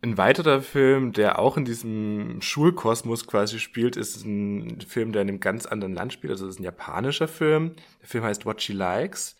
Ein 0.00 0.16
weiterer 0.16 0.60
Film, 0.60 1.12
der 1.12 1.40
auch 1.40 1.56
in 1.56 1.64
diesem 1.64 2.40
Schulkosmos 2.40 3.26
quasi 3.26 3.58
spielt, 3.58 3.96
ist 3.96 4.24
ein 4.24 4.80
Film, 4.86 5.12
der 5.12 5.22
in 5.22 5.28
einem 5.28 5.40
ganz 5.40 5.66
anderen 5.66 5.94
Land 5.94 6.12
spielt. 6.12 6.30
Also 6.30 6.46
es 6.46 6.54
ist 6.54 6.60
ein 6.60 6.64
japanischer 6.64 7.26
Film. 7.26 7.72
Der 8.00 8.08
Film 8.08 8.22
heißt 8.22 8.46
What 8.46 8.62
She 8.62 8.74
Likes 8.74 9.37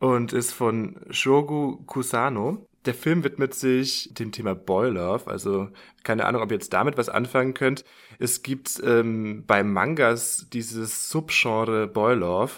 und 0.00 0.32
ist 0.32 0.52
von 0.52 0.96
Shogu 1.10 1.76
Kusano. 1.86 2.66
Der 2.86 2.94
Film 2.94 3.22
widmet 3.22 3.54
sich 3.54 4.08
dem 4.14 4.32
Thema 4.32 4.54
Boy 4.54 4.88
Love, 4.90 5.30
also 5.30 5.68
keine 6.02 6.24
Ahnung, 6.24 6.42
ob 6.42 6.50
ihr 6.50 6.56
jetzt 6.56 6.72
damit 6.72 6.96
was 6.96 7.10
anfangen 7.10 7.52
könnt. 7.52 7.84
Es 8.18 8.42
gibt 8.42 8.80
ähm, 8.82 9.44
bei 9.46 9.62
Mangas 9.62 10.46
dieses 10.50 11.10
Subgenre 11.10 11.86
Boy 11.86 12.14
Love, 12.14 12.52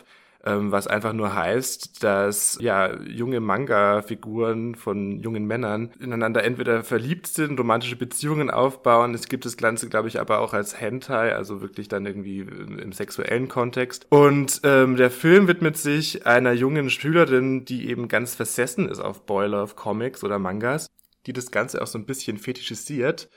ähm, 0.44 0.72
was 0.72 0.86
einfach 0.86 1.12
nur 1.12 1.34
heißt, 1.34 2.02
dass 2.02 2.58
ja 2.60 2.94
junge 3.00 3.40
Manga-Figuren 3.40 4.74
von 4.74 5.20
jungen 5.20 5.46
Männern 5.46 5.92
ineinander 6.00 6.44
entweder 6.44 6.82
verliebt 6.82 7.26
sind, 7.28 7.58
romantische 7.58 7.96
Beziehungen 7.96 8.50
aufbauen. 8.50 9.14
Es 9.14 9.28
gibt 9.28 9.44
das 9.44 9.56
Ganze, 9.56 9.88
glaube 9.88 10.08
ich, 10.08 10.20
aber 10.20 10.40
auch 10.40 10.52
als 10.52 10.80
Hentai, 10.80 11.34
also 11.34 11.60
wirklich 11.60 11.88
dann 11.88 12.06
irgendwie 12.06 12.40
im 12.40 12.92
sexuellen 12.92 13.48
Kontext. 13.48 14.06
Und 14.10 14.60
ähm, 14.64 14.96
der 14.96 15.10
Film 15.10 15.48
widmet 15.48 15.76
sich 15.76 16.26
einer 16.26 16.52
jungen 16.52 16.90
Schülerin, 16.90 17.64
die 17.64 17.88
eben 17.88 18.08
ganz 18.08 18.34
versessen 18.34 18.88
ist 18.88 19.00
auf 19.00 19.24
Boy 19.26 19.46
Love 19.48 19.74
Comics 19.74 20.24
oder 20.24 20.38
Mangas, 20.38 20.88
die 21.26 21.32
das 21.32 21.50
Ganze 21.50 21.80
auch 21.82 21.86
so 21.86 21.98
ein 21.98 22.06
bisschen 22.06 22.36
fetischisiert 22.36 23.28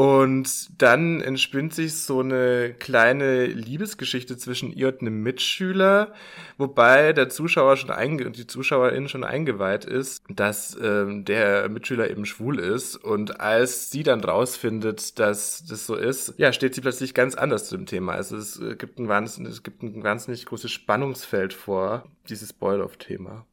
und 0.00 0.80
dann 0.80 1.20
entspinnt 1.20 1.74
sich 1.74 1.94
so 1.94 2.20
eine 2.20 2.72
kleine 2.72 3.44
Liebesgeschichte 3.44 4.38
zwischen 4.38 4.72
ihr 4.72 4.88
und 4.88 5.02
einem 5.02 5.22
Mitschüler, 5.22 6.14
wobei 6.56 7.12
der 7.12 7.28
Zuschauer 7.28 7.76
schon 7.76 7.90
einge 7.90 8.30
die 8.30 8.46
Zuschauerin 8.46 9.10
schon 9.10 9.24
eingeweiht 9.24 9.84
ist, 9.84 10.22
dass 10.30 10.74
ähm, 10.82 11.26
der 11.26 11.68
Mitschüler 11.68 12.08
eben 12.08 12.24
schwul 12.24 12.58
ist. 12.60 12.96
Und 12.96 13.40
als 13.40 13.90
sie 13.90 14.02
dann 14.02 14.24
rausfindet, 14.24 15.18
dass 15.18 15.66
das 15.66 15.86
so 15.86 15.96
ist, 15.96 16.32
ja, 16.38 16.54
steht 16.54 16.74
sie 16.74 16.80
plötzlich 16.80 17.12
ganz 17.12 17.34
anders 17.34 17.68
zu 17.68 17.76
dem 17.76 17.84
Thema. 17.84 18.12
Also 18.12 18.38
es 18.38 18.58
gibt 18.78 18.98
ein 18.98 19.08
wahnsinnig, 19.08 19.52
es 19.52 19.62
gibt 19.62 19.82
ein 19.82 20.02
wahnsinnig 20.02 20.46
großes 20.46 20.70
Spannungsfeld 20.70 21.52
vor 21.52 22.06
dieses 22.26 22.54
Boil-Off-Thema. 22.54 23.44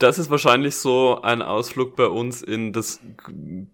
Das 0.00 0.18
ist 0.18 0.30
wahrscheinlich 0.30 0.76
so 0.76 1.20
ein 1.20 1.42
Ausflug 1.42 1.94
bei 1.94 2.06
uns 2.06 2.40
in 2.40 2.72
das 2.72 3.00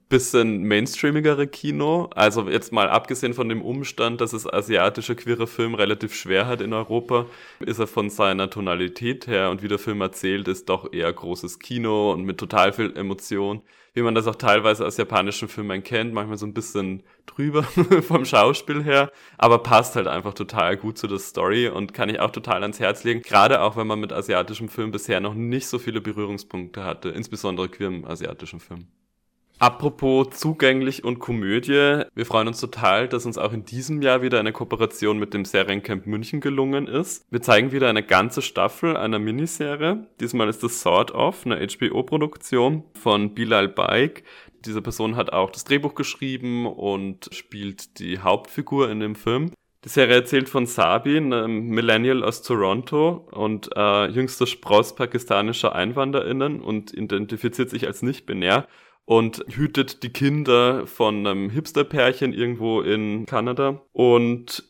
bisschen 0.08 0.64
mainstreamigere 0.64 1.46
Kino. 1.46 2.10
Also 2.16 2.48
jetzt 2.48 2.72
mal 2.72 2.88
abgesehen 2.88 3.32
von 3.32 3.48
dem 3.48 3.62
Umstand, 3.62 4.20
dass 4.20 4.32
es 4.32 4.52
asiatische 4.52 5.14
queere 5.14 5.46
Film 5.46 5.76
relativ 5.76 6.16
schwer 6.16 6.48
hat 6.48 6.60
in 6.60 6.72
Europa, 6.72 7.26
ist 7.60 7.78
er 7.78 7.86
von 7.86 8.10
seiner 8.10 8.50
Tonalität 8.50 9.28
her 9.28 9.50
und 9.50 9.62
wie 9.62 9.68
der 9.68 9.78
Film 9.78 10.00
erzählt 10.00 10.48
ist, 10.48 10.68
doch 10.68 10.92
eher 10.92 11.12
großes 11.12 11.60
Kino 11.60 12.10
und 12.10 12.24
mit 12.24 12.38
total 12.38 12.72
viel 12.72 12.96
Emotion 12.96 13.62
wie 13.96 14.02
man 14.02 14.14
das 14.14 14.26
auch 14.26 14.34
teilweise 14.34 14.84
aus 14.84 14.98
japanischen 14.98 15.48
Filmen 15.48 15.82
kennt, 15.82 16.12
manchmal 16.12 16.36
so 16.36 16.44
ein 16.44 16.52
bisschen 16.52 17.02
drüber 17.24 17.62
vom 18.06 18.26
Schauspiel 18.26 18.84
her, 18.84 19.10
aber 19.38 19.58
passt 19.62 19.96
halt 19.96 20.06
einfach 20.06 20.34
total 20.34 20.76
gut 20.76 20.98
zu 20.98 21.06
der 21.06 21.18
Story 21.18 21.68
und 21.68 21.94
kann 21.94 22.10
ich 22.10 22.20
auch 22.20 22.30
total 22.30 22.60
ans 22.60 22.78
Herz 22.78 23.04
legen, 23.04 23.22
gerade 23.22 23.62
auch 23.62 23.74
wenn 23.76 23.86
man 23.86 23.98
mit 23.98 24.12
asiatischem 24.12 24.68
Film 24.68 24.90
bisher 24.90 25.20
noch 25.20 25.32
nicht 25.32 25.66
so 25.66 25.78
viele 25.78 26.02
Berührungspunkte 26.02 26.84
hatte, 26.84 27.08
insbesondere 27.08 27.70
queerem 27.70 28.04
asiatischen 28.04 28.60
Film. 28.60 28.86
Apropos 29.58 30.28
zugänglich 30.30 31.02
und 31.02 31.18
Komödie, 31.18 32.02
wir 32.14 32.26
freuen 32.26 32.48
uns 32.48 32.60
total, 32.60 33.08
dass 33.08 33.24
uns 33.24 33.38
auch 33.38 33.54
in 33.54 33.64
diesem 33.64 34.02
Jahr 34.02 34.20
wieder 34.20 34.38
eine 34.38 34.52
Kooperation 34.52 35.18
mit 35.18 35.32
dem 35.32 35.46
Seriencamp 35.46 36.06
München 36.06 36.42
gelungen 36.42 36.86
ist. 36.86 37.24
Wir 37.30 37.40
zeigen 37.40 37.72
wieder 37.72 37.88
eine 37.88 38.02
ganze 38.02 38.42
Staffel 38.42 38.98
einer 38.98 39.18
Miniserie. 39.18 40.06
Diesmal 40.20 40.50
ist 40.50 40.62
es 40.62 40.82
Sort 40.82 41.14
of, 41.14 41.46
eine 41.46 41.66
HBO-Produktion 41.66 42.84
von 43.00 43.32
Bilal 43.34 43.68
Baik. 43.68 44.24
Diese 44.66 44.82
Person 44.82 45.16
hat 45.16 45.32
auch 45.32 45.50
das 45.50 45.64
Drehbuch 45.64 45.94
geschrieben 45.94 46.66
und 46.66 47.30
spielt 47.32 47.98
die 47.98 48.18
Hauptfigur 48.18 48.90
in 48.90 49.00
dem 49.00 49.14
Film. 49.14 49.52
Die 49.86 49.88
Serie 49.88 50.16
erzählt 50.16 50.50
von 50.50 50.66
Sabi, 50.66 51.16
einem 51.16 51.68
Millennial 51.68 52.24
aus 52.24 52.42
Toronto 52.42 53.26
und 53.30 53.70
äh, 53.74 54.06
jüngster 54.08 54.46
Spross 54.46 54.94
pakistanischer 54.94 55.74
EinwanderInnen 55.74 56.60
und 56.60 56.92
identifiziert 56.92 57.70
sich 57.70 57.86
als 57.86 58.02
nicht-binär 58.02 58.66
und 59.06 59.44
hütet 59.48 60.02
die 60.02 60.12
Kinder 60.12 60.86
von 60.86 61.26
einem 61.26 61.48
Hipster-Pärchen 61.48 62.34
irgendwo 62.34 62.82
in 62.82 63.24
Kanada 63.24 63.80
und 63.92 64.64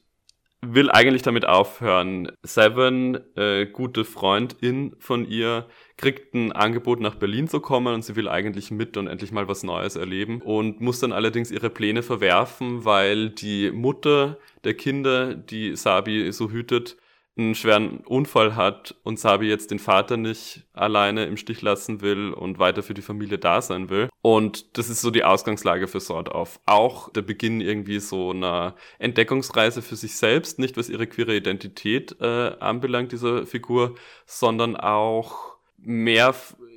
will 0.62 0.90
eigentlich 0.90 1.22
damit 1.22 1.46
aufhören. 1.46 2.30
Seven, 2.42 3.18
äh, 3.36 3.66
gute 3.66 4.04
Freundin 4.04 4.94
von 4.98 5.26
ihr, 5.28 5.66
kriegt 5.96 6.34
ein 6.34 6.52
Angebot 6.52 7.00
nach 7.00 7.14
Berlin 7.14 7.48
zu 7.48 7.60
kommen 7.60 7.94
und 7.94 8.04
sie 8.04 8.16
will 8.16 8.28
eigentlich 8.28 8.70
mit 8.70 8.96
und 8.96 9.06
endlich 9.06 9.32
mal 9.32 9.48
was 9.48 9.62
Neues 9.62 9.96
erleben 9.96 10.42
und 10.42 10.80
muss 10.80 11.00
dann 11.00 11.12
allerdings 11.12 11.50
ihre 11.50 11.70
Pläne 11.70 12.02
verwerfen, 12.02 12.84
weil 12.84 13.30
die 13.30 13.70
Mutter 13.70 14.38
der 14.64 14.74
Kinder, 14.74 15.34
die 15.34 15.76
Sabi 15.76 16.30
so 16.32 16.50
hütet, 16.50 16.96
einen 17.36 17.54
schweren 17.54 17.98
Unfall 17.98 18.56
hat 18.56 18.94
und 19.02 19.20
Sabi 19.20 19.48
jetzt 19.48 19.70
den 19.70 19.78
Vater 19.78 20.16
nicht 20.16 20.64
alleine 20.72 21.26
im 21.26 21.36
Stich 21.36 21.60
lassen 21.60 22.00
will 22.00 22.32
und 22.32 22.58
weiter 22.58 22.82
für 22.82 22.94
die 22.94 23.02
Familie 23.02 23.38
da 23.38 23.60
sein 23.60 23.90
will. 23.90 24.08
Und 24.22 24.78
das 24.78 24.88
ist 24.88 25.02
so 25.02 25.10
die 25.10 25.24
Ausgangslage 25.24 25.86
für 25.86 26.00
Sort 26.00 26.30
of. 26.30 26.58
Auch 26.64 27.12
der 27.12 27.22
Beginn 27.22 27.60
irgendwie 27.60 28.00
so 28.00 28.30
einer 28.30 28.74
Entdeckungsreise 28.98 29.82
für 29.82 29.96
sich 29.96 30.16
selbst, 30.16 30.58
nicht 30.58 30.76
was 30.76 30.88
ihre 30.88 31.06
queere 31.06 31.36
Identität 31.36 32.16
äh, 32.20 32.52
anbelangt, 32.58 33.12
dieser 33.12 33.46
Figur, 33.46 33.94
sondern 34.24 34.74
auch 34.76 35.56
mehr 35.76 36.34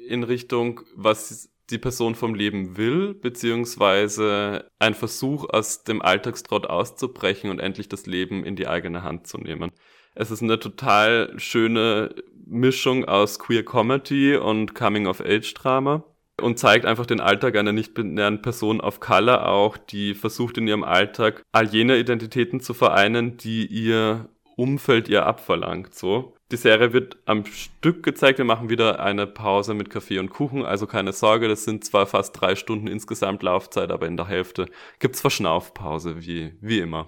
in 0.08 0.24
Richtung, 0.24 0.82
was 0.95 1.50
die 1.71 1.77
Person 1.77 2.15
vom 2.15 2.36
Leben 2.36 2.77
will, 2.77 3.13
beziehungsweise 3.13 4.69
ein 4.79 4.93
Versuch 4.93 5.47
aus 5.49 5.84
dem 5.84 6.01
Alltagstrott 6.01 6.67
auszubrechen 6.67 7.49
und 7.49 7.60
endlich 7.60 7.89
das 7.89 8.05
Leben 8.05 8.43
in 8.43 8.55
die 8.55 8.67
eigene 8.67 9.03
Hand 9.03 9.27
zu 9.27 9.38
nehmen. 9.38 9.71
Es 10.15 10.32
ist 10.32 10.41
eine 10.41 10.60
total 10.60 11.34
schöne 11.38 12.15
Mischung 12.45 13.05
aus 13.05 13.39
Queer 13.39 13.63
Comedy 13.63 14.36
und 14.36 14.73
Coming-of-Age-Drama 14.73 16.03
und 16.41 16.58
zeigt 16.58 16.86
einfach 16.86 17.05
den 17.05 17.19
Alltag 17.19 17.55
einer 17.55 17.73
nicht-binären 17.73 18.41
Person 18.41 18.82
of 18.82 18.99
Color 18.99 19.47
auch, 19.47 19.77
die 19.77 20.15
versucht 20.15 20.58
in 20.58 20.67
ihrem 20.67 20.84
Alltag 20.84 21.43
all 21.51 21.67
jene 21.67 21.97
Identitäten 21.97 22.60
zu 22.60 22.73
vereinen, 22.73 23.38
die 23.38 23.65
ihr 23.67 24.29
Umfeld 24.55 25.08
ihr 25.08 25.25
abverlangt, 25.25 25.95
so. 25.95 26.36
Die 26.51 26.57
Serie 26.57 26.93
wird 26.93 27.17
am 27.25 27.45
Stück 27.45 28.01
gezeigt. 28.01 28.39
Wir 28.39 28.45
machen 28.45 28.69
wieder 28.69 28.99
eine 28.99 29.27
Pause 29.27 29.75
mit 29.75 29.91
Kaffee 29.91 30.17
und 30.17 30.31
Kuchen. 30.31 30.65
Also 30.65 30.88
keine 30.88 31.13
Sorge, 31.13 31.47
das 31.47 31.63
sind 31.63 31.85
zwar 31.85 32.07
fast 32.07 32.41
drei 32.41 32.55
Stunden 32.55 32.88
insgesamt 32.88 33.43
Laufzeit, 33.43 33.91
aber 33.91 34.07
in 34.07 34.17
der 34.17 34.27
Hälfte 34.27 34.65
gibt's 34.97 35.21
Verschnaufpause, 35.21 36.21
wie, 36.21 36.55
wie 36.59 36.79
immer. 36.79 37.05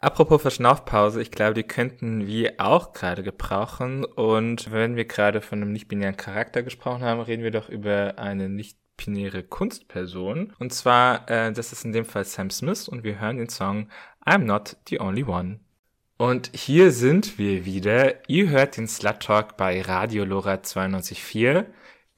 Apropos 0.00 0.42
Verschnaufpause, 0.42 1.22
ich 1.22 1.30
glaube, 1.30 1.54
die 1.54 1.62
könnten 1.62 2.26
wir 2.26 2.54
auch 2.58 2.92
gerade 2.92 3.22
gebrauchen. 3.22 4.04
Und 4.04 4.72
wenn 4.72 4.96
wir 4.96 5.04
gerade 5.04 5.40
von 5.40 5.62
einem 5.62 5.72
nicht-binären 5.72 6.16
Charakter 6.16 6.64
gesprochen 6.64 7.04
haben, 7.04 7.20
reden 7.20 7.44
wir 7.44 7.52
doch 7.52 7.68
über 7.68 8.14
eine 8.18 8.48
nicht-binäre 8.48 9.44
Kunstperson. 9.44 10.52
Und 10.58 10.72
zwar, 10.72 11.30
äh, 11.30 11.52
das 11.52 11.72
ist 11.72 11.84
in 11.84 11.92
dem 11.92 12.06
Fall 12.06 12.24
Sam 12.24 12.50
Smith 12.50 12.88
und 12.88 13.04
wir 13.04 13.20
hören 13.20 13.36
den 13.36 13.50
Song 13.50 13.88
I'm 14.26 14.38
Not 14.38 14.78
the 14.88 15.00
Only 15.00 15.22
One. 15.22 15.60
Und 16.20 16.50
hier 16.54 16.92
sind 16.92 17.38
wir 17.38 17.64
wieder. 17.64 18.28
Ihr 18.28 18.50
hört 18.50 18.76
den 18.76 18.86
Slut 18.86 19.20
Talk 19.20 19.56
bei 19.56 19.80
Radio 19.80 20.26
Lora 20.26 20.56
92.4. 20.56 21.64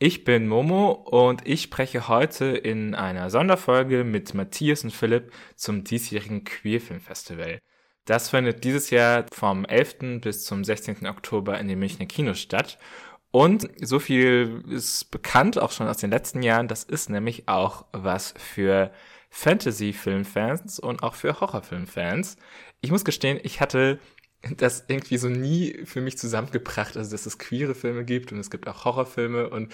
Ich 0.01 0.25
bin 0.25 0.49
Momo 0.49 0.91
und 0.91 1.47
ich 1.47 1.63
spreche 1.63 2.09
heute 2.09 2.47
in 2.47 2.97
einer 2.97 3.31
Sonderfolge 3.31 4.03
mit 4.03 4.35
Matthias 4.35 4.83
und 4.83 4.91
Philipp 4.91 5.33
zum 5.55 5.85
diesjährigen 5.85 6.43
Queerfilm 6.43 6.99
Festival. 6.99 7.61
Das 8.05 8.31
findet 8.31 8.65
dieses 8.65 8.91
Jahr 8.91 9.25
vom 9.31 9.65
11. 9.65 10.21
bis 10.21 10.47
zum 10.47 10.65
16. 10.65 11.07
Oktober 11.07 11.61
in 11.61 11.69
den 11.69 11.79
Münchner 11.79 12.07
Kinos 12.07 12.41
statt. 12.41 12.81
Und 13.31 13.69
so 13.81 14.01
viel 14.01 14.65
ist 14.69 15.13
bekannt, 15.13 15.61
auch 15.61 15.71
schon 15.71 15.87
aus 15.87 15.99
den 15.99 16.11
letzten 16.11 16.43
Jahren, 16.43 16.67
das 16.67 16.83
ist 16.83 17.09
nämlich 17.09 17.47
auch 17.47 17.85
was 17.93 18.35
für 18.37 18.91
Fantasy-Filmfans 19.31 20.81
und 20.81 21.05
auch 21.05 21.15
für 21.15 21.41
Horrorfilmfans 21.41 22.37
ich 22.83 22.91
muss 22.91 23.05
gestehen, 23.05 23.41
ich 23.43 23.61
hatte 23.61 23.99
das 24.57 24.85
irgendwie 24.89 25.17
so 25.17 25.29
nie 25.29 25.85
für 25.85 26.01
mich 26.01 26.19
zusammengebracht, 26.19 26.97
also 26.97 27.11
dass 27.11 27.27
es 27.27 27.39
queere 27.39 27.75
Filme 27.75 28.05
gibt 28.05 28.33
und 28.33 28.39
es 28.39 28.51
gibt 28.51 28.69
auch 28.69 28.85
Horrorfilme 28.85 29.49
und 29.49 29.73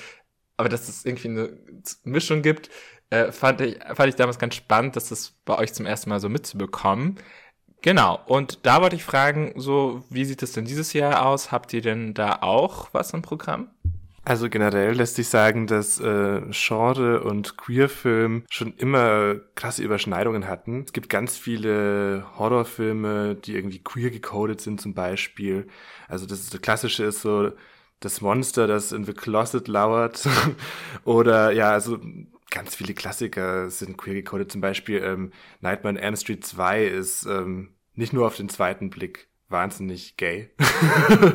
aber 0.56 0.68
dass 0.68 0.88
es 0.88 1.04
irgendwie 1.04 1.28
eine 1.28 1.58
Mischung 2.04 2.42
gibt, 2.42 2.68
äh, 3.10 3.32
fand 3.32 3.60
ich 3.60 3.78
fand 3.94 4.08
ich 4.08 4.16
damals 4.16 4.38
ganz 4.38 4.54
spannend, 4.56 4.96
dass 4.96 5.08
das 5.08 5.30
bei 5.44 5.56
euch 5.58 5.72
zum 5.72 5.86
ersten 5.86 6.10
Mal 6.10 6.20
so 6.20 6.28
mitzubekommen. 6.28 7.18
Genau. 7.80 8.20
Und 8.26 8.66
da 8.66 8.82
wollte 8.82 8.96
ich 8.96 9.04
fragen, 9.04 9.52
so 9.56 10.04
wie 10.10 10.24
sieht 10.24 10.42
es 10.42 10.52
denn 10.52 10.64
dieses 10.64 10.92
Jahr 10.92 11.24
aus? 11.26 11.52
Habt 11.52 11.72
ihr 11.72 11.80
denn 11.80 12.12
da 12.12 12.38
auch 12.42 12.88
was 12.92 13.12
im 13.12 13.22
Programm? 13.22 13.70
Also 14.28 14.50
generell 14.50 14.92
lässt 14.92 15.14
sich 15.14 15.28
sagen, 15.30 15.66
dass 15.66 15.98
äh, 16.00 16.42
Genre 16.50 17.22
und 17.22 17.56
Queerfilm 17.56 18.44
schon 18.50 18.74
immer 18.76 19.36
krasse 19.54 19.82
Überschneidungen 19.82 20.46
hatten. 20.46 20.84
Es 20.84 20.92
gibt 20.92 21.08
ganz 21.08 21.38
viele 21.38 22.26
Horrorfilme, 22.36 23.36
die 23.36 23.54
irgendwie 23.54 23.82
queer 23.82 24.10
gecodet 24.10 24.60
sind 24.60 24.82
zum 24.82 24.92
Beispiel. 24.92 25.66
Also 26.08 26.26
das, 26.26 26.40
ist, 26.40 26.52
das 26.52 26.60
Klassische 26.60 27.04
ist 27.04 27.22
so 27.22 27.52
das 28.00 28.20
Monster, 28.20 28.66
das 28.66 28.92
in 28.92 29.04
The 29.04 29.14
Closet 29.14 29.66
lauert. 29.66 30.28
Oder 31.04 31.52
ja, 31.52 31.70
also 31.70 31.98
ganz 32.50 32.74
viele 32.74 32.92
Klassiker 32.92 33.70
sind 33.70 33.96
queer 33.96 34.16
gecodet. 34.16 34.52
Zum 34.52 34.60
Beispiel 34.60 35.02
ähm, 35.02 35.32
Nightmare 35.62 35.94
on 35.94 36.02
Elm 36.02 36.16
Street 36.16 36.44
2 36.44 36.84
ist 36.84 37.24
ähm, 37.24 37.70
nicht 37.94 38.12
nur 38.12 38.26
auf 38.26 38.36
den 38.36 38.50
zweiten 38.50 38.90
Blick 38.90 39.28
wahnsinnig 39.48 40.18
gay. 40.18 40.50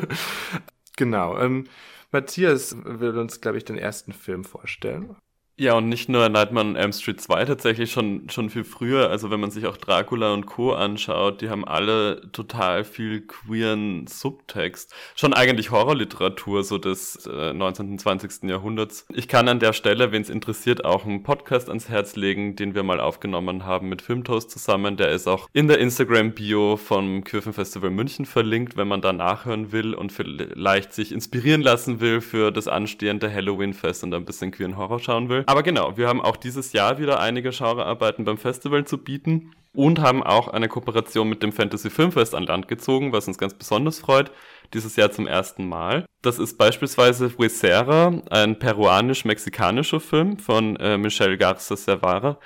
genau. 0.96 1.36
Ähm, 1.40 1.66
Matthias 2.14 2.76
will 2.84 3.18
uns, 3.18 3.40
glaube 3.40 3.58
ich, 3.58 3.64
den 3.64 3.76
ersten 3.76 4.12
Film 4.12 4.44
vorstellen. 4.44 5.16
Ja, 5.56 5.74
und 5.74 5.88
nicht 5.88 6.08
nur 6.08 6.28
Nightmare 6.28 6.66
on 6.66 6.74
Elm 6.74 6.92
Street 6.92 7.20
2, 7.20 7.44
tatsächlich 7.44 7.92
schon, 7.92 8.28
schon 8.28 8.50
viel 8.50 8.64
früher. 8.64 9.10
Also 9.10 9.30
wenn 9.30 9.38
man 9.38 9.52
sich 9.52 9.66
auch 9.66 9.76
Dracula 9.76 10.34
und 10.34 10.46
Co. 10.46 10.72
anschaut, 10.72 11.42
die 11.42 11.48
haben 11.48 11.64
alle 11.64 12.28
total 12.32 12.82
viel 12.82 13.20
queeren 13.20 14.08
Subtext. 14.08 14.92
Schon 15.14 15.32
eigentlich 15.32 15.70
Horrorliteratur 15.70 16.64
so 16.64 16.78
des 16.78 17.26
äh, 17.26 17.52
19. 17.52 17.90
und 17.90 18.00
20. 18.00 18.50
Jahrhunderts. 18.50 19.06
Ich 19.10 19.28
kann 19.28 19.46
an 19.46 19.60
der 19.60 19.72
Stelle, 19.74 20.10
wenn 20.10 20.22
es 20.22 20.28
interessiert, 20.28 20.84
auch 20.84 21.04
einen 21.04 21.22
Podcast 21.22 21.68
ans 21.68 21.88
Herz 21.88 22.16
legen, 22.16 22.56
den 22.56 22.74
wir 22.74 22.82
mal 22.82 22.98
aufgenommen 22.98 23.64
haben 23.64 23.88
mit 23.88 24.02
Filmtoast 24.02 24.50
zusammen. 24.50 24.96
Der 24.96 25.10
ist 25.10 25.28
auch 25.28 25.48
in 25.52 25.68
der 25.68 25.78
Instagram-Bio 25.78 26.76
vom 26.76 27.22
Kirchenfestival 27.22 27.90
München 27.90 28.26
verlinkt, 28.26 28.76
wenn 28.76 28.88
man 28.88 29.02
da 29.02 29.12
nachhören 29.12 29.70
will 29.70 29.94
und 29.94 30.10
vielleicht 30.10 30.94
sich 30.94 31.12
inspirieren 31.12 31.62
lassen 31.62 32.00
will 32.00 32.20
für 32.20 32.50
das 32.50 32.66
anstehende 32.66 33.32
Halloween-Fest 33.32 34.02
und 34.02 34.12
ein 34.14 34.24
bisschen 34.24 34.50
queeren 34.50 34.76
Horror 34.76 34.98
schauen 34.98 35.28
will. 35.28 35.43
Aber 35.46 35.62
genau, 35.62 35.96
wir 35.96 36.08
haben 36.08 36.20
auch 36.20 36.36
dieses 36.36 36.72
Jahr 36.72 36.98
wieder 36.98 37.20
einige 37.20 37.50
Genrearbeiten 37.50 38.24
beim 38.24 38.38
Festival 38.38 38.84
zu 38.84 38.98
bieten 38.98 39.52
und 39.74 39.98
haben 39.98 40.22
auch 40.22 40.48
eine 40.48 40.68
Kooperation 40.68 41.28
mit 41.28 41.42
dem 41.42 41.52
Fantasy 41.52 41.90
Filmfest 41.90 42.34
an 42.34 42.44
Land 42.44 42.68
gezogen, 42.68 43.12
was 43.12 43.26
uns 43.26 43.38
ganz 43.38 43.54
besonders 43.54 43.98
freut. 43.98 44.30
Dieses 44.72 44.96
Jahr 44.96 45.10
zum 45.10 45.26
ersten 45.26 45.68
Mal. 45.68 46.06
Das 46.22 46.38
ist 46.38 46.56
beispielsweise 46.56 47.32
Huesera, 47.36 48.22
ein 48.30 48.58
peruanisch-mexikanischer 48.58 50.00
Film 50.00 50.38
von 50.38 50.76
äh, 50.76 50.96
Michelle 50.96 51.36
Garza 51.36 51.76
Servara, 51.76 52.38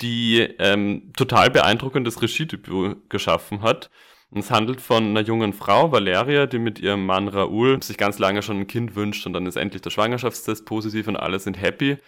die 0.00 0.40
ähm, 0.58 1.12
total 1.16 1.50
beeindruckendes 1.50 2.22
Regiedebüt 2.22 3.10
geschaffen 3.10 3.62
hat. 3.62 3.90
es 4.34 4.50
handelt 4.50 4.80
von 4.80 5.04
einer 5.04 5.20
jungen 5.20 5.52
Frau, 5.52 5.92
Valeria, 5.92 6.46
die 6.46 6.58
mit 6.58 6.78
ihrem 6.78 7.04
Mann 7.04 7.28
Raúl 7.28 7.82
sich 7.82 7.98
ganz 7.98 8.18
lange 8.18 8.42
schon 8.42 8.60
ein 8.60 8.66
Kind 8.66 8.94
wünscht 8.96 9.26
und 9.26 9.32
dann 9.32 9.46
ist 9.46 9.56
endlich 9.56 9.82
der 9.82 9.90
Schwangerschaftstest 9.90 10.64
positiv 10.64 11.08
und 11.08 11.16
alle 11.16 11.38
sind 11.38 11.60
happy. 11.60 11.98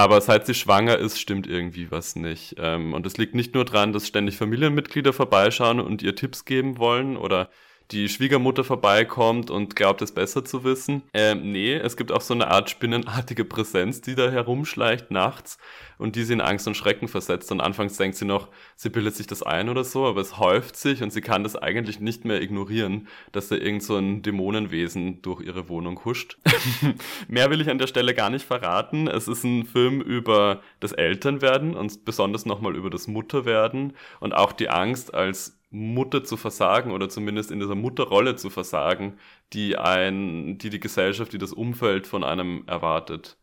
Aber 0.00 0.22
seit 0.22 0.46
sie 0.46 0.54
schwanger 0.54 0.96
ist, 0.96 1.20
stimmt 1.20 1.46
irgendwie 1.46 1.90
was 1.90 2.16
nicht. 2.16 2.54
Ähm, 2.56 2.94
und 2.94 3.04
es 3.04 3.18
liegt 3.18 3.34
nicht 3.34 3.52
nur 3.52 3.66
daran, 3.66 3.92
dass 3.92 4.06
ständig 4.06 4.38
Familienmitglieder 4.38 5.12
vorbeischauen 5.12 5.78
und 5.78 6.00
ihr 6.00 6.16
Tipps 6.16 6.46
geben 6.46 6.78
wollen 6.78 7.18
oder 7.18 7.50
die 7.92 8.08
Schwiegermutter 8.08 8.62
vorbeikommt 8.62 9.50
und 9.50 9.74
glaubt 9.74 10.00
es 10.02 10.12
besser 10.12 10.44
zu 10.44 10.62
wissen. 10.62 11.02
Ähm, 11.12 11.50
nee, 11.50 11.74
es 11.74 11.96
gibt 11.96 12.12
auch 12.12 12.20
so 12.20 12.34
eine 12.34 12.48
Art 12.48 12.70
spinnenartige 12.70 13.44
Präsenz, 13.44 14.00
die 14.00 14.14
da 14.14 14.30
herumschleicht 14.30 15.10
nachts 15.10 15.58
und 15.98 16.16
die 16.16 16.24
sie 16.24 16.34
in 16.34 16.40
Angst 16.40 16.66
und 16.66 16.76
Schrecken 16.76 17.08
versetzt. 17.08 17.50
Und 17.50 17.60
anfangs 17.60 17.96
denkt 17.96 18.16
sie 18.16 18.24
noch, 18.24 18.48
sie 18.76 18.90
bildet 18.90 19.16
sich 19.16 19.26
das 19.26 19.42
ein 19.42 19.68
oder 19.68 19.84
so, 19.84 20.06
aber 20.06 20.20
es 20.20 20.38
häuft 20.38 20.76
sich 20.76 21.02
und 21.02 21.12
sie 21.12 21.20
kann 21.20 21.42
das 21.42 21.56
eigentlich 21.56 22.00
nicht 22.00 22.24
mehr 22.24 22.40
ignorieren, 22.40 23.08
dass 23.32 23.48
da 23.48 23.56
irgend 23.56 23.82
so 23.82 23.96
ein 23.96 24.22
Dämonenwesen 24.22 25.20
durch 25.22 25.42
ihre 25.42 25.68
Wohnung 25.68 26.04
huscht. 26.04 26.38
mehr 27.28 27.50
will 27.50 27.60
ich 27.60 27.70
an 27.70 27.78
der 27.78 27.88
Stelle 27.88 28.14
gar 28.14 28.30
nicht 28.30 28.46
verraten. 28.46 29.08
Es 29.08 29.28
ist 29.28 29.44
ein 29.44 29.66
Film 29.66 30.00
über 30.00 30.62
das 30.78 30.92
Elternwerden 30.92 31.74
und 31.74 32.04
besonders 32.04 32.46
nochmal 32.46 32.76
über 32.76 32.88
das 32.88 33.08
Mutterwerden 33.08 33.94
und 34.20 34.32
auch 34.32 34.52
die 34.52 34.68
Angst 34.68 35.12
als 35.12 35.59
Mutter 35.70 36.24
zu 36.24 36.36
versagen 36.36 36.90
oder 36.90 37.08
zumindest 37.08 37.50
in 37.50 37.60
dieser 37.60 37.76
Mutterrolle 37.76 38.36
zu 38.36 38.50
versagen, 38.50 39.18
die 39.52 39.76
ein, 39.76 40.58
die 40.58 40.70
die 40.70 40.80
Gesellschaft, 40.80 41.32
die 41.32 41.38
das 41.38 41.52
Umfeld 41.52 42.06
von 42.06 42.24
einem 42.24 42.64
erwartet. 42.66 43.38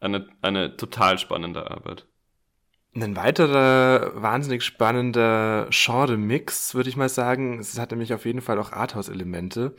Eine, 0.00 0.28
eine 0.42 0.76
total 0.76 1.18
spannende 1.18 1.70
Arbeit. 1.70 2.06
Ein 2.96 3.16
weiterer 3.16 4.22
wahnsinnig 4.22 4.62
spannender 4.62 5.66
Genre-Mix, 5.70 6.74
würde 6.74 6.88
ich 6.88 6.96
mal 6.96 7.08
sagen, 7.08 7.58
es 7.58 7.78
hat 7.78 7.90
nämlich 7.90 8.14
auf 8.14 8.24
jeden 8.24 8.40
Fall 8.40 8.58
auch 8.58 8.72
Arthouse-Elemente, 8.72 9.74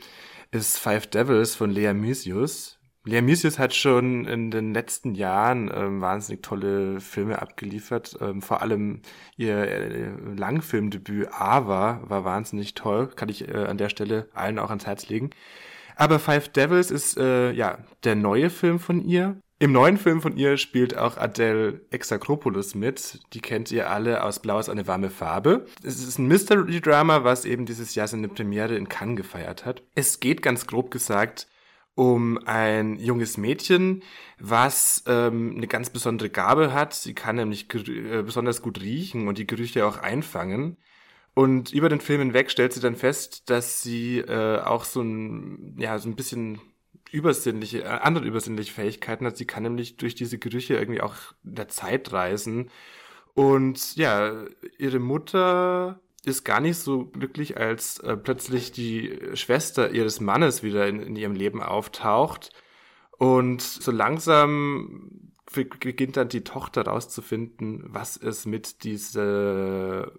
ist 0.50 0.78
Five 0.78 1.06
Devils 1.06 1.56
von 1.56 1.70
Lea 1.70 1.94
Mysius. 1.94 2.75
Lea 3.06 3.22
Mysius 3.22 3.60
hat 3.60 3.72
schon 3.72 4.24
in 4.24 4.50
den 4.50 4.74
letzten 4.74 5.14
Jahren 5.14 5.70
ähm, 5.72 6.00
wahnsinnig 6.00 6.42
tolle 6.42 7.00
Filme 7.00 7.40
abgeliefert. 7.40 8.16
Ähm, 8.20 8.42
vor 8.42 8.62
allem 8.62 9.00
ihr 9.36 9.56
äh, 9.56 10.10
Langfilmdebüt 10.36 11.28
Ava 11.30 12.00
war 12.02 12.24
wahnsinnig 12.24 12.74
toll. 12.74 13.06
Kann 13.14 13.28
ich 13.28 13.48
äh, 13.48 13.54
an 13.54 13.78
der 13.78 13.90
Stelle 13.90 14.28
allen 14.34 14.58
auch 14.58 14.70
ans 14.70 14.86
Herz 14.86 15.08
legen. 15.08 15.30
Aber 15.94 16.18
Five 16.18 16.48
Devils 16.48 16.90
ist 16.90 17.16
äh, 17.16 17.52
ja 17.52 17.78
der 18.02 18.16
neue 18.16 18.50
Film 18.50 18.80
von 18.80 19.00
ihr. 19.00 19.36
Im 19.60 19.70
neuen 19.70 19.98
Film 19.98 20.20
von 20.20 20.36
ihr 20.36 20.56
spielt 20.58 20.98
auch 20.98 21.16
Adele 21.16 21.82
Exakropoulos 21.90 22.74
mit. 22.74 23.20
Die 23.32 23.40
kennt 23.40 23.70
ihr 23.70 23.88
alle 23.88 24.24
aus 24.24 24.40
Blau 24.40 24.58
ist 24.58 24.68
eine 24.68 24.88
warme 24.88 25.10
Farbe. 25.10 25.64
Es 25.82 26.02
ist 26.02 26.18
ein 26.18 26.26
Mystery-Drama, 26.26 27.22
was 27.22 27.44
eben 27.44 27.66
dieses 27.66 27.94
Jahr 27.94 28.08
seine 28.08 28.28
Premiere 28.28 28.74
in 28.74 28.88
Cannes 28.88 29.16
gefeiert 29.16 29.64
hat. 29.64 29.82
Es 29.94 30.18
geht 30.18 30.42
ganz 30.42 30.66
grob 30.66 30.90
gesagt 30.90 31.46
um 31.96 32.38
ein 32.44 32.98
junges 33.00 33.38
Mädchen, 33.38 34.02
was 34.38 35.02
ähm, 35.06 35.54
eine 35.56 35.66
ganz 35.66 35.90
besondere 35.90 36.28
Gabe 36.28 36.72
hat. 36.72 36.94
Sie 36.94 37.14
kann 37.14 37.36
nämlich 37.36 37.74
äh, 37.74 38.22
besonders 38.22 38.62
gut 38.62 38.80
riechen 38.80 39.26
und 39.26 39.38
die 39.38 39.46
Gerüche 39.46 39.86
auch 39.86 39.96
einfangen. 39.96 40.76
Und 41.34 41.72
über 41.72 41.88
den 41.88 42.00
Film 42.00 42.20
hinweg 42.20 42.50
stellt 42.50 42.74
sie 42.74 42.80
dann 42.80 42.96
fest, 42.96 43.48
dass 43.50 43.82
sie 43.82 44.18
äh, 44.18 44.60
auch 44.60 44.84
so 44.84 45.00
ein, 45.00 45.74
ja, 45.78 45.98
so 45.98 46.08
ein 46.08 46.16
bisschen 46.16 46.60
übersinnliche, 47.10 47.82
äh, 47.82 47.86
andere 47.86 48.26
übersinnliche 48.26 48.74
Fähigkeiten 48.74 49.24
hat. 49.24 49.38
Sie 49.38 49.46
kann 49.46 49.62
nämlich 49.62 49.96
durch 49.96 50.14
diese 50.14 50.38
Gerüche 50.38 50.74
irgendwie 50.74 51.00
auch 51.00 51.14
in 51.44 51.54
der 51.54 51.68
Zeit 51.68 52.12
reisen. 52.12 52.70
Und 53.32 53.96
ja, 53.96 54.44
ihre 54.78 54.98
Mutter 54.98 56.00
ist 56.26 56.44
gar 56.44 56.60
nicht 56.60 56.78
so 56.78 57.06
glücklich, 57.06 57.56
als 57.56 58.00
äh, 58.00 58.16
plötzlich 58.16 58.72
die 58.72 59.18
Schwester 59.34 59.92
ihres 59.92 60.20
Mannes 60.20 60.62
wieder 60.62 60.88
in, 60.88 61.00
in 61.00 61.16
ihrem 61.16 61.34
Leben 61.34 61.62
auftaucht. 61.62 62.50
Und 63.16 63.62
so 63.62 63.92
langsam 63.92 65.32
beginnt 65.52 66.16
dann 66.16 66.28
die 66.28 66.42
Tochter 66.42 66.82
rauszufinden, 66.82 67.84
was 67.86 68.16
es 68.16 68.44
mit 68.44 68.82
dieser 68.82 70.10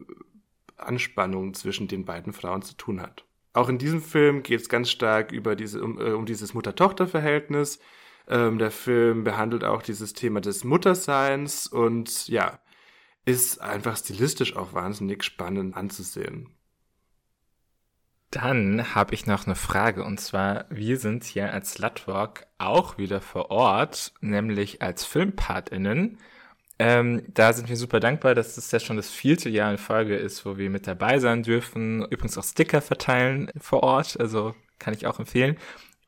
Anspannung 0.77 1.53
zwischen 1.53 1.87
den 1.87 2.05
beiden 2.05 2.33
Frauen 2.33 2.61
zu 2.61 2.75
tun 2.75 3.01
hat. 3.01 3.25
Auch 3.53 3.69
in 3.69 3.77
diesem 3.77 4.01
Film 4.01 4.43
geht 4.43 4.61
es 4.61 4.69
ganz 4.69 4.89
stark 4.89 5.31
über 5.31 5.55
diese, 5.55 5.83
um, 5.83 5.99
äh, 5.99 6.11
um 6.11 6.25
dieses 6.25 6.53
Mutter-Tochter-Verhältnis. 6.53 7.79
Ähm, 8.29 8.59
der 8.59 8.71
Film 8.71 9.23
behandelt 9.23 9.63
auch 9.63 9.81
dieses 9.81 10.13
Thema 10.13 10.39
des 10.39 10.63
Mutterseins 10.63 11.67
und 11.67 12.27
ja, 12.27 12.59
ist 13.27 13.59
einfach 13.59 13.97
stilistisch 13.97 14.55
auch 14.55 14.73
wahnsinnig 14.73 15.23
spannend 15.23 15.75
anzusehen. 15.75 16.49
Dann 18.31 18.95
habe 18.95 19.13
ich 19.13 19.25
noch 19.25 19.45
eine 19.45 19.55
Frage 19.55 20.03
und 20.03 20.19
zwar, 20.19 20.65
wir 20.69 20.97
sind 20.97 21.25
hier 21.25 21.51
als 21.53 21.73
Slutwalk 21.73 22.47
auch 22.57 22.97
wieder 22.97 23.19
vor 23.19 23.51
Ort, 23.51 24.13
nämlich 24.21 24.81
als 24.81 25.03
FilmpartInnen. 25.03 26.17
Ähm, 26.79 27.23
da 27.27 27.51
sind 27.51 27.67
wir 27.67 27.75
super 27.75 27.99
dankbar, 27.99 28.33
dass 28.33 28.55
das 28.55 28.71
ja 28.71 28.79
schon 28.79 28.97
das 28.97 29.09
vierte 29.09 29.49
Jahr 29.49 29.71
in 29.71 29.77
Folge 29.77 30.15
ist, 30.15 30.45
wo 30.45 30.57
wir 30.57 30.69
mit 30.69 30.87
dabei 30.87 31.19
sein 31.19 31.43
dürfen. 31.43 32.05
Übrigens 32.05 32.37
auch 32.37 32.43
Sticker 32.43 32.81
verteilen 32.81 33.51
vor 33.57 33.83
Ort, 33.83 34.17
also 34.19 34.55
kann 34.79 34.93
ich 34.93 35.05
auch 35.05 35.19
empfehlen. 35.19 35.57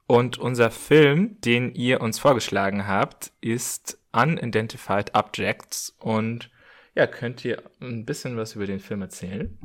Und 0.07 0.37
unser 0.37 0.71
Film, 0.71 1.39
den 1.41 1.73
ihr 1.73 1.99
uns 1.99 2.17
vorgeschlagen 2.17 2.87
habt, 2.87 3.31
ist 3.41 3.97
Unidentified 4.13 5.15
Objects. 5.15 5.95
Und 5.99 6.49
ja, 6.95 7.07
könnt 7.07 7.43
ihr 7.45 7.61
ein 7.81 8.05
bisschen 8.05 8.37
was 8.37 8.55
über 8.55 8.65
den 8.65 8.79
Film 8.79 9.01
erzählen? 9.01 9.57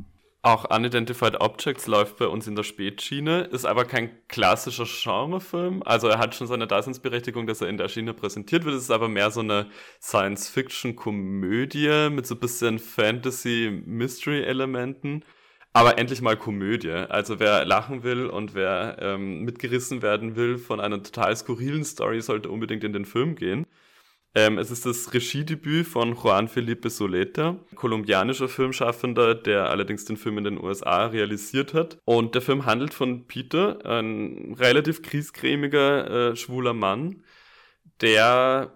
Auch 0.45 0.69
Unidentified 0.69 1.41
Objects 1.41 1.87
läuft 1.87 2.17
bei 2.17 2.27
uns 2.27 2.45
in 2.45 2.55
der 2.55 2.61
Spätschiene, 2.61 3.45
ist 3.45 3.65
aber 3.65 3.83
kein 3.83 4.11
klassischer 4.27 4.85
Genrefilm. 4.85 5.81
Also 5.83 6.07
er 6.07 6.19
hat 6.19 6.35
schon 6.35 6.45
seine 6.45 6.67
Daseinsberechtigung, 6.67 7.47
dass 7.47 7.61
er 7.61 7.67
in 7.67 7.77
der 7.77 7.87
Schiene 7.87 8.13
präsentiert 8.13 8.63
wird. 8.63 8.75
Es 8.75 8.83
ist 8.83 8.91
aber 8.91 9.09
mehr 9.09 9.31
so 9.31 9.39
eine 9.39 9.65
Science-Fiction-Komödie 10.03 12.11
mit 12.11 12.27
so 12.27 12.35
ein 12.35 12.39
bisschen 12.39 12.77
Fantasy-Mystery-Elementen. 12.77 15.25
Aber 15.73 15.97
endlich 15.97 16.21
mal 16.21 16.37
Komödie. 16.37 16.91
Also 16.91 17.39
wer 17.39 17.65
lachen 17.65 18.03
will 18.03 18.27
und 18.27 18.53
wer 18.53 18.97
ähm, 19.01 19.41
mitgerissen 19.41 20.03
werden 20.03 20.35
will 20.35 20.59
von 20.59 20.79
einer 20.79 21.01
total 21.01 21.35
skurrilen 21.35 21.83
Story, 21.83 22.21
sollte 22.21 22.51
unbedingt 22.51 22.83
in 22.83 22.93
den 22.93 23.05
Film 23.05 23.33
gehen. 23.33 23.65
Ähm, 24.37 24.57
es 24.57 24.69
ist 24.69 24.85
das 24.85 25.13
Regiedebüt 25.13 25.87
von 25.87 26.13
Juan 26.13 26.49
Felipe 26.49 26.89
Soleta, 26.89 27.55
kolumbianischer 27.75 28.49
Filmschaffender, 28.49 29.33
der 29.33 29.69
allerdings 29.69 30.03
den 30.03 30.17
Film 30.17 30.37
in 30.37 30.43
den 30.43 30.61
USA 30.61 31.05
realisiert 31.05 31.73
hat. 31.73 31.99
Und 32.03 32.35
der 32.35 32.41
Film 32.41 32.65
handelt 32.65 32.93
von 32.93 33.27
Peter, 33.27 33.79
ein 33.85 34.53
relativ 34.59 35.01
kriescremiger 35.01 36.31
äh, 36.31 36.35
schwuler 36.35 36.73
Mann, 36.73 37.23
der 38.01 38.75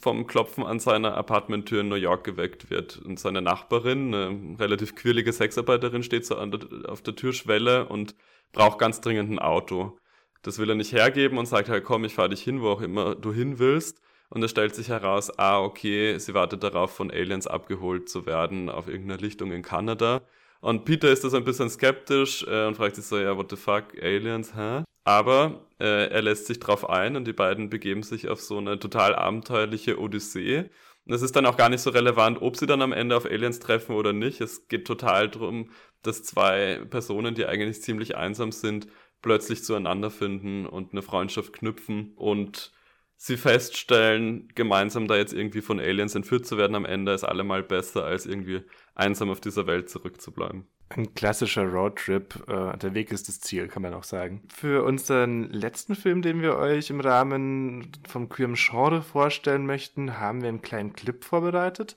vom 0.00 0.26
Klopfen 0.26 0.64
an 0.64 0.80
seiner 0.80 1.14
Apartmenttür 1.18 1.82
in 1.82 1.88
New 1.88 1.96
York 1.96 2.24
geweckt 2.24 2.70
wird. 2.70 2.96
Und 2.96 3.20
seine 3.20 3.42
Nachbarin, 3.42 4.14
eine 4.14 4.58
relativ 4.58 4.94
quirlige 4.94 5.34
Sexarbeiterin, 5.34 6.02
steht 6.02 6.24
so 6.24 6.34
der, 6.46 6.90
auf 6.90 7.02
der 7.02 7.14
Türschwelle 7.14 7.86
und 7.86 8.14
braucht 8.52 8.78
ganz 8.78 9.02
dringend 9.02 9.30
ein 9.30 9.38
Auto. 9.38 9.98
Das 10.40 10.58
will 10.58 10.70
er 10.70 10.76
nicht 10.76 10.92
hergeben 10.92 11.36
und 11.36 11.44
sagt 11.44 11.68
halt, 11.68 11.84
komm, 11.84 12.04
ich 12.04 12.14
fahre 12.14 12.30
dich 12.30 12.42
hin, 12.42 12.62
wo 12.62 12.68
auch 12.68 12.80
immer 12.80 13.14
du 13.14 13.34
hin 13.34 13.58
willst. 13.58 14.00
Und 14.30 14.42
es 14.42 14.50
stellt 14.50 14.74
sich 14.74 14.88
heraus, 14.88 15.36
ah, 15.38 15.60
okay, 15.60 16.18
sie 16.18 16.34
wartet 16.34 16.62
darauf, 16.62 16.94
von 16.94 17.10
Aliens 17.10 17.46
abgeholt 17.46 18.08
zu 18.08 18.26
werden 18.26 18.68
auf 18.68 18.88
irgendeiner 18.88 19.20
Lichtung 19.20 19.52
in 19.52 19.62
Kanada. 19.62 20.22
Und 20.60 20.84
Peter 20.84 21.10
ist 21.10 21.24
da 21.24 21.30
so 21.30 21.36
ein 21.36 21.44
bisschen 21.44 21.70
skeptisch 21.70 22.44
äh, 22.46 22.66
und 22.66 22.76
fragt 22.76 22.96
sich 22.96 23.06
so, 23.06 23.18
ja, 23.18 23.36
what 23.36 23.50
the 23.50 23.56
fuck, 23.56 23.94
Aliens, 24.02 24.54
hä? 24.54 24.82
Aber 25.04 25.66
äh, 25.80 26.10
er 26.10 26.20
lässt 26.20 26.46
sich 26.46 26.60
drauf 26.60 26.88
ein 26.90 27.16
und 27.16 27.26
die 27.26 27.32
beiden 27.32 27.70
begeben 27.70 28.02
sich 28.02 28.28
auf 28.28 28.40
so 28.42 28.58
eine 28.58 28.78
total 28.78 29.14
abenteuerliche 29.14 29.98
Odyssee. 29.98 30.68
Und 31.06 31.14
es 31.14 31.22
ist 31.22 31.34
dann 31.36 31.46
auch 31.46 31.56
gar 31.56 31.70
nicht 31.70 31.80
so 31.80 31.88
relevant, 31.88 32.42
ob 32.42 32.56
sie 32.56 32.66
dann 32.66 32.82
am 32.82 32.92
Ende 32.92 33.16
auf 33.16 33.24
Aliens 33.24 33.60
treffen 33.60 33.94
oder 33.94 34.12
nicht. 34.12 34.42
Es 34.42 34.68
geht 34.68 34.86
total 34.86 35.30
darum, 35.30 35.70
dass 36.02 36.22
zwei 36.24 36.82
Personen, 36.90 37.34
die 37.34 37.46
eigentlich 37.46 37.80
ziemlich 37.80 38.16
einsam 38.18 38.52
sind, 38.52 38.88
plötzlich 39.22 39.64
zueinander 39.64 40.10
finden 40.10 40.66
und 40.66 40.92
eine 40.92 41.02
Freundschaft 41.02 41.54
knüpfen 41.54 42.12
und 42.16 42.72
sie 43.18 43.36
feststellen, 43.36 44.48
gemeinsam 44.54 45.08
da 45.08 45.16
jetzt 45.16 45.34
irgendwie 45.34 45.60
von 45.60 45.80
Aliens 45.80 46.14
entführt 46.14 46.46
zu 46.46 46.56
werden 46.56 46.76
am 46.76 46.84
Ende, 46.84 47.12
ist 47.12 47.24
allemal 47.24 47.64
besser, 47.64 48.04
als 48.04 48.24
irgendwie 48.24 48.62
einsam 48.94 49.28
auf 49.28 49.40
dieser 49.40 49.66
Welt 49.66 49.90
zurückzubleiben. 49.90 50.68
Ein 50.90 51.12
klassischer 51.14 51.64
Roadtrip. 51.64 52.48
Äh, 52.48 52.78
der 52.78 52.94
Weg 52.94 53.10
ist 53.10 53.28
das 53.28 53.40
Ziel, 53.40 53.66
kann 53.68 53.82
man 53.82 53.92
auch 53.92 54.04
sagen. 54.04 54.42
Für 54.48 54.84
unseren 54.84 55.50
letzten 55.50 55.96
Film, 55.96 56.22
den 56.22 56.40
wir 56.40 56.56
euch 56.56 56.90
im 56.90 57.00
Rahmen 57.00 57.90
vom 58.08 58.28
Queer 58.28 58.54
Genre 58.54 59.02
vorstellen 59.02 59.66
möchten, 59.66 60.18
haben 60.18 60.40
wir 60.40 60.48
einen 60.48 60.62
kleinen 60.62 60.94
Clip 60.94 61.22
vorbereitet. 61.22 61.96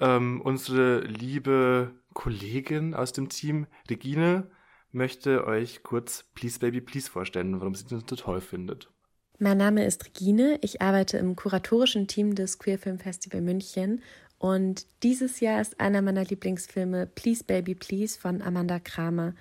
Ähm, 0.00 0.40
unsere 0.40 1.00
liebe 1.00 1.92
Kollegin 2.14 2.94
aus 2.94 3.12
dem 3.12 3.28
Team, 3.28 3.66
Regine, 3.88 4.50
möchte 4.90 5.46
euch 5.46 5.82
kurz 5.82 6.24
Please 6.34 6.58
Baby 6.58 6.80
Please 6.80 7.10
vorstellen, 7.10 7.60
warum 7.60 7.74
sie 7.74 7.84
das 7.84 8.02
so 8.08 8.16
toll 8.16 8.40
findet. 8.40 8.93
Mein 9.40 9.58
Name 9.58 9.84
ist 9.84 10.04
Regine. 10.04 10.58
Ich 10.60 10.80
arbeite 10.80 11.18
im 11.18 11.34
kuratorischen 11.34 12.06
Team 12.06 12.36
des 12.36 12.60
Queer 12.60 12.78
Film 12.78 13.00
Festival 13.00 13.40
München. 13.40 14.00
Und 14.38 14.86
dieses 15.02 15.40
Jahr 15.40 15.60
ist 15.60 15.80
einer 15.80 16.02
meiner 16.02 16.24
Lieblingsfilme 16.24 17.06
Please 17.06 17.42
Baby 17.42 17.74
Please 17.74 18.16
von 18.16 18.42
Amanda 18.42 18.78
Kramer. 18.78 19.34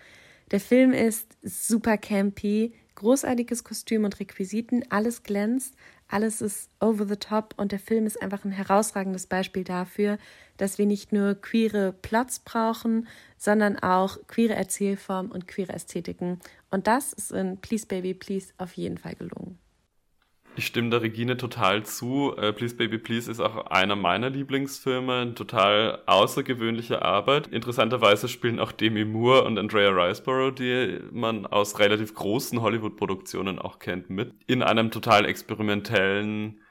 Der 0.50 0.60
Film 0.60 0.94
ist 0.94 1.38
super 1.44 1.98
campy, 1.98 2.74
großartiges 2.96 3.64
Kostüm 3.64 4.04
und 4.04 4.20
Requisiten, 4.20 4.84
alles 4.90 5.22
glänzt, 5.22 5.76
alles 6.08 6.42
ist 6.42 6.70
over 6.80 7.06
the 7.06 7.16
top 7.16 7.54
und 7.58 7.72
der 7.72 7.80
Film 7.80 8.08
ist 8.08 8.20
einfach 8.20 8.46
ein 8.46 8.52
herausragendes 8.52 9.28
Beispiel 9.28 9.64
dafür, 9.64 10.18
dass 10.58 10.80
wir 10.80 10.88
nicht 10.88 11.14
nur 11.14 11.36
queere 11.36 11.94
Plots 11.94 12.40
brauchen, 12.40 13.08
sondern 13.38 13.78
auch 13.78 14.18
queere 14.28 14.56
Erzählformen 14.56 15.32
und 15.32 15.48
queere 15.48 15.74
Ästhetiken. 15.74 16.40
Und 16.72 16.88
das 16.88 17.14
ist 17.14 17.32
in 17.32 17.58
Please 17.58 17.86
Baby 17.86 18.16
Please 18.16 18.54
auf 18.58 18.74
jeden 18.74 18.98
Fall 18.98 19.16
gelungen. 19.16 19.60
Ich 20.56 20.68
stimme 20.68 20.92
der 20.92 21.02
Regine 21.02 21.36
total 21.36 21.84
zu. 21.84 22.32
Uh, 22.38 22.54
Please 22.54 22.76
Baby 22.76 23.00
Please 23.00 23.30
ist 23.30 23.40
auch 23.40 23.68
einer 23.68 23.96
meiner 23.96 24.30
Lieblingsfilme. 24.30 25.34
Total 25.34 26.04
außergewöhnliche 26.06 27.02
Arbeit. 27.02 27.48
Interessanterweise 27.48 28.28
spielen 28.28 28.60
auch 28.60 28.72
Demi 28.72 29.04
Moore 29.04 29.46
und 29.46 29.58
Andrea 29.58 29.90
Riseborough, 29.90 30.54
die 30.54 31.00
man 31.12 31.48
aus 31.48 31.80
relativ 31.80 32.14
großen 32.14 32.62
Hollywood-Produktionen 32.62 33.58
auch 33.58 33.80
kennt, 33.80 34.12
mit. 34.12 34.36
In 34.46 34.62
einem 34.62 34.92
total 34.92 35.26
experimentellen 35.26 36.62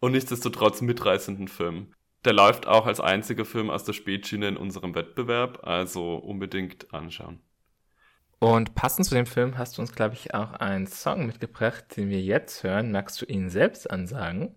und 0.00 0.12
nichtsdestotrotz 0.12 0.82
mitreißenden 0.82 1.48
Film. 1.48 1.94
Der 2.26 2.34
läuft 2.34 2.66
auch 2.66 2.84
als 2.84 3.00
einziger 3.00 3.46
Film 3.46 3.70
aus 3.70 3.84
der 3.84 3.94
Spätschiene 3.94 4.48
in 4.48 4.58
unserem 4.58 4.94
Wettbewerb, 4.94 5.60
also 5.66 6.16
unbedingt 6.16 6.92
anschauen. 6.92 7.40
Und 8.40 8.74
passend 8.74 9.06
zu 9.06 9.14
dem 9.14 9.26
Film 9.26 9.58
hast 9.58 9.76
du 9.76 9.82
uns, 9.82 9.92
glaube 9.92 10.14
ich, 10.14 10.32
auch 10.34 10.54
einen 10.54 10.86
Song 10.86 11.26
mitgebracht, 11.26 11.84
den 11.96 12.08
wir 12.08 12.22
jetzt 12.22 12.64
hören. 12.64 12.90
Magst 12.90 13.20
du 13.20 13.26
ihn 13.26 13.50
selbst 13.50 13.90
ansagen? 13.90 14.54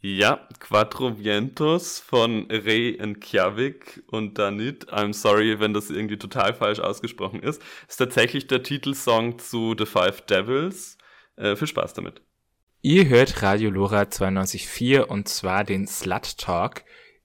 Ja, 0.00 0.48
Quattro 0.60 1.18
Vientos 1.18 1.98
von 1.98 2.46
Ray 2.50 2.98
Kjavik 3.20 4.02
und 4.08 4.36
Danit. 4.36 4.92
I'm 4.92 5.14
sorry, 5.14 5.60
wenn 5.60 5.72
das 5.72 5.88
irgendwie 5.88 6.18
total 6.18 6.52
falsch 6.52 6.80
ausgesprochen 6.80 7.42
ist. 7.42 7.62
Ist 7.88 7.96
tatsächlich 7.96 8.48
der 8.48 8.62
Titelsong 8.62 9.38
zu 9.38 9.74
The 9.78 9.86
Five 9.86 10.22
Devils. 10.22 10.98
Äh, 11.36 11.56
viel 11.56 11.68
Spaß 11.68 11.94
damit. 11.94 12.20
Ihr 12.82 13.08
hört 13.08 13.42
Radio 13.42 13.70
Lora 13.70 14.02
92.4 14.02 15.04
und 15.04 15.28
zwar 15.28 15.64
den 15.64 15.86
Slut 15.86 16.36
Talk. 16.36 16.82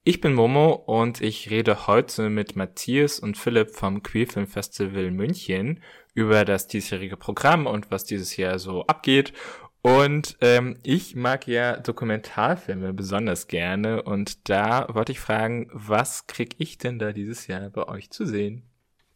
Ich 0.08 0.22
bin 0.22 0.34
Momo 0.34 0.72
und 0.72 1.20
ich 1.20 1.50
rede 1.50 1.86
heute 1.86 2.30
mit 2.30 2.56
Matthias 2.56 3.20
und 3.20 3.38
Philipp 3.38 3.72
vom 3.72 4.04
Queer 4.04 4.26
Film 4.26 4.48
Festival 4.48 5.12
München 5.12 5.82
über 6.14 6.46
das 6.46 6.68
diesjährige 6.68 7.18
Programm 7.18 7.68
und 7.68 7.92
was 7.92 8.06
dieses 8.06 8.38
Jahr 8.38 8.58
so 8.58 8.86
abgeht. 8.88 9.34
Und 9.82 10.38
ähm, 10.40 10.78
ich 10.84 11.18
mag 11.18 11.46
ja 11.46 11.76
Dokumentarfilme 11.76 12.94
besonders 12.94 13.48
gerne 13.48 14.02
und 14.02 14.48
da 14.48 14.88
wollte 14.94 15.12
ich 15.12 15.20
fragen, 15.20 15.70
was 15.74 16.26
krieg 16.26 16.56
ich 16.58 16.78
denn 16.78 17.00
da 17.00 17.12
dieses 17.12 17.48
Jahr 17.48 17.70
bei 17.70 17.86
euch 17.90 18.10
zu 18.10 18.26
sehen? 18.26 18.64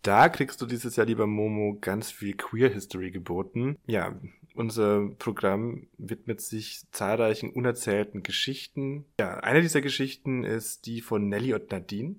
Da 0.01 0.27
kriegst 0.27 0.61
du 0.61 0.65
dieses 0.65 0.97
Jahr, 0.97 1.05
lieber 1.05 1.25
Momo, 1.25 1.77
ganz 1.79 2.11
viel 2.11 2.35
Queer 2.35 2.69
History 2.69 3.11
geboten. 3.11 3.77
Ja, 3.87 4.19
unser 4.55 5.09
Programm 5.17 5.87
widmet 5.97 6.41
sich 6.41 6.83
zahlreichen 6.91 7.51
unerzählten 7.51 8.23
Geschichten. 8.23 9.05
Ja, 9.19 9.37
eine 9.39 9.61
dieser 9.61 9.81
Geschichten 9.81 10.43
ist 10.43 10.85
die 10.85 11.01
von 11.01 11.27
Nelly 11.29 11.53
und 11.53 11.71
Nadine. 11.71 12.15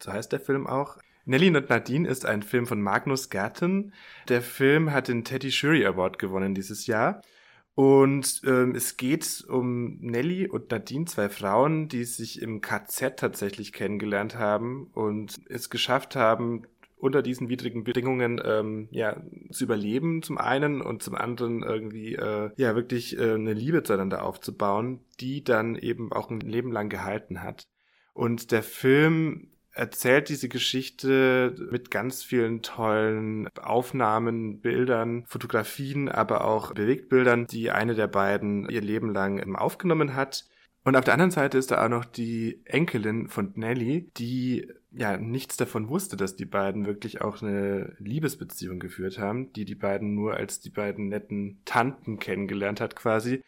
So 0.00 0.12
heißt 0.12 0.32
der 0.32 0.40
Film 0.40 0.66
auch. 0.66 0.98
Nelly 1.24 1.48
und 1.48 1.68
Nadine 1.68 2.08
ist 2.08 2.24
ein 2.24 2.42
Film 2.42 2.66
von 2.66 2.80
Magnus 2.80 3.30
Gatton. 3.30 3.92
Der 4.28 4.42
Film 4.42 4.92
hat 4.92 5.08
den 5.08 5.24
Teddy 5.24 5.50
Shuri 5.50 5.84
Award 5.84 6.18
gewonnen 6.18 6.54
dieses 6.54 6.86
Jahr. 6.86 7.20
Und 7.74 8.40
ähm, 8.46 8.74
es 8.74 8.96
geht 8.96 9.44
um 9.48 9.98
Nelly 9.98 10.48
und 10.48 10.70
Nadine, 10.70 11.04
zwei 11.04 11.28
Frauen, 11.28 11.88
die 11.88 12.04
sich 12.04 12.40
im 12.40 12.62
KZ 12.62 13.18
tatsächlich 13.18 13.72
kennengelernt 13.74 14.36
haben 14.36 14.88
und 14.94 15.38
es 15.50 15.68
geschafft 15.68 16.16
haben, 16.16 16.62
unter 16.96 17.22
diesen 17.22 17.48
widrigen 17.48 17.84
Bedingungen 17.84 18.40
ähm, 18.44 18.88
ja 18.90 19.22
zu 19.50 19.64
überleben 19.64 20.22
zum 20.22 20.38
einen 20.38 20.80
und 20.80 21.02
zum 21.02 21.14
anderen 21.14 21.62
irgendwie 21.62 22.14
äh, 22.14 22.50
ja 22.56 22.74
wirklich 22.74 23.18
äh, 23.18 23.34
eine 23.34 23.52
Liebe 23.52 23.82
zueinander 23.82 24.24
aufzubauen, 24.24 25.00
die 25.20 25.44
dann 25.44 25.76
eben 25.76 26.12
auch 26.12 26.30
ein 26.30 26.40
Leben 26.40 26.72
lang 26.72 26.88
gehalten 26.88 27.42
hat. 27.42 27.66
Und 28.14 28.50
der 28.50 28.62
Film 28.62 29.50
erzählt 29.76 30.30
diese 30.30 30.48
Geschichte 30.48 31.54
mit 31.70 31.90
ganz 31.90 32.22
vielen 32.24 32.62
tollen 32.62 33.48
Aufnahmen, 33.58 34.60
Bildern, 34.60 35.24
Fotografien, 35.26 36.08
aber 36.08 36.46
auch 36.46 36.72
Bewegtbildern, 36.72 37.46
die 37.46 37.70
eine 37.70 37.94
der 37.94 38.06
beiden 38.06 38.70
ihr 38.70 38.80
Leben 38.80 39.12
lang 39.12 39.54
aufgenommen 39.54 40.14
hat. 40.14 40.46
Und 40.82 40.96
auf 40.96 41.04
der 41.04 41.14
anderen 41.14 41.30
Seite 41.30 41.58
ist 41.58 41.72
da 41.72 41.84
auch 41.84 41.90
noch 41.90 42.06
die 42.06 42.62
Enkelin 42.64 43.28
von 43.28 43.52
Nelly, 43.54 44.10
die 44.16 44.72
ja 44.96 45.16
nichts 45.18 45.56
davon 45.56 45.88
wusste, 45.88 46.16
dass 46.16 46.36
die 46.36 46.46
beiden 46.46 46.86
wirklich 46.86 47.20
auch 47.20 47.42
eine 47.42 47.94
Liebesbeziehung 47.98 48.78
geführt 48.78 49.18
haben, 49.18 49.52
die 49.52 49.64
die 49.64 49.74
beiden 49.74 50.14
nur 50.14 50.34
als 50.34 50.60
die 50.60 50.70
beiden 50.70 51.08
netten 51.08 51.60
Tanten 51.64 52.18
kennengelernt 52.18 52.80
hat 52.80 52.96
quasi. 52.96 53.42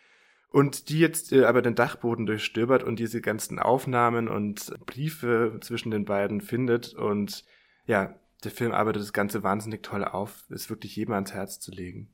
Und 0.50 0.88
die 0.88 0.98
jetzt 0.98 1.32
äh, 1.32 1.44
aber 1.44 1.62
den 1.62 1.74
Dachboden 1.74 2.26
durchstöbert 2.26 2.82
und 2.82 2.98
diese 2.98 3.20
ganzen 3.20 3.58
Aufnahmen 3.58 4.28
und 4.28 4.74
Briefe 4.86 5.58
zwischen 5.60 5.90
den 5.90 6.04
beiden 6.04 6.40
findet. 6.40 6.94
Und 6.94 7.44
ja, 7.86 8.14
der 8.44 8.50
Film 8.50 8.72
arbeitet 8.72 9.02
das 9.02 9.12
Ganze 9.12 9.42
wahnsinnig 9.42 9.82
toll 9.82 10.04
auf, 10.04 10.44
ist 10.48 10.70
wirklich 10.70 10.96
jedem 10.96 11.14
ans 11.14 11.34
Herz 11.34 11.60
zu 11.60 11.70
legen. 11.70 12.08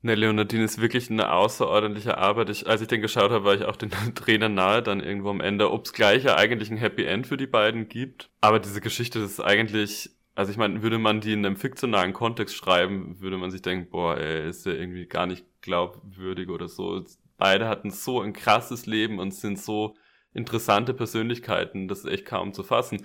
Ne, 0.00 0.14
Leonardine 0.14 0.62
ist 0.62 0.80
wirklich 0.80 1.10
eine 1.10 1.32
außerordentliche 1.32 2.18
Arbeit. 2.18 2.50
Ich, 2.50 2.68
als 2.68 2.80
ich 2.80 2.86
den 2.86 3.02
geschaut 3.02 3.32
habe, 3.32 3.44
war 3.44 3.54
ich 3.54 3.64
auch 3.64 3.76
den 3.76 3.90
Trainern 4.14 4.54
nahe 4.54 4.82
dann 4.82 5.00
irgendwo 5.00 5.30
am 5.30 5.40
Ende, 5.40 5.72
ob 5.72 5.86
es 5.86 5.92
gleich 5.92 6.24
ja 6.24 6.36
eigentlich 6.36 6.70
ein 6.70 6.76
Happy 6.76 7.04
End 7.04 7.26
für 7.26 7.36
die 7.36 7.48
beiden 7.48 7.88
gibt. 7.88 8.30
Aber 8.40 8.60
diese 8.60 8.80
Geschichte 8.80 9.18
ist 9.18 9.40
eigentlich, 9.40 10.10
also 10.36 10.52
ich 10.52 10.56
meine, 10.56 10.82
würde 10.82 10.98
man 10.98 11.20
die 11.20 11.32
in 11.32 11.44
einem 11.44 11.56
fiktionalen 11.56 12.12
Kontext 12.12 12.54
schreiben, 12.54 13.20
würde 13.20 13.38
man 13.38 13.50
sich 13.50 13.62
denken, 13.62 13.90
boah, 13.90 14.16
ey, 14.16 14.48
ist 14.48 14.66
ja 14.66 14.72
irgendwie 14.72 15.06
gar 15.06 15.26
nicht 15.26 15.44
glaubwürdig 15.62 16.48
oder 16.48 16.68
so. 16.68 17.04
Beide 17.36 17.68
hatten 17.68 17.90
so 17.90 18.20
ein 18.20 18.32
krasses 18.32 18.86
Leben 18.86 19.18
und 19.18 19.34
sind 19.34 19.58
so 19.58 19.96
interessante 20.32 20.94
Persönlichkeiten, 20.94 21.88
das 21.88 22.00
ist 22.00 22.10
echt 22.10 22.26
kaum 22.26 22.52
zu 22.52 22.62
fassen. 22.62 23.04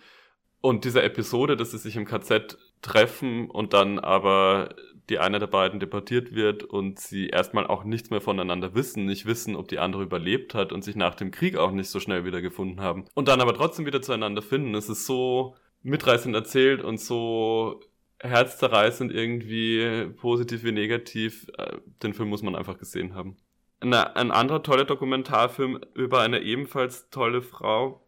Und 0.62 0.86
diese 0.86 1.02
Episode, 1.02 1.58
dass 1.58 1.72
sie 1.72 1.78
sich 1.78 1.96
im 1.96 2.06
KZ 2.06 2.58
treffen 2.82 3.50
und 3.50 3.74
dann 3.74 4.00
aber 4.00 4.76
die 5.14 5.20
eine 5.20 5.38
der 5.38 5.46
beiden 5.46 5.80
deportiert 5.80 6.34
wird 6.34 6.64
und 6.64 7.00
sie 7.00 7.28
erstmal 7.28 7.68
auch 7.68 7.84
nichts 7.84 8.10
mehr 8.10 8.20
voneinander 8.20 8.74
wissen, 8.74 9.06
nicht 9.06 9.28
wissen, 9.28 9.56
ob 9.56 9.68
die 9.68 9.78
andere 9.78 10.02
überlebt 10.02 10.56
hat 10.56 10.72
und 10.72 10.84
sich 10.84 10.96
nach 10.96 11.14
dem 11.14 11.30
Krieg 11.30 11.56
auch 11.56 11.70
nicht 11.70 11.90
so 11.90 12.00
schnell 12.00 12.26
wieder 12.26 12.42
gefunden 12.42 12.82
haben. 12.82 13.06
Und 13.14 13.28
dann 13.28 13.40
aber 13.40 13.54
trotzdem 13.54 13.86
wieder 13.86 14.02
zueinander 14.02 14.42
finden. 14.42 14.74
Es 14.74 14.90
ist 14.90 15.06
so 15.06 15.56
mitreißend 15.84 16.34
erzählt 16.34 16.84
und 16.84 17.00
so 17.00 17.80
herzzerreißend 18.22 19.14
irgendwie, 19.14 20.10
positiv 20.16 20.64
wie 20.64 20.72
negativ. 20.72 21.46
Äh, 21.60 21.78
den 22.02 22.16
Film 22.16 22.30
muss 22.30 22.42
man 22.42 22.56
einfach 22.56 22.80
gesehen 22.80 23.14
haben. 23.14 23.38
Eine, 23.82 24.16
ein 24.16 24.32
anderer 24.32 24.64
toller 24.64 24.86
Dokumentarfilm 24.86 25.80
über 25.94 26.22
eine 26.22 26.42
ebenfalls 26.42 27.12
tolle 27.12 27.44
Frau 27.44 28.04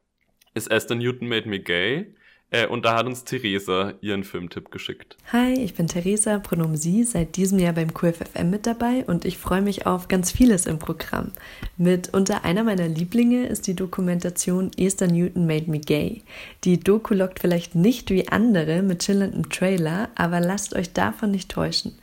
ist 0.55 0.71
Esther 0.71 0.95
Newton 0.95 1.27
Made 1.27 1.47
Me 1.47 1.59
Gay. 1.59 2.15
Äh, 2.55 2.67
und 2.67 2.85
da 2.85 2.95
hat 2.95 3.05
uns 3.05 3.23
Theresa 3.23 3.93
ihren 4.01 4.23
Filmtipp 4.23 4.71
geschickt. 4.71 5.17
Hi, 5.33 5.53
ich 5.53 5.73
bin 5.73 5.87
Theresa, 5.87 6.39
Pronomen 6.39 6.77
Sie, 6.77 7.03
seit 7.03 7.35
diesem 7.35 7.59
Jahr 7.59 7.73
beim 7.73 7.93
QFFM 7.93 8.49
mit 8.49 8.65
dabei 8.65 9.03
und 9.07 9.25
ich 9.25 9.37
freue 9.37 9.61
mich 9.61 9.85
auf 9.85 10.07
ganz 10.07 10.31
vieles 10.31 10.65
im 10.65 10.79
Programm. 10.79 11.31
Mit 11.77 12.13
unter 12.13 12.45
einer 12.45 12.63
meiner 12.63 12.87
Lieblinge 12.87 13.47
ist 13.47 13.67
die 13.67 13.75
Dokumentation 13.75 14.71
Esther 14.77 15.07
Newton 15.07 15.45
Made 15.45 15.69
Me 15.69 15.79
Gay. 15.79 16.21
Die 16.63 16.79
Doku 16.79 17.13
lockt 17.13 17.39
vielleicht 17.39 17.75
nicht 17.75 18.09
wie 18.09 18.29
andere 18.29 18.81
mit 18.81 19.03
schillerndem 19.03 19.49
Trailer, 19.49 20.09
aber 20.15 20.39
lasst 20.39 20.75
euch 20.75 20.93
davon 20.93 21.31
nicht 21.31 21.51
täuschen. 21.51 21.95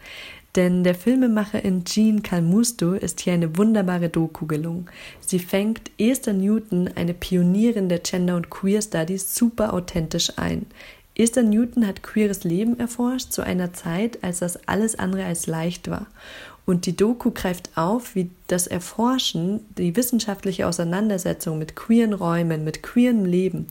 Denn 0.55 0.85
der 0.85 0.95
Filmemacherin 0.95 1.85
Jean 1.85 2.23
Calmusto 2.23 2.93
ist 2.93 3.21
hier 3.21 3.33
eine 3.33 3.57
wunderbare 3.57 4.11
Doku 4.11 4.47
gelungen. 4.47 4.87
Sie 5.21 5.39
fängt 5.39 5.91
Esther 5.99 6.35
Newton, 6.35 6.91
eine 6.95 7.15
Pionierin 7.15 7.89
der 7.89 8.01
Gender- 8.01 8.37
und 8.37 8.51
Queer 8.51 8.83
Studies, 8.83 9.35
super 9.35 9.73
authentisch 9.73 10.33
ein. 10.37 10.67
Esther 11.15 11.43
Newton 11.43 11.87
hat 11.87 12.03
queeres 12.03 12.45
Leben 12.45 12.79
erforscht 12.79 13.33
zu 13.33 13.43
einer 13.43 13.73
Zeit, 13.75 14.23
als 14.25 14.39
das 14.39 14.67
alles 14.67 14.99
andere 14.99 15.25
als 15.25 15.47
leicht 15.47 15.91
war. 15.91 16.07
Und 16.65 16.87
die 16.87 16.97
Doku 16.97 17.33
greift 17.33 17.71
auf, 17.77 18.15
wie 18.15 18.31
das 18.47 18.67
Erforschen, 18.67 19.61
die 19.77 19.97
wissenschaftliche 19.97 20.67
Auseinandersetzung 20.67 21.59
mit 21.59 21.77
queeren 21.77 22.13
Räumen, 22.13 22.63
mit 22.63 22.83
queerem 22.83 23.25
Leben 23.25 23.67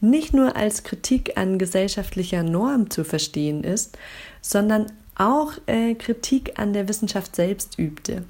nicht 0.00 0.32
nur 0.32 0.54
als 0.54 0.84
Kritik 0.84 1.36
an 1.36 1.58
gesellschaftlicher 1.58 2.42
Norm 2.42 2.88
zu 2.88 3.04
verstehen 3.04 3.64
ist, 3.64 3.98
sondern 4.40 4.86
auch 5.16 5.52
äh, 5.66 5.94
Kritik 5.94 6.58
an 6.58 6.72
der 6.72 6.88
Wissenschaft 6.88 7.36
selbst 7.36 7.78
übte. 7.78 8.24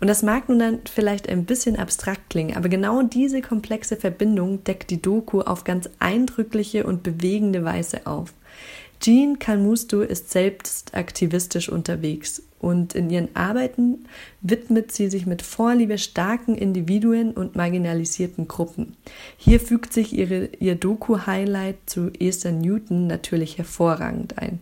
Und 0.00 0.08
das 0.08 0.22
mag 0.22 0.48
nun 0.48 0.58
dann 0.58 0.80
vielleicht 0.84 1.28
ein 1.28 1.44
bisschen 1.44 1.76
abstrakt 1.76 2.28
klingen, 2.28 2.56
aber 2.56 2.68
genau 2.68 3.02
diese 3.02 3.40
komplexe 3.40 3.96
Verbindung 3.96 4.62
deckt 4.64 4.90
die 4.90 5.00
Doku 5.00 5.40
auf 5.40 5.64
ganz 5.64 5.88
eindrückliche 5.98 6.84
und 6.84 7.02
bewegende 7.02 7.64
Weise 7.64 8.06
auf. 8.06 8.34
Jean 9.00 9.38
Calmusto 9.38 10.00
ist 10.00 10.30
selbst 10.30 10.94
aktivistisch 10.94 11.68
unterwegs 11.68 12.42
und 12.58 12.94
in 12.94 13.10
ihren 13.10 13.34
Arbeiten 13.36 14.06
widmet 14.40 14.92
sie 14.92 15.10
sich 15.10 15.26
mit 15.26 15.42
Vorliebe 15.42 15.98
starken 15.98 16.54
Individuen 16.54 17.32
und 17.32 17.56
marginalisierten 17.56 18.48
Gruppen. 18.48 18.96
Hier 19.36 19.60
fügt 19.60 19.92
sich 19.92 20.14
ihre, 20.14 20.48
ihr 20.58 20.74
Doku-Highlight 20.74 21.76
zu 21.84 22.10
Esther 22.18 22.52
Newton 22.52 23.06
natürlich 23.06 23.58
hervorragend 23.58 24.38
ein. 24.38 24.60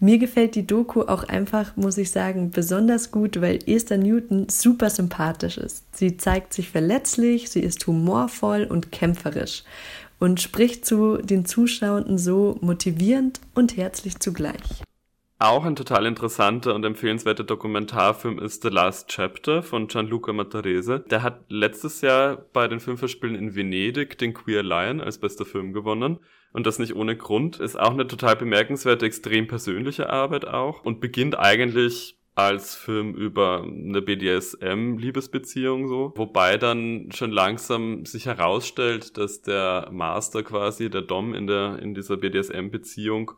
Mir 0.00 0.18
gefällt 0.18 0.54
die 0.54 0.66
Doku 0.66 1.02
auch 1.02 1.24
einfach, 1.24 1.76
muss 1.76 1.96
ich 1.98 2.10
sagen, 2.10 2.50
besonders 2.50 3.10
gut, 3.10 3.40
weil 3.40 3.58
Esther 3.66 3.96
Newton 3.96 4.48
super 4.50 4.90
sympathisch 4.90 5.56
ist. 5.56 5.84
Sie 5.96 6.16
zeigt 6.16 6.52
sich 6.52 6.68
verletzlich, 6.70 7.48
sie 7.48 7.60
ist 7.60 7.86
humorvoll 7.86 8.64
und 8.64 8.92
kämpferisch 8.92 9.62
und 10.18 10.40
spricht 10.40 10.84
zu 10.84 11.18
den 11.18 11.44
Zuschauenden 11.44 12.18
so 12.18 12.58
motivierend 12.60 13.40
und 13.54 13.76
herzlich 13.76 14.18
zugleich. 14.20 14.82
Auch 15.40 15.64
ein 15.64 15.74
total 15.74 16.06
interessanter 16.06 16.74
und 16.74 16.84
empfehlenswerter 16.84 17.42
Dokumentarfilm 17.42 18.38
ist 18.38 18.62
The 18.62 18.68
Last 18.68 19.08
Chapter 19.08 19.64
von 19.64 19.88
Gianluca 19.88 20.32
Matarese. 20.32 21.00
Der 21.10 21.22
hat 21.22 21.44
letztes 21.48 22.02
Jahr 22.02 22.36
bei 22.52 22.68
den 22.68 22.78
Filmverspielen 22.78 23.34
in 23.34 23.56
Venedig 23.56 24.16
den 24.16 24.32
Queer 24.32 24.62
Lion 24.62 25.00
als 25.00 25.18
bester 25.18 25.44
Film 25.44 25.72
gewonnen. 25.72 26.20
Und 26.52 26.66
das 26.68 26.78
nicht 26.78 26.94
ohne 26.94 27.16
Grund. 27.16 27.58
Ist 27.58 27.78
auch 27.78 27.90
eine 27.90 28.06
total 28.06 28.36
bemerkenswerte, 28.36 29.06
extrem 29.06 29.48
persönliche 29.48 30.08
Arbeit 30.08 30.46
auch 30.46 30.84
und 30.84 31.00
beginnt 31.00 31.36
eigentlich 31.36 32.16
als 32.36 32.76
Film 32.76 33.14
über 33.14 33.62
eine 33.62 34.02
BDSM-Liebesbeziehung 34.02 35.88
so, 35.88 36.12
wobei 36.16 36.56
dann 36.56 37.10
schon 37.12 37.30
langsam 37.30 38.06
sich 38.06 38.26
herausstellt, 38.26 39.16
dass 39.16 39.42
der 39.42 39.88
Master 39.92 40.42
quasi, 40.42 40.90
der 40.90 41.02
Dom 41.02 41.34
in 41.34 41.46
der 41.46 41.78
in 41.80 41.94
dieser 41.94 42.16
BDSM-Beziehung 42.16 43.32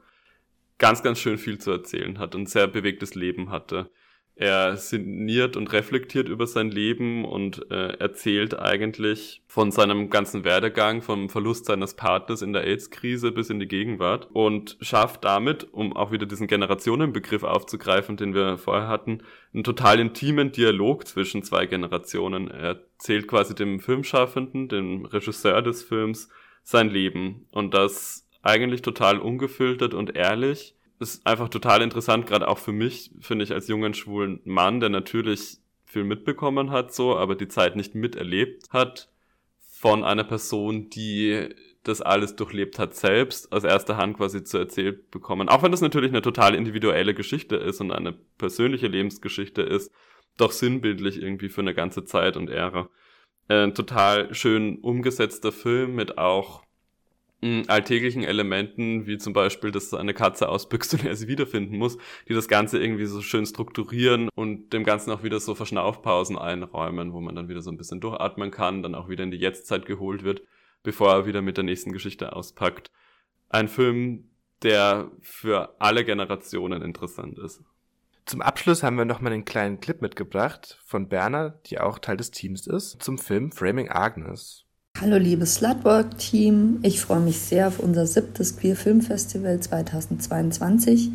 ganz, 0.79 1.03
ganz 1.03 1.18
schön 1.18 1.39
viel 1.39 1.59
zu 1.59 1.70
erzählen 1.70 2.18
hat 2.18 2.35
und 2.35 2.49
sehr 2.49 2.66
bewegtes 2.66 3.14
Leben 3.14 3.51
hatte. 3.51 3.91
Er 4.39 4.77
sinniert 4.77 5.57
und 5.57 5.72
reflektiert 5.72 6.29
über 6.29 6.47
sein 6.47 6.70
Leben 6.70 7.24
und 7.24 7.70
äh, 7.70 7.97
erzählt 7.99 8.59
eigentlich 8.59 9.43
von 9.47 9.70
seinem 9.70 10.11
ganzen 10.11 10.45
Werdegang, 10.45 11.01
vom 11.01 11.31
Verlust 11.31 11.64
seines 11.64 11.95
Partners 11.95 12.43
in 12.43 12.53
der 12.53 12.64
AIDS-Krise 12.64 13.33
bis 13.33 13.49
in 13.49 13.61
die 13.61 13.66
Gegenwart 13.66 14.29
und 14.31 14.77
schafft 14.83 15.24
damit, 15.24 15.72
um 15.72 15.97
auch 15.97 16.12
wieder 16.12 16.27
diesen 16.27 16.49
Generationenbegriff 16.49 17.45
aufzugreifen, 17.45 18.18
den 18.18 18.35
wir 18.35 18.59
vorher 18.59 18.89
hatten, 18.89 19.22
einen 19.55 19.64
total 19.64 20.01
intimen 20.01 20.53
Dialog 20.53 21.07
zwischen 21.07 21.43
zwei 21.43 21.64
Generationen. 21.64 22.51
Er 22.51 22.77
erzählt 22.77 23.29
quasi 23.29 23.55
dem 23.55 23.81
Filmschaffenden, 23.81 24.68
dem 24.68 25.07
Regisseur 25.07 25.62
des 25.62 25.83
Films, 25.83 26.29
sein 26.62 26.91
Leben 26.91 27.47
und 27.53 27.72
das 27.72 28.26
eigentlich 28.47 28.83
total 28.83 29.19
ungefiltert 29.19 29.95
und 29.95 30.17
ehrlich 30.17 30.75
ist 30.99 31.27
einfach 31.27 31.49
total 31.49 31.83
interessant, 31.83 32.27
gerade 32.27 32.49
auch 32.49 32.59
für 32.59 32.73
mich, 32.73 33.11
finde 33.21 33.45
ich, 33.45 33.53
als 33.53 33.69
jungen 33.69 33.93
schwulen 33.93 34.41
Mann, 34.45 34.81
der 34.81 34.89
natürlich 34.89 35.59
viel 35.85 36.05
mitbekommen 36.05 36.71
hat, 36.71 36.95
so, 36.95 37.17
aber 37.17 37.35
die 37.35 37.49
Zeit 37.49 37.77
nicht 37.77 37.95
miterlebt 37.95 38.73
hat, 38.73 39.11
von 39.61 40.05
einer 40.05 40.25
Person, 40.25 40.89
die 40.89 41.51
das 41.83 42.01
alles 42.01 42.35
durchlebt 42.35 42.79
hat, 42.79 42.95
selbst 42.95 43.53
aus 43.53 43.63
erster 43.63 43.97
Hand 43.97 44.17
quasi 44.17 44.43
zu 44.43 44.59
erzählt 44.59 45.11
bekommen. 45.11 45.49
Auch 45.49 45.63
wenn 45.63 45.71
das 45.71 45.83
natürlich 45.83 46.11
eine 46.11 46.23
total 46.23 46.55
individuelle 46.55 47.15
Geschichte 47.15 47.57
ist 47.57 47.81
und 47.81 47.93
eine 47.93 48.13
persönliche 48.13 48.89
Lebensgeschichte 48.89 49.63
ist, 49.63 49.93
doch 50.37 50.51
sinnbildlich 50.51 51.21
irgendwie 51.21 51.49
für 51.49 51.61
eine 51.61 51.75
ganze 51.75 52.05
Zeit 52.05 52.37
und 52.37 52.51
Ära. 52.51 52.89
Ein 53.49 53.75
total 53.75 54.35
schön 54.35 54.79
umgesetzter 54.79 55.53
Film 55.53 55.95
mit 55.95 56.19
auch 56.19 56.66
alltäglichen 57.68 58.24
Elementen, 58.24 59.07
wie 59.07 59.18
zum 59.18 59.32
Beispiel, 59.32 59.70
dass 59.70 59.93
eine 59.93 60.14
Katze 60.14 60.49
ausbüchst 60.49 60.95
und 60.95 61.05
er 61.07 61.16
sie 61.16 61.28
wiederfinden 61.28 61.76
muss, 61.76 61.99
die 62.28 62.34
das 62.34 62.49
Ganze 62.49 62.78
irgendwie 62.78 63.07
so 63.07 63.20
schön 63.20 63.47
strukturieren 63.47 64.28
und 64.34 64.72
dem 64.72 64.84
Ganzen 64.84 65.11
auch 65.11 65.22
wieder 65.22 65.39
so 65.39 65.55
Verschnaufpausen 65.55 66.39
einräumen, 66.39 67.12
wo 67.12 67.20
man 67.20 67.34
dann 67.34 67.49
wieder 67.49 67.62
so 67.62 67.70
ein 67.70 67.76
bisschen 67.76 68.01
durchatmen 68.01 68.51
kann, 68.51 68.82
dann 68.82 68.95
auch 68.95 69.09
wieder 69.09 69.24
in 69.24 69.30
die 69.30 69.37
Jetztzeit 69.39 69.87
geholt 69.87 70.24
wird, 70.24 70.43
bevor 70.82 71.12
er 71.12 71.26
wieder 71.26 71.43
mit 71.43 71.57
der 71.57 71.64
nächsten 71.64 71.93
Geschichte 71.93 72.34
auspackt. 72.34 72.91
Ein 73.49 73.68
Film, 73.68 74.30
der 74.62 75.11
für 75.20 75.76
alle 75.80 76.05
Generationen 76.05 76.82
interessant 76.82 77.39
ist. 77.39 77.62
Zum 78.24 78.43
Abschluss 78.43 78.82
haben 78.82 78.97
wir 78.97 79.05
nochmal 79.05 79.32
einen 79.32 79.45
kleinen 79.45 79.78
Clip 79.78 80.03
mitgebracht 80.03 80.80
von 80.84 81.09
Berner, 81.09 81.61
die 81.66 81.78
auch 81.78 82.01
Teil 82.01 82.16
des 82.16 82.32
Teams 82.32 82.66
ist, 82.66 83.01
zum 83.01 83.18
Film 83.18 83.53
Framing 83.53 83.89
Agnes. 83.89 84.66
Hallo 84.99 85.19
liebes 85.19 85.57
Slutwork-Team, 85.57 86.79
ich 86.83 87.03
freue 87.03 87.21
mich 87.21 87.39
sehr 87.39 87.69
auf 87.69 87.81
unser 87.81 88.07
siebtes 88.07 88.57
Queer 88.57 88.77
Film 88.77 89.03
Festival 89.03 89.61
2022 89.61 91.11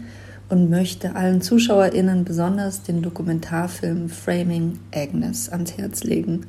und 0.50 0.70
möchte 0.70 1.16
allen 1.16 1.42
ZuschauerInnen 1.42 2.24
besonders 2.24 2.84
den 2.84 3.02
Dokumentarfilm 3.02 4.08
Framing 4.08 4.78
Agnes 4.94 5.50
ans 5.50 5.78
Herz 5.78 6.04
legen. 6.04 6.46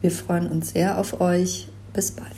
Wir 0.00 0.10
freuen 0.10 0.46
uns 0.46 0.70
sehr 0.70 0.96
auf 0.96 1.20
euch. 1.20 1.68
Bis 1.92 2.12
bald. 2.12 2.32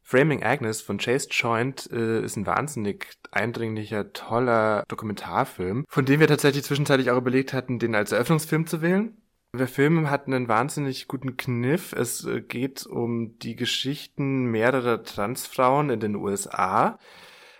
Framing 0.00 0.42
Agnes 0.42 0.80
von 0.80 0.96
Chase 0.96 1.28
Joint 1.30 1.90
äh, 1.92 2.24
ist 2.24 2.36
ein 2.36 2.46
wahnsinnig 2.46 3.08
eindringlicher, 3.30 4.14
toller 4.14 4.84
Dokumentarfilm, 4.88 5.84
von 5.86 6.06
dem 6.06 6.20
wir 6.20 6.28
tatsächlich 6.28 6.64
zwischenzeitlich 6.64 7.10
auch 7.10 7.18
überlegt 7.18 7.52
hatten, 7.52 7.78
den 7.78 7.94
als 7.94 8.12
Eröffnungsfilm 8.12 8.66
zu 8.66 8.80
wählen. 8.80 9.18
Der 9.58 9.68
Film 9.68 10.10
hat 10.10 10.26
einen 10.26 10.48
wahnsinnig 10.48 11.06
guten 11.06 11.36
Kniff. 11.36 11.92
Es 11.92 12.24
äh, 12.24 12.40
geht 12.40 12.86
um 12.86 13.38
die 13.38 13.54
Geschichten 13.54 14.46
mehrerer 14.46 15.04
Transfrauen 15.04 15.90
in 15.90 16.00
den 16.00 16.16
USA, 16.16 16.98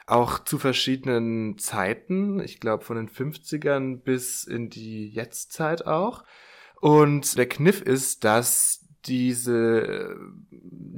auch 0.06 0.40
zu 0.40 0.58
verschiedenen 0.58 1.56
Zeiten. 1.56 2.40
Ich 2.40 2.58
glaube 2.58 2.84
von 2.84 2.96
den 2.96 3.08
50ern 3.08 3.98
bis 3.98 4.42
in 4.42 4.70
die 4.70 5.08
Jetztzeit 5.08 5.86
auch. 5.86 6.24
Und 6.80 7.38
der 7.38 7.48
Kniff 7.48 7.80
ist, 7.80 8.24
dass 8.24 8.88
diese 9.04 9.82
äh, 9.86 10.16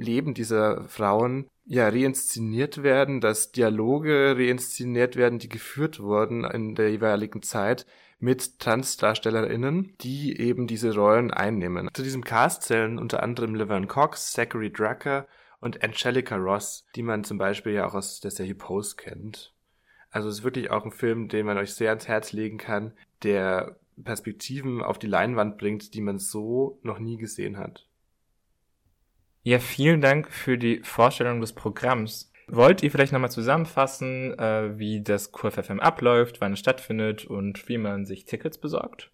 Leben 0.01 0.33
dieser 0.33 0.87
Frauen 0.87 1.47
ja 1.63 1.89
reinszeniert 1.89 2.81
werden, 2.81 3.21
dass 3.21 3.51
Dialoge 3.51 4.35
reinszeniert 4.35 5.15
werden, 5.15 5.37
die 5.37 5.49
geführt 5.49 5.99
wurden 5.99 6.43
in 6.43 6.73
der 6.73 6.89
jeweiligen 6.89 7.43
Zeit 7.43 7.85
mit 8.19 8.59
TransdarstellerInnen, 8.59 9.95
die 10.01 10.39
eben 10.39 10.67
diese 10.67 10.95
Rollen 10.95 11.31
einnehmen. 11.31 11.89
Zu 11.93 12.03
diesem 12.03 12.23
Cast 12.23 12.63
zählen 12.63 12.97
unter 12.97 13.21
anderem 13.21 13.55
Laverne 13.55 13.87
Cox, 13.87 14.31
Zachary 14.31 14.71
Drucker 14.71 15.27
und 15.59 15.83
Angelica 15.83 16.35
Ross, 16.35 16.85
die 16.95 17.03
man 17.03 17.23
zum 17.23 17.37
Beispiel 17.37 17.73
ja 17.73 17.87
auch 17.87 17.93
aus 17.93 18.19
der 18.19 18.31
Serie 18.31 18.55
Post 18.55 18.97
kennt. 18.97 19.53
Also 20.09 20.29
es 20.29 20.39
ist 20.39 20.43
wirklich 20.43 20.71
auch 20.71 20.85
ein 20.85 20.91
Film, 20.91 21.27
den 21.27 21.45
man 21.45 21.57
euch 21.57 21.73
sehr 21.73 21.89
ans 21.89 22.07
Herz 22.07 22.31
legen 22.31 22.57
kann, 22.57 22.93
der 23.23 23.77
Perspektiven 24.03 24.81
auf 24.81 24.99
die 24.99 25.07
Leinwand 25.07 25.57
bringt, 25.57 25.93
die 25.93 26.01
man 26.01 26.19
so 26.19 26.79
noch 26.83 26.99
nie 26.99 27.17
gesehen 27.17 27.57
hat. 27.57 27.87
Ja, 29.43 29.59
vielen 29.59 30.01
Dank 30.01 30.31
für 30.31 30.57
die 30.57 30.81
Vorstellung 30.83 31.41
des 31.41 31.53
Programms. 31.53 32.31
Wollt 32.49 32.81
ihr 32.81 32.91
vielleicht 32.91 33.11
nochmal 33.11 33.31
zusammenfassen, 33.31 34.37
äh, 34.39 34.77
wie 34.79 35.01
das 35.03 35.33
QFFM 35.33 35.81
abläuft, 35.81 36.39
wann 36.39 36.53
es 36.53 36.59
stattfindet 36.59 37.25
und 37.25 37.67
wie 37.67 37.77
man 37.77 38.05
sich 38.05 38.25
Tickets 38.25 38.57
besorgt? 38.57 39.11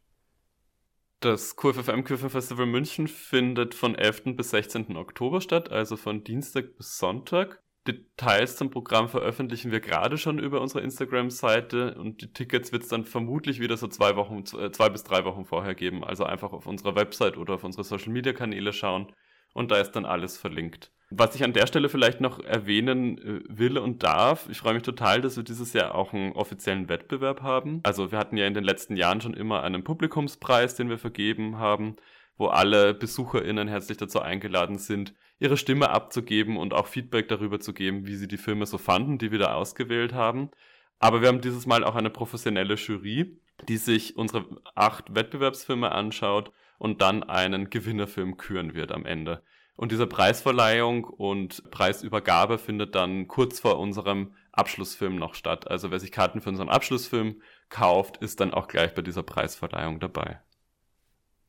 Das 1.20 1.56
QFFM 1.56 2.04
Queerfilm 2.04 2.30
Festival 2.30 2.66
München 2.66 3.08
findet 3.08 3.74
von 3.74 3.96
11. 3.96 4.36
bis 4.36 4.52
16. 4.52 4.98
Oktober 4.98 5.42
statt, 5.42 5.72
also 5.72 5.96
von 5.96 6.24
Dienstag 6.24 6.76
bis 6.76 6.98
Sonntag. 6.98 7.64
Details 7.88 8.56
zum 8.56 8.70
Programm 8.70 9.10
veröffentlichen 9.10 9.72
wir 9.72 9.80
gerade 9.80 10.18
schon 10.18 10.38
über 10.38 10.62
unsere 10.62 10.82
Instagram-Seite 10.82 11.96
und 11.96 12.22
die 12.22 12.32
Tickets 12.32 12.72
wird 12.72 12.84
es 12.84 12.90
dann 12.90 13.04
vermutlich 13.04 13.60
wieder 13.60 13.78
so 13.78 13.88
zwei 13.88 14.16
Wochen, 14.16 14.44
äh, 14.58 14.72
zwei 14.72 14.90
bis 14.90 15.04
drei 15.04 15.26
Wochen 15.26 15.46
vorher 15.46 15.76
geben. 15.76 16.04
Also 16.04 16.24
einfach 16.24 16.54
auf 16.54 16.68
unserer 16.68 16.96
Website 16.96 17.38
oder 17.38 17.56
auf 17.56 17.64
unsere 17.64 17.84
Social-Media-Kanäle 17.84 18.74
schauen 18.74 19.12
und 19.54 19.72
da 19.72 19.78
ist 19.78 19.92
dann 19.92 20.06
alles 20.06 20.38
verlinkt. 20.38 20.92
Was 21.16 21.36
ich 21.36 21.44
an 21.44 21.54
der 21.54 21.68
Stelle 21.68 21.90
vielleicht 21.90 22.22
noch 22.22 22.44
erwähnen 22.44 23.18
äh, 23.20 23.42
will 23.48 23.78
und 23.78 24.02
darf, 24.02 24.50
ich 24.50 24.58
freue 24.58 24.74
mich 24.74 24.84
total, 24.84 25.22
dass 25.22 25.38
wir 25.38 25.44
dieses 25.44 25.74
Jahr 25.74 25.94
auch 25.94 26.12
einen 26.12 26.34
offiziellen 26.34 26.90
Wettbewerb 26.90 27.44
haben. 27.44 27.82
Also 27.84 28.12
wir 28.12 28.18
hatten 28.18 28.36
ja 28.36 28.48
in 28.48 28.56
den 28.56 28.64
letzten 28.64 28.96
Jahren 28.96 29.22
schon 29.22 29.36
immer 29.36 29.62
einen 29.62 29.84
Publikumspreis, 29.84 30.74
den 30.76 30.90
wir 30.90 30.98
vergeben 30.98 31.60
haben, 31.60 31.98
wo 32.38 32.48
alle 32.48 32.96
BesucherInnen 32.96 33.68
herzlich 33.68 33.98
dazu 33.98 34.22
eingeladen 34.22 34.80
sind, 34.80 35.14
ihre 35.38 35.58
Stimme 35.58 35.90
abzugeben 35.90 36.58
und 36.58 36.74
auch 36.74 36.88
Feedback 36.88 37.28
darüber 37.28 37.60
zu 37.60 37.74
geben, 37.74 38.08
wie 38.08 38.16
sie 38.16 38.28
die 38.28 38.38
Filme 38.38 38.66
so 38.66 38.80
fanden, 38.80 39.20
die 39.20 39.32
wir 39.32 39.40
da 39.40 39.54
ausgewählt 39.54 40.14
haben. 40.14 40.50
Aber 40.98 41.22
wir 41.22 41.28
haben 41.28 41.42
dieses 41.42 41.68
Mal 41.68 41.84
auch 41.84 41.96
eine 41.96 42.10
professionelle 42.10 42.76
Jury, 42.76 43.40
die 43.68 43.78
sich 43.78 44.18
unsere 44.18 44.46
acht 44.74 45.14
Wettbewerbsfilme 45.14 45.92
anschaut 45.92 46.52
und 46.80 47.02
dann 47.02 47.22
einen 47.22 47.70
Gewinnerfilm 47.70 48.38
küren 48.38 48.74
wird 48.74 48.92
am 48.92 49.06
Ende. 49.06 49.44
Und 49.76 49.92
diese 49.92 50.08
Preisverleihung 50.08 51.04
und 51.04 51.70
Preisübergabe 51.72 52.58
findet 52.58 52.96
dann 52.96 53.28
kurz 53.28 53.60
vor 53.60 53.80
unserem 53.80 54.34
Abschlussfilm 54.52 55.16
noch 55.16 55.34
statt. 55.34 55.70
Also 55.70 55.90
wer 55.92 56.00
sich 56.00 56.12
Karten 56.12 56.42
für 56.42 56.50
unseren 56.50 56.70
Abschlussfilm 56.70 57.42
kauft, 57.70 58.18
ist 58.18 58.40
dann 58.40 58.54
auch 58.54 58.68
gleich 58.68 58.94
bei 58.94 59.02
dieser 59.02 59.24
Preisverleihung 59.24 60.00
dabei. 60.00 60.40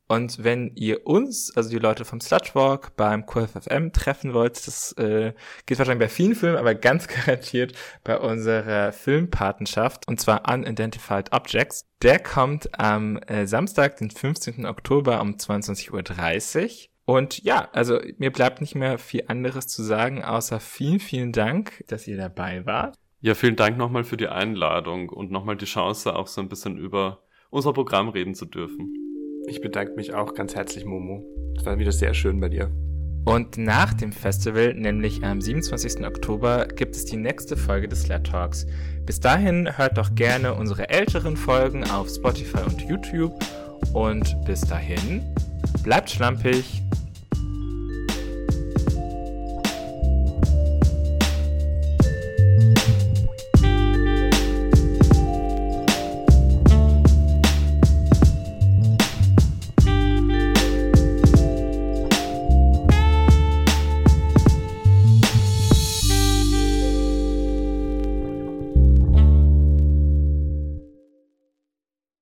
Und 0.06 0.44
wenn 0.44 0.72
ihr 0.74 1.06
uns, 1.06 1.54
also 1.56 1.70
die 1.70 1.78
Leute 1.78 2.04
vom 2.04 2.20
Slutwalk 2.20 2.94
beim 2.94 3.24
QFFM 3.24 3.90
treffen 3.92 4.34
wollt, 4.34 4.66
das 4.66 4.92
äh, 4.92 5.32
geht 5.64 5.78
wahrscheinlich 5.78 6.06
bei 6.06 6.14
vielen 6.14 6.34
Filmen, 6.34 6.58
aber 6.58 6.74
ganz 6.74 7.08
garantiert 7.26 7.72
bei 8.04 8.18
unserer 8.18 8.92
Filmpatenschaft, 8.92 10.06
und 10.06 10.20
zwar 10.20 10.46
Unidentified 10.52 11.32
Objects. 11.32 11.86
Der 12.02 12.18
kommt 12.18 12.78
am 12.78 13.16
äh, 13.16 13.46
Samstag, 13.46 13.96
den 13.96 14.10
15. 14.10 14.66
Oktober 14.66 15.22
um 15.22 15.36
22.30 15.36 16.64
Uhr. 16.64 16.93
Und 17.06 17.42
ja, 17.42 17.68
also 17.72 18.00
mir 18.18 18.32
bleibt 18.32 18.60
nicht 18.60 18.74
mehr 18.74 18.98
viel 18.98 19.24
anderes 19.28 19.66
zu 19.66 19.82
sagen, 19.82 20.24
außer 20.24 20.60
vielen, 20.60 21.00
vielen 21.00 21.32
Dank, 21.32 21.84
dass 21.88 22.06
ihr 22.06 22.16
dabei 22.16 22.64
wart. 22.64 22.96
Ja, 23.20 23.34
vielen 23.34 23.56
Dank 23.56 23.76
nochmal 23.76 24.04
für 24.04 24.16
die 24.16 24.28
Einladung 24.28 25.08
und 25.08 25.30
nochmal 25.30 25.56
die 25.56 25.64
Chance, 25.64 26.14
auch 26.14 26.26
so 26.26 26.40
ein 26.40 26.48
bisschen 26.48 26.76
über 26.78 27.22
unser 27.50 27.72
Programm 27.72 28.08
reden 28.08 28.34
zu 28.34 28.46
dürfen. 28.46 28.94
Ich 29.46 29.60
bedanke 29.60 29.94
mich 29.94 30.14
auch 30.14 30.34
ganz 30.34 30.54
herzlich, 30.54 30.84
Momo. 30.84 31.24
Es 31.56 31.64
war 31.66 31.78
wieder 31.78 31.92
sehr 31.92 32.14
schön 32.14 32.40
bei 32.40 32.48
dir. 32.48 32.70
Und 33.26 33.56
nach 33.56 33.94
dem 33.94 34.12
Festival, 34.12 34.74
nämlich 34.74 35.24
am 35.24 35.40
27. 35.40 36.06
Oktober, 36.06 36.66
gibt 36.66 36.94
es 36.94 37.06
die 37.06 37.16
nächste 37.16 37.56
Folge 37.56 37.88
des 37.88 38.02
Slut 38.02 38.24
Talks. 38.24 38.66
Bis 39.06 39.20
dahin 39.20 39.78
hört 39.78 39.96
doch 39.96 40.14
gerne 40.14 40.54
unsere 40.54 40.90
älteren 40.90 41.36
Folgen 41.36 41.84
auf 41.84 42.08
Spotify 42.08 42.62
und 42.66 42.82
YouTube. 42.82 43.32
Und 43.94 44.36
bis 44.44 44.60
dahin, 44.62 45.22
bleibt 45.82 46.10
schlampig. 46.10 46.82